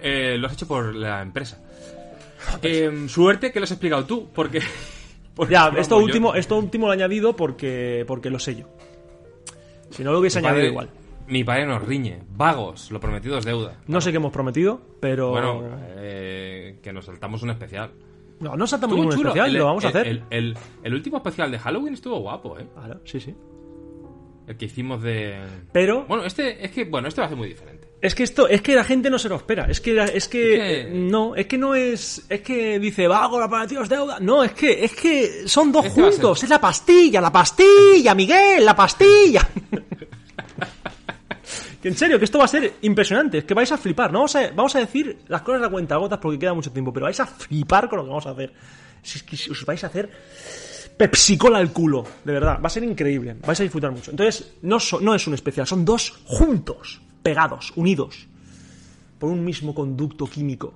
eh, 0.00 0.36
lo 0.38 0.46
has 0.46 0.52
hecho 0.52 0.68
por 0.68 0.94
la 0.94 1.22
empresa. 1.22 1.60
Eh, 2.62 3.06
suerte 3.08 3.52
que 3.52 3.60
lo 3.60 3.64
has 3.64 3.70
explicado 3.70 4.04
tú, 4.04 4.28
porque... 4.34 4.60
porque, 5.34 5.52
Ya, 5.52 5.68
esto 5.76 5.98
yo- 5.98 6.04
último, 6.04 6.34
esto 6.34 6.56
último 6.58 6.86
lo 6.86 6.92
he 6.92 6.96
añadido 6.96 7.34
porque, 7.36 8.04
porque 8.06 8.30
lo 8.30 8.38
sé 8.38 8.56
yo. 8.56 8.66
Si 9.90 10.02
no 10.04 10.12
lo 10.12 10.18
hubiese 10.20 10.40
mi 10.40 10.46
añadido 10.46 10.62
padre- 10.62 10.70
igual. 10.70 10.90
Mi 11.26 11.42
padre 11.44 11.66
nos 11.66 11.82
riñe. 11.82 12.18
Vagos, 12.36 12.90
lo 12.90 13.00
prometido 13.00 13.38
es 13.38 13.44
deuda. 13.44 13.78
No 13.86 14.00
sé 14.00 14.10
qué 14.10 14.16
hemos 14.18 14.32
prometido, 14.32 14.80
pero. 15.00 15.30
Bueno, 15.30 15.62
eh, 15.96 16.78
que 16.82 16.92
nos 16.92 17.06
saltamos 17.06 17.42
un 17.42 17.50
especial. 17.50 17.92
no, 18.40 18.56
no 18.56 18.66
saltamos 18.66 18.94
ningún 18.96 19.12
chulo. 19.14 19.28
especial, 19.30 19.48
El- 19.50 19.56
lo 19.56 19.64
vamos 19.64 19.84
a 19.84 19.88
el- 19.88 19.96
hacer. 19.96 20.06
El, 20.08 20.22
el- 20.30 20.58
el 20.82 20.94
último 20.94 21.16
especial 21.16 21.50
de 21.50 21.58
Halloween 21.58 21.94
estuvo 21.94 22.18
guapo, 22.20 22.58
¿eh? 22.58 22.66
Claro, 22.74 23.00
sí, 23.04 23.20
sí. 23.20 23.34
El 24.46 24.58
que 24.58 24.66
hicimos 24.66 25.02
de... 25.02 25.40
Pero 25.72 26.04
Bueno, 26.04 26.24
este, 26.26 26.62
es 26.62 26.70
que, 26.72 26.84
bueno, 26.84 27.08
este 27.08 27.22
va 27.22 27.26
a 27.26 27.28
ser 27.30 27.38
muy 27.38 27.48
diferente. 27.48 27.83
Es 28.06 28.14
que 28.14 28.22
esto, 28.22 28.46
es 28.48 28.60
que 28.62 28.74
la 28.74 28.84
gente 28.84 29.08
no 29.10 29.18
se 29.18 29.28
lo 29.28 29.36
espera. 29.36 29.64
Es 29.68 29.80
que, 29.80 29.98
es 30.14 30.28
que, 30.28 30.38
que- 30.40 30.90
no, 30.92 31.34
es 31.34 31.46
que 31.46 31.58
no 31.58 31.74
es, 31.74 32.24
es 32.28 32.40
que 32.42 32.78
dice 32.78 33.08
vago, 33.08 33.40
la 33.40 33.48
para 33.48 33.66
tíos 33.66 33.88
deuda. 33.88 34.18
No, 34.20 34.44
es 34.44 34.52
que, 34.52 34.84
es 34.84 34.92
que 34.94 35.48
son 35.48 35.72
dos 35.72 35.86
Este 35.86 36.00
va 36.02 36.10
juntos. 36.10 36.42
Es 36.42 36.48
la 36.50 36.60
pastilla, 36.60 37.20
la 37.20 37.32
pastilla, 37.32 38.14
Miguel, 38.14 38.64
la 38.64 38.76
pastilla. 38.76 39.48
En 41.82 41.94
serio, 41.98 42.18
que 42.18 42.24
esto 42.24 42.38
va 42.38 42.46
a 42.46 42.48
ser 42.48 42.76
impresionante. 42.80 43.36
Es 43.38 43.44
que 43.44 43.52
vais 43.52 43.70
a 43.70 43.76
flipar. 43.76 44.10
No 44.10 44.20
vamos 44.20 44.34
a, 44.36 44.48
vamos 44.52 44.74
a 44.74 44.78
decir 44.78 45.18
las 45.28 45.42
cosas 45.42 45.62
a 45.66 45.68
cuenta 45.68 45.96
gotas 45.96 46.18
porque 46.18 46.38
queda 46.38 46.54
mucho 46.54 46.72
tiempo, 46.72 46.90
pero 46.94 47.04
vais 47.04 47.20
a 47.20 47.26
flipar 47.26 47.90
con 47.90 47.98
lo 47.98 48.04
que 48.04 48.08
vamos 48.08 48.26
a 48.26 48.30
hacer. 48.30 48.54
Si 49.02 49.18
es 49.18 49.22
que 49.22 49.50
os 49.50 49.66
vais 49.66 49.84
a 49.84 49.88
hacer 49.88 50.10
Pepsi-Cola 50.96 51.58
al 51.58 51.72
culo. 51.72 52.02
De 52.24 52.32
verdad, 52.32 52.58
va 52.58 52.68
a 52.68 52.70
ser 52.70 52.84
increíble. 52.84 53.36
Vais 53.46 53.60
a 53.60 53.62
disfrutar 53.64 53.90
mucho. 53.90 54.12
Entonces, 54.12 54.54
no, 54.62 54.80
so- 54.80 54.98
no 55.00 55.14
es 55.14 55.26
un 55.26 55.34
especial, 55.34 55.66
son 55.66 55.84
dos 55.84 56.22
juntos, 56.24 57.02
pegados, 57.24 57.72
unidos, 57.74 58.28
por 59.18 59.30
un 59.30 59.44
mismo 59.44 59.74
conducto 59.74 60.26
químico. 60.26 60.74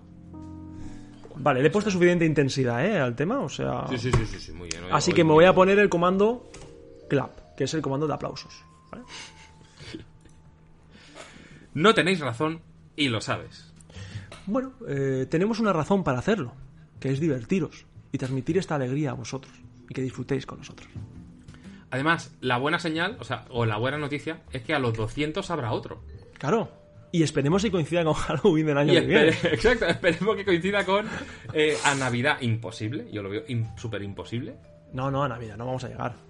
Vale, 1.37 1.61
le 1.63 1.69
he 1.69 1.71
puesto 1.71 1.91
suficiente 1.91 2.25
intensidad 2.25 2.85
¿eh? 2.85 2.99
al 2.99 3.15
tema, 3.15 3.39
o 3.39 3.49
sea. 3.49 3.87
Sí, 3.91 3.99
sí, 3.99 4.11
sí, 4.11 4.27
sí, 4.27 4.41
sí, 4.41 4.53
muy 4.53 4.69
bien. 4.69 4.85
Oye, 4.85 4.93
Así 4.93 5.11
oye, 5.11 5.17
que 5.17 5.25
me 5.25 5.33
voy 5.33 5.45
a 5.45 5.55
poner 5.55 5.79
el 5.79 5.89
comando 5.89 6.51
clap, 7.09 7.55
que 7.57 7.65
es 7.65 7.75
el 7.75 7.83
comando 7.83 8.09
de 8.09 8.15
aplausos. 8.15 8.65
¿vale? 8.91 9.05
No 11.75 11.95
tenéis 11.95 12.19
razón 12.19 12.61
y 12.97 13.09
lo 13.09 13.21
sabes. 13.21 13.73
Bueno, 14.47 14.73
eh, 14.89 15.27
tenemos 15.31 15.61
una 15.61 15.73
razón 15.73 16.03
para 16.03 16.19
hacerlo, 16.19 16.55
que 16.99 17.13
es 17.13 17.21
divertiros 17.21 17.85
y 18.11 18.19
transmitir 18.19 18.59
esta 18.59 18.75
alegría 18.75 19.11
a 19.11 19.15
vosotros 19.15 19.53
y 19.89 19.95
que 19.95 20.03
disfrutéis 20.03 20.45
con 20.45 20.59
nosotros. 20.59 20.89
Además, 21.91 22.35
la 22.41 22.59
buena 22.59 22.81
señal, 22.81 23.17
o 23.21 23.25
sea, 23.25 23.45
o 23.51 23.65
la 23.65 23.77
buena 23.77 23.99
noticia, 23.99 24.43
es 24.53 24.63
que 24.63 24.75
a 24.75 24.79
los 24.79 24.95
200 24.95 25.49
habrá 25.51 25.71
otro. 25.71 26.03
Claro. 26.39 26.71
Y 27.11 27.23
esperemos 27.23 27.63
que 27.63 27.71
coincida 27.71 28.05
con 28.05 28.15
Halloween 28.15 28.67
del 28.67 28.79
año 28.79 28.93
Y 28.93 28.97
que 28.97 29.07
viene. 29.07 29.29
exacto, 29.43 29.87
esperemos 29.87 30.37
que 30.37 30.45
coincida 30.45 30.85
con 30.85 31.07
eh, 31.53 31.77
a 31.85 31.95
Navidad 31.95 32.41
imposible. 32.41 33.09
Yo 33.13 33.23
lo 33.23 33.31
veo 33.31 33.43
súper 33.77 34.03
imposible. 34.03 34.57
No, 34.93 35.11
no, 35.11 35.23
a 35.25 35.29
Navidad, 35.29 35.57
no 35.57 35.67
vamos 35.67 35.85
a 35.85 35.89
llegar. 35.89 36.29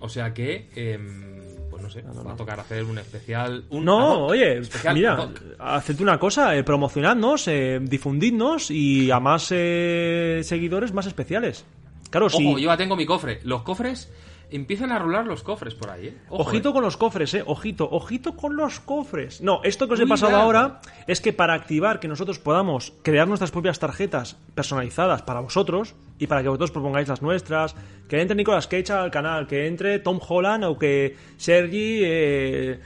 O 0.00 0.08
sea 0.08 0.32
que, 0.32 0.70
em, 0.74 1.40
pues 1.68 1.82
no 1.82 1.90
sé, 1.90 2.02
va 2.02 2.32
a 2.32 2.36
tocar 2.36 2.58
hacer 2.58 2.84
un 2.84 2.98
especial. 2.98 3.64
Un 3.68 3.84
No, 3.84 4.26
oye, 4.26 4.58
especial 4.58 4.94
mira, 4.94 5.28
haced 5.58 6.00
una 6.00 6.18
cosa, 6.18 6.56
eh, 6.56 6.64
promocionadnos, 6.64 7.46
eh, 7.48 7.78
difundidnos 7.82 8.70
y 8.70 9.10
a 9.10 9.20
más 9.20 9.48
eh, 9.50 10.40
seguidores 10.42 10.94
más 10.94 11.06
especiales. 11.06 11.66
Claro, 12.08 12.30
sí. 12.30 12.44
Ojo, 12.46 12.58
yo 12.58 12.70
ya 12.70 12.76
tengo 12.78 12.96
mi 12.96 13.04
cofre. 13.04 13.40
Los 13.44 13.62
cofres 13.62 14.10
empiezan 14.50 14.92
a 14.92 14.98
rolar 14.98 15.26
los 15.26 15.42
cofres 15.42 15.74
por 15.74 15.90
ahí, 15.90 16.08
¿eh? 16.08 16.16
Ojo, 16.28 16.42
Ojito 16.42 16.70
eh. 16.70 16.72
con 16.72 16.82
los 16.82 16.96
cofres, 16.96 17.34
eh. 17.34 17.42
Ojito, 17.46 17.88
ojito 17.90 18.36
con 18.36 18.56
los 18.56 18.80
cofres. 18.80 19.40
No, 19.40 19.60
esto 19.64 19.86
que 19.86 19.94
os 19.94 20.00
he 20.00 20.04
Cuidado. 20.04 20.20
pasado 20.20 20.42
ahora 20.42 20.80
es 21.06 21.20
que 21.20 21.32
para 21.32 21.54
activar 21.54 22.00
que 22.00 22.08
nosotros 22.08 22.38
podamos 22.38 22.92
crear 23.02 23.28
nuestras 23.28 23.50
propias 23.50 23.78
tarjetas 23.78 24.36
personalizadas 24.54 25.22
para 25.22 25.40
vosotros 25.40 25.94
y 26.18 26.26
para 26.26 26.42
que 26.42 26.48
vosotros 26.48 26.70
propongáis 26.70 27.08
las 27.08 27.22
nuestras, 27.22 27.74
que 28.08 28.20
entre 28.20 28.36
Nicolas 28.36 28.66
Cage 28.66 28.92
al 28.92 29.10
canal, 29.10 29.46
que 29.46 29.66
entre 29.66 29.98
Tom 29.98 30.20
Holland 30.26 30.64
o 30.64 30.78
que 30.78 31.16
Sergi 31.36 32.00
eh, 32.04 32.80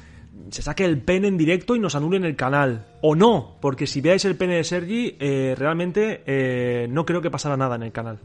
se 0.50 0.62
saque 0.62 0.84
el 0.84 1.00
pene 1.00 1.28
en 1.28 1.36
directo 1.36 1.76
y 1.76 1.78
nos 1.80 1.94
anulen 1.94 2.24
el 2.24 2.36
canal. 2.36 2.86
O 3.00 3.14
no, 3.14 3.56
porque 3.60 3.86
si 3.86 4.00
veáis 4.00 4.24
el 4.24 4.36
pene 4.36 4.56
de 4.56 4.64
Sergi, 4.64 5.16
eh, 5.18 5.54
realmente 5.58 6.22
eh, 6.26 6.86
no 6.90 7.04
creo 7.04 7.20
que 7.20 7.30
pasara 7.30 7.56
nada 7.56 7.76
en 7.76 7.82
el 7.82 7.92
canal. 7.92 8.18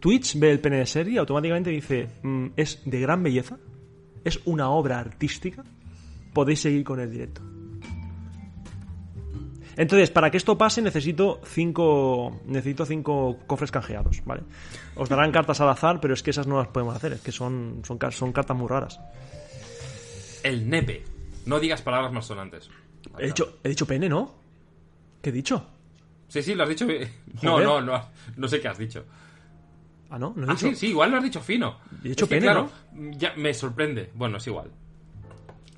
Twitch 0.00 0.38
ve 0.38 0.50
el 0.50 0.60
pene 0.60 0.78
de 0.78 0.86
Sergi 0.86 1.14
y 1.14 1.18
automáticamente 1.18 1.70
dice, 1.70 2.08
"Mm, 2.22 2.46
es 2.56 2.80
de 2.84 3.00
gran 3.00 3.22
belleza, 3.22 3.58
es 4.24 4.40
una 4.44 4.70
obra 4.70 4.98
artística, 4.98 5.64
podéis 6.32 6.60
seguir 6.60 6.84
con 6.84 7.00
el 7.00 7.10
directo. 7.10 7.42
Entonces, 9.76 10.10
para 10.10 10.28
que 10.30 10.36
esto 10.38 10.58
pase 10.58 10.82
necesito 10.82 11.40
cinco, 11.44 12.40
necesito 12.46 12.84
cinco 12.84 13.38
cofres 13.46 13.70
canjeados, 13.70 14.22
¿vale? 14.24 14.42
Os 14.96 15.08
darán 15.08 15.30
cartas 15.30 15.60
al 15.60 15.68
azar, 15.68 16.00
pero 16.00 16.14
es 16.14 16.22
que 16.22 16.30
esas 16.30 16.48
no 16.48 16.58
las 16.58 16.66
podemos 16.68 16.96
hacer, 16.96 17.12
es 17.12 17.20
que 17.20 17.30
son, 17.30 17.82
son, 17.84 17.96
car- 17.96 18.12
son 18.12 18.32
cartas 18.32 18.56
muy 18.56 18.66
raras. 18.68 18.98
el 20.42 20.68
nepe. 20.68 21.04
No 21.46 21.58
digas 21.60 21.82
palabras 21.82 22.12
más 22.12 22.26
sonantes. 22.26 22.70
He 23.18 23.26
dicho, 23.26 23.58
he 23.62 23.68
dicho 23.70 23.86
pene, 23.86 24.08
¿no? 24.08 24.34
¿Qué 25.22 25.30
he 25.30 25.32
dicho? 25.32 25.66
Sí, 26.28 26.42
sí, 26.42 26.54
lo 26.54 26.62
has 26.64 26.68
dicho. 26.68 26.86
No, 27.42 27.52
Joder. 27.52 27.66
no, 27.66 27.80
no, 27.80 28.04
no 28.36 28.48
sé 28.48 28.60
qué 28.60 28.68
has 28.68 28.78
dicho. 28.78 29.04
Ah, 30.10 30.18
no, 30.18 30.32
no 30.36 30.46
he 30.46 30.50
Ah, 30.50 30.54
dicho. 30.54 30.68
sí, 30.70 30.74
sí, 30.74 30.86
igual 30.88 31.10
lo 31.10 31.18
has 31.18 31.22
dicho 31.24 31.40
fino. 31.40 31.78
He 32.04 32.08
dicho 32.10 32.24
Es 32.24 32.28
que, 32.28 32.34
pene, 32.36 32.46
claro, 32.46 32.70
ya 33.12 33.34
me 33.36 33.52
sorprende. 33.52 34.10
Bueno, 34.14 34.38
es 34.38 34.46
igual. 34.46 34.70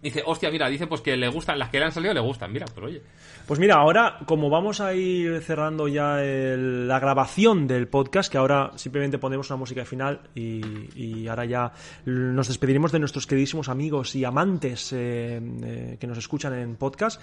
Dice, 0.03 0.23
hostia, 0.25 0.51
mira, 0.51 0.67
dice 0.71 0.87
pues 0.87 1.03
que 1.03 1.15
le 1.15 1.29
gustan, 1.29 1.59
las 1.59 1.69
que 1.69 1.79
le 1.79 1.85
han 1.85 1.93
salido 1.93 2.15
le 2.15 2.21
gustan, 2.21 2.51
mira, 2.51 2.65
pero 2.75 2.87
oye. 2.87 3.03
Pues 3.47 3.61
mira, 3.61 3.75
ahora, 3.75 4.19
como 4.25 4.49
vamos 4.49 4.81
a 4.81 4.95
ir 4.95 5.41
cerrando 5.43 5.89
ya 5.89 6.23
el- 6.25 6.89
la 6.89 6.99
grabación 6.99 7.67
del 7.67 7.87
podcast, 7.87 8.33
que 8.33 8.39
ahora 8.39 8.71
simplemente 8.77 9.19
ponemos 9.19 9.51
una 9.51 9.59
música 9.59 9.85
final 9.85 10.23
y, 10.35 10.63
y 10.95 11.29
ahora 11.29 11.45
ya 11.45 11.73
nos 12.07 12.49
despediremos 12.49 12.93
de 12.93 12.99
nuestros 13.01 13.27
queridísimos 13.27 13.69
amigos 13.69 14.15
y 14.17 14.25
amantes 14.25 14.91
eh, 14.95 15.39
eh, 15.65 15.97
que 16.01 16.07
nos 16.07 16.17
escuchan 16.17 16.55
en 16.55 16.77
podcast. 16.77 17.21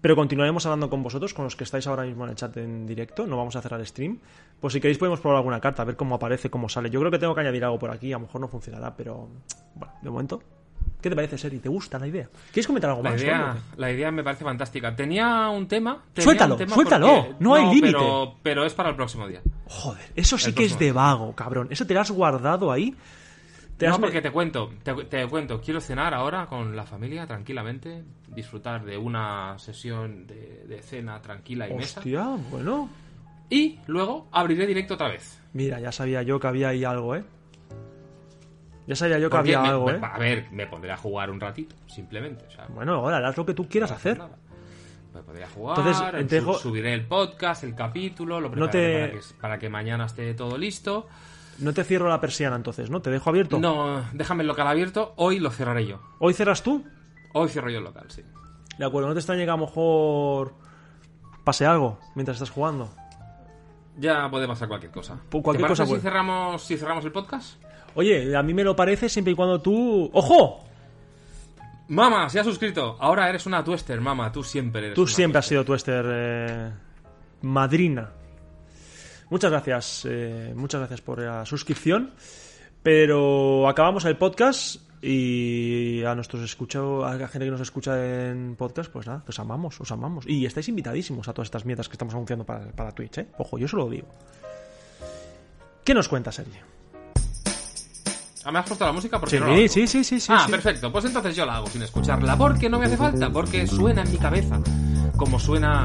Pero 0.00 0.14
continuaremos 0.14 0.64
hablando 0.66 0.88
con 0.90 1.02
vosotros, 1.02 1.34
con 1.34 1.44
los 1.44 1.56
que 1.56 1.64
estáis 1.64 1.86
ahora 1.86 2.04
mismo 2.04 2.24
en 2.24 2.30
el 2.30 2.36
chat 2.36 2.56
en 2.58 2.86
directo. 2.86 3.26
No 3.26 3.36
vamos 3.36 3.56
a 3.56 3.62
cerrar 3.62 3.80
el 3.80 3.86
stream. 3.86 4.18
Pues 4.60 4.72
si 4.74 4.80
queréis 4.80 4.98
podemos 4.98 5.20
probar 5.20 5.38
alguna 5.38 5.60
carta, 5.60 5.82
a 5.82 5.84
ver 5.84 5.96
cómo 5.96 6.14
aparece, 6.14 6.50
cómo 6.50 6.68
sale. 6.68 6.90
Yo 6.90 7.00
creo 7.00 7.10
que 7.10 7.18
tengo 7.18 7.34
que 7.34 7.40
añadir 7.40 7.64
algo 7.64 7.78
por 7.78 7.90
aquí. 7.90 8.12
A 8.12 8.16
lo 8.16 8.20
mejor 8.26 8.40
no 8.40 8.48
funcionará, 8.48 8.94
pero 8.94 9.28
bueno, 9.74 9.94
de 10.02 10.10
momento. 10.10 10.42
¿Qué 11.00 11.10
te 11.10 11.16
parece, 11.16 11.36
Seri? 11.38 11.58
¿Te 11.58 11.68
gusta 11.68 11.98
la 11.98 12.06
idea? 12.06 12.28
¿Quieres 12.52 12.66
comentar 12.66 12.90
algo 12.90 13.02
La 13.02 13.10
más? 13.10 13.22
idea, 13.22 13.56
la 13.76 13.90
idea 13.92 14.10
me 14.10 14.22
parece 14.24 14.44
fantástica. 14.44 14.94
Tenía 14.94 15.48
un 15.48 15.66
tema. 15.68 16.02
tenía 16.12 16.24
Suéltalo, 16.24 16.54
un 16.54 16.58
tema 16.58 16.74
suéltalo, 16.74 17.06
porque- 17.06 17.34
no 17.40 17.54
hay 17.54 17.64
límite. 17.66 17.86
Pero, 17.92 18.34
pero 18.42 18.64
es 18.64 18.74
para 18.74 18.90
el 18.90 18.96
próximo 18.96 19.26
día. 19.26 19.40
Joder, 19.66 20.02
eso 20.14 20.38
sí 20.38 20.50
El 20.50 20.54
que 20.54 20.64
es 20.64 20.78
de 20.78 20.92
vago, 20.92 21.34
cabrón. 21.34 21.68
Eso 21.70 21.86
te 21.86 21.94
lo 21.94 22.00
has 22.00 22.10
guardado 22.10 22.70
ahí. 22.72 22.94
Te 23.76 23.86
no, 23.88 24.00
porque 24.00 24.22
te 24.22 24.30
cuento, 24.30 24.72
te, 24.82 24.94
te 25.04 25.26
cuento. 25.28 25.60
Quiero 25.60 25.80
cenar 25.82 26.14
ahora 26.14 26.46
con 26.46 26.74
la 26.74 26.84
familia 26.84 27.26
tranquilamente, 27.26 28.02
disfrutar 28.28 28.84
de 28.84 28.96
una 28.96 29.58
sesión 29.58 30.26
de, 30.26 30.64
de 30.66 30.80
cena 30.82 31.20
tranquila 31.20 31.68
y 31.68 31.74
mesa. 31.74 32.00
Hostia, 32.00 32.24
bueno. 32.50 32.88
Y 33.50 33.78
luego 33.86 34.28
abriré 34.32 34.66
directo 34.66 34.94
otra 34.94 35.08
vez. 35.08 35.38
Mira, 35.52 35.78
ya 35.78 35.92
sabía 35.92 36.22
yo 36.22 36.40
que 36.40 36.46
había 36.46 36.70
ahí 36.70 36.84
algo, 36.84 37.16
¿eh? 37.16 37.24
Ya 38.86 38.94
sabía 38.96 39.18
yo 39.18 39.28
que 39.28 39.36
Porque 39.36 39.54
había 39.54 39.62
me- 39.62 39.68
algo, 39.68 39.86
me- 39.86 39.92
¿eh? 39.94 40.00
A 40.02 40.18
ver, 40.18 40.46
me 40.52 40.66
pondré 40.66 40.92
a 40.92 40.96
jugar 40.96 41.30
un 41.30 41.40
ratito, 41.40 41.74
simplemente. 41.86 42.44
O 42.46 42.50
sea, 42.50 42.66
Bueno, 42.68 42.94
ahora 42.94 43.26
haz 43.28 43.36
lo 43.36 43.44
que 43.44 43.52
tú 43.54 43.68
quieras 43.68 43.90
no 43.90 43.96
hacer. 43.96 44.18
nada. 44.18 44.36
Me 45.12 45.22
podría 45.22 45.48
jugar, 45.48 45.78
Entonces, 45.78 46.28
te 46.28 46.40
su- 46.40 46.46
dejo- 46.46 46.58
subiré 46.58 46.94
el 46.94 47.04
podcast, 47.06 47.64
el 47.64 47.74
capítulo, 47.74 48.40
lo 48.40 48.48
No 48.50 48.68
prepararé 48.70 48.80
te- 48.80 49.08
para, 49.08 49.12
que, 49.20 49.34
para 49.40 49.58
que 49.58 49.68
mañana 49.68 50.06
esté 50.06 50.34
todo 50.34 50.56
listo. 50.56 51.08
No 51.58 51.72
te 51.72 51.84
cierro 51.84 52.08
la 52.08 52.20
persiana 52.20 52.56
entonces, 52.56 52.90
¿no? 52.90 53.00
Te 53.00 53.10
dejo 53.10 53.30
abierto. 53.30 53.58
No, 53.58 54.04
déjame 54.12 54.42
el 54.42 54.48
local 54.48 54.66
abierto, 54.66 55.14
hoy 55.16 55.38
lo 55.38 55.50
cerraré 55.50 55.86
yo. 55.86 56.00
¿Hoy 56.18 56.34
cerras 56.34 56.62
tú? 56.62 56.84
Hoy 57.32 57.48
cierro 57.48 57.70
yo 57.70 57.78
el 57.78 57.84
local, 57.84 58.06
sí. 58.08 58.22
De 58.78 58.84
acuerdo, 58.84 59.08
no 59.08 59.14
te 59.14 59.20
extrañe 59.20 59.44
que 59.44 59.50
a 59.50 59.56
lo 59.56 59.66
mejor 59.66 60.54
pase 61.44 61.64
algo 61.64 61.98
mientras 62.14 62.36
estás 62.36 62.50
jugando. 62.50 62.90
Ya 63.98 64.28
puede 64.30 64.46
pasar 64.46 64.68
cualquier 64.68 64.92
cosa. 64.92 65.18
Pues 65.30 65.42
cualquier 65.42 65.66
¿Te 65.66 65.72
cosa 65.72 65.86
si 65.86 65.98
cerramos, 66.00 66.62
si 66.62 66.76
cerramos 66.76 67.04
el 67.04 67.12
podcast? 67.12 67.62
Oye, 67.94 68.36
a 68.36 68.42
mí 68.42 68.52
me 68.52 68.62
lo 68.62 68.76
parece 68.76 69.08
siempre 69.08 69.32
y 69.32 69.36
cuando 69.36 69.60
tú... 69.60 70.10
¡Ojo! 70.12 70.66
Mama, 71.88 72.28
se 72.28 72.40
ha 72.40 72.44
suscrito. 72.44 72.96
Ahora 73.00 73.28
eres 73.28 73.46
una 73.46 73.64
twister, 73.64 74.00
mama. 74.00 74.30
Tú 74.32 74.42
siempre 74.42 74.86
eres 74.86 74.94
Tú 74.94 75.02
una 75.02 75.10
siempre 75.10 75.38
has 75.38 75.46
sido 75.46 75.64
Twister 75.64 76.04
eh, 76.06 76.70
madrina. 77.42 78.10
Muchas 79.28 79.50
gracias, 79.50 80.06
eh, 80.08 80.52
muchas 80.54 80.80
gracias 80.80 81.00
por 81.00 81.20
la 81.20 81.44
suscripción. 81.44 82.12
Pero 82.82 83.68
acabamos 83.68 84.04
el 84.04 84.16
podcast 84.16 84.76
y 85.02 86.04
a 86.04 86.14
nuestros 86.14 86.42
escucho, 86.42 87.04
a 87.04 87.16
la 87.16 87.26
gente 87.28 87.44
que 87.46 87.50
nos 87.50 87.60
escucha 87.60 88.28
en 88.30 88.54
podcast, 88.56 88.90
pues 88.92 89.06
nada, 89.06 89.24
os 89.26 89.38
amamos, 89.40 89.80
os 89.80 89.90
amamos. 89.90 90.24
Y 90.28 90.46
estáis 90.46 90.68
invitadísimos 90.68 91.26
a 91.28 91.32
todas 91.32 91.46
estas 91.46 91.64
mierdas 91.64 91.88
que 91.88 91.94
estamos 91.94 92.14
anunciando 92.14 92.44
para, 92.44 92.70
para 92.70 92.92
Twitch, 92.92 93.18
¿eh? 93.18 93.26
Ojo, 93.38 93.58
yo 93.58 93.66
se 93.66 93.76
lo 93.76 93.88
digo. 93.90 94.06
¿Qué 95.82 95.94
nos 95.94 96.08
cuenta, 96.08 96.30
Sergio? 96.30 96.62
Ah, 98.44 98.52
¿me 98.52 98.60
has 98.60 98.66
puesto 98.66 98.84
la 98.86 98.92
música? 98.92 99.18
Porque 99.18 99.36
Sí, 99.38 99.42
no 99.42 99.56
sí, 99.68 99.88
sí, 99.88 100.04
sí, 100.04 100.20
sí. 100.20 100.32
ah, 100.32 100.44
sí. 100.46 100.52
perfecto. 100.52 100.92
Pues 100.92 101.04
entonces 101.04 101.34
yo 101.34 101.44
la 101.44 101.56
hago 101.56 101.66
sin 101.66 101.82
escucharla. 101.82 102.36
Porque 102.38 102.70
no 102.70 102.78
me 102.78 102.86
hace 102.86 102.96
falta. 102.96 103.28
Porque 103.30 103.66
suena 103.66 104.02
en 104.02 104.12
mi 104.12 104.18
cabeza. 104.18 104.60
Como 105.16 105.40
suena. 105.40 105.84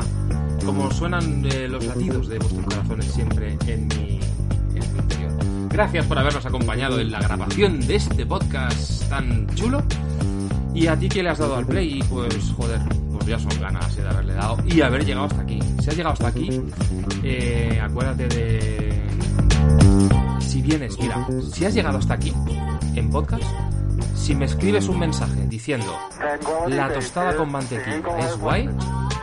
Como 0.66 0.92
suenan 0.92 1.46
eh, 1.46 1.68
los 1.68 1.86
latidos 1.86 2.28
de 2.28 2.38
vuestros 2.38 2.66
corazones 2.66 3.06
siempre 3.06 3.58
en 3.68 3.88
mi, 3.88 4.20
interior. 4.74 5.32
Gracias 5.70 6.06
por 6.06 6.20
habernos 6.20 6.46
acompañado 6.46 7.00
en 7.00 7.12
la 7.12 7.20
grabación 7.20 7.80
de 7.80 7.96
este 7.96 8.26
podcast 8.26 9.10
tan 9.10 9.48
chulo. 9.56 9.84
Y 10.74 10.88
a 10.88 10.98
ti 10.98 11.10
que 11.10 11.24
le 11.24 11.30
has 11.30 11.40
dado 11.40 11.56
al 11.56 11.66
play, 11.66 12.02
pues 12.10 12.54
joder, 12.56 12.80
pues 13.12 13.26
ya 13.26 13.40
son 13.40 13.60
ganas 13.60 13.96
de 13.96 14.08
haberle 14.08 14.34
dado 14.34 14.58
y 14.66 14.82
haber 14.82 15.06
llegado 15.06 15.26
hasta 15.26 15.42
aquí. 15.42 15.60
Si 15.82 15.90
has 15.90 15.98
llegado 15.98 16.14
hasta 16.14 16.28
aquí, 16.28 16.50
eh, 17.24 17.82
acuérdate 17.84 18.28
de 18.28 19.02
si 20.40 20.62
vienes, 20.62 20.98
mira, 21.00 21.28
si 21.52 21.66
has 21.66 21.74
llegado 21.74 21.98
hasta 21.98 22.14
aquí 22.14 22.34
en 22.96 23.10
podcast, 23.10 23.44
si 24.16 24.36
me 24.36 24.46
escribes 24.46 24.88
un 24.88 25.00
mensaje 25.00 25.46
diciendo 25.48 25.94
la 26.68 26.94
tostada 26.94 27.36
con 27.36 27.52
mantequilla 27.52 28.20
es 28.20 28.38
guay, 28.38 28.70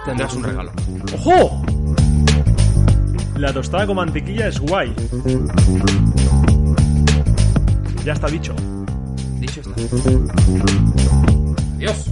tendrás 0.05 0.34
un 0.34 0.42
regalo. 0.44 0.72
¡Ojo! 1.14 1.62
La 3.36 3.53
tostada 3.53 3.86
con 3.86 3.96
mantequilla 3.96 4.49
es 4.49 4.59
guay. 4.59 4.94
Ya 8.05 8.12
está 8.12 8.28
dicho. 8.28 8.55
Dicho 9.38 9.61
está. 9.61 9.72
Adiós. 11.76 12.11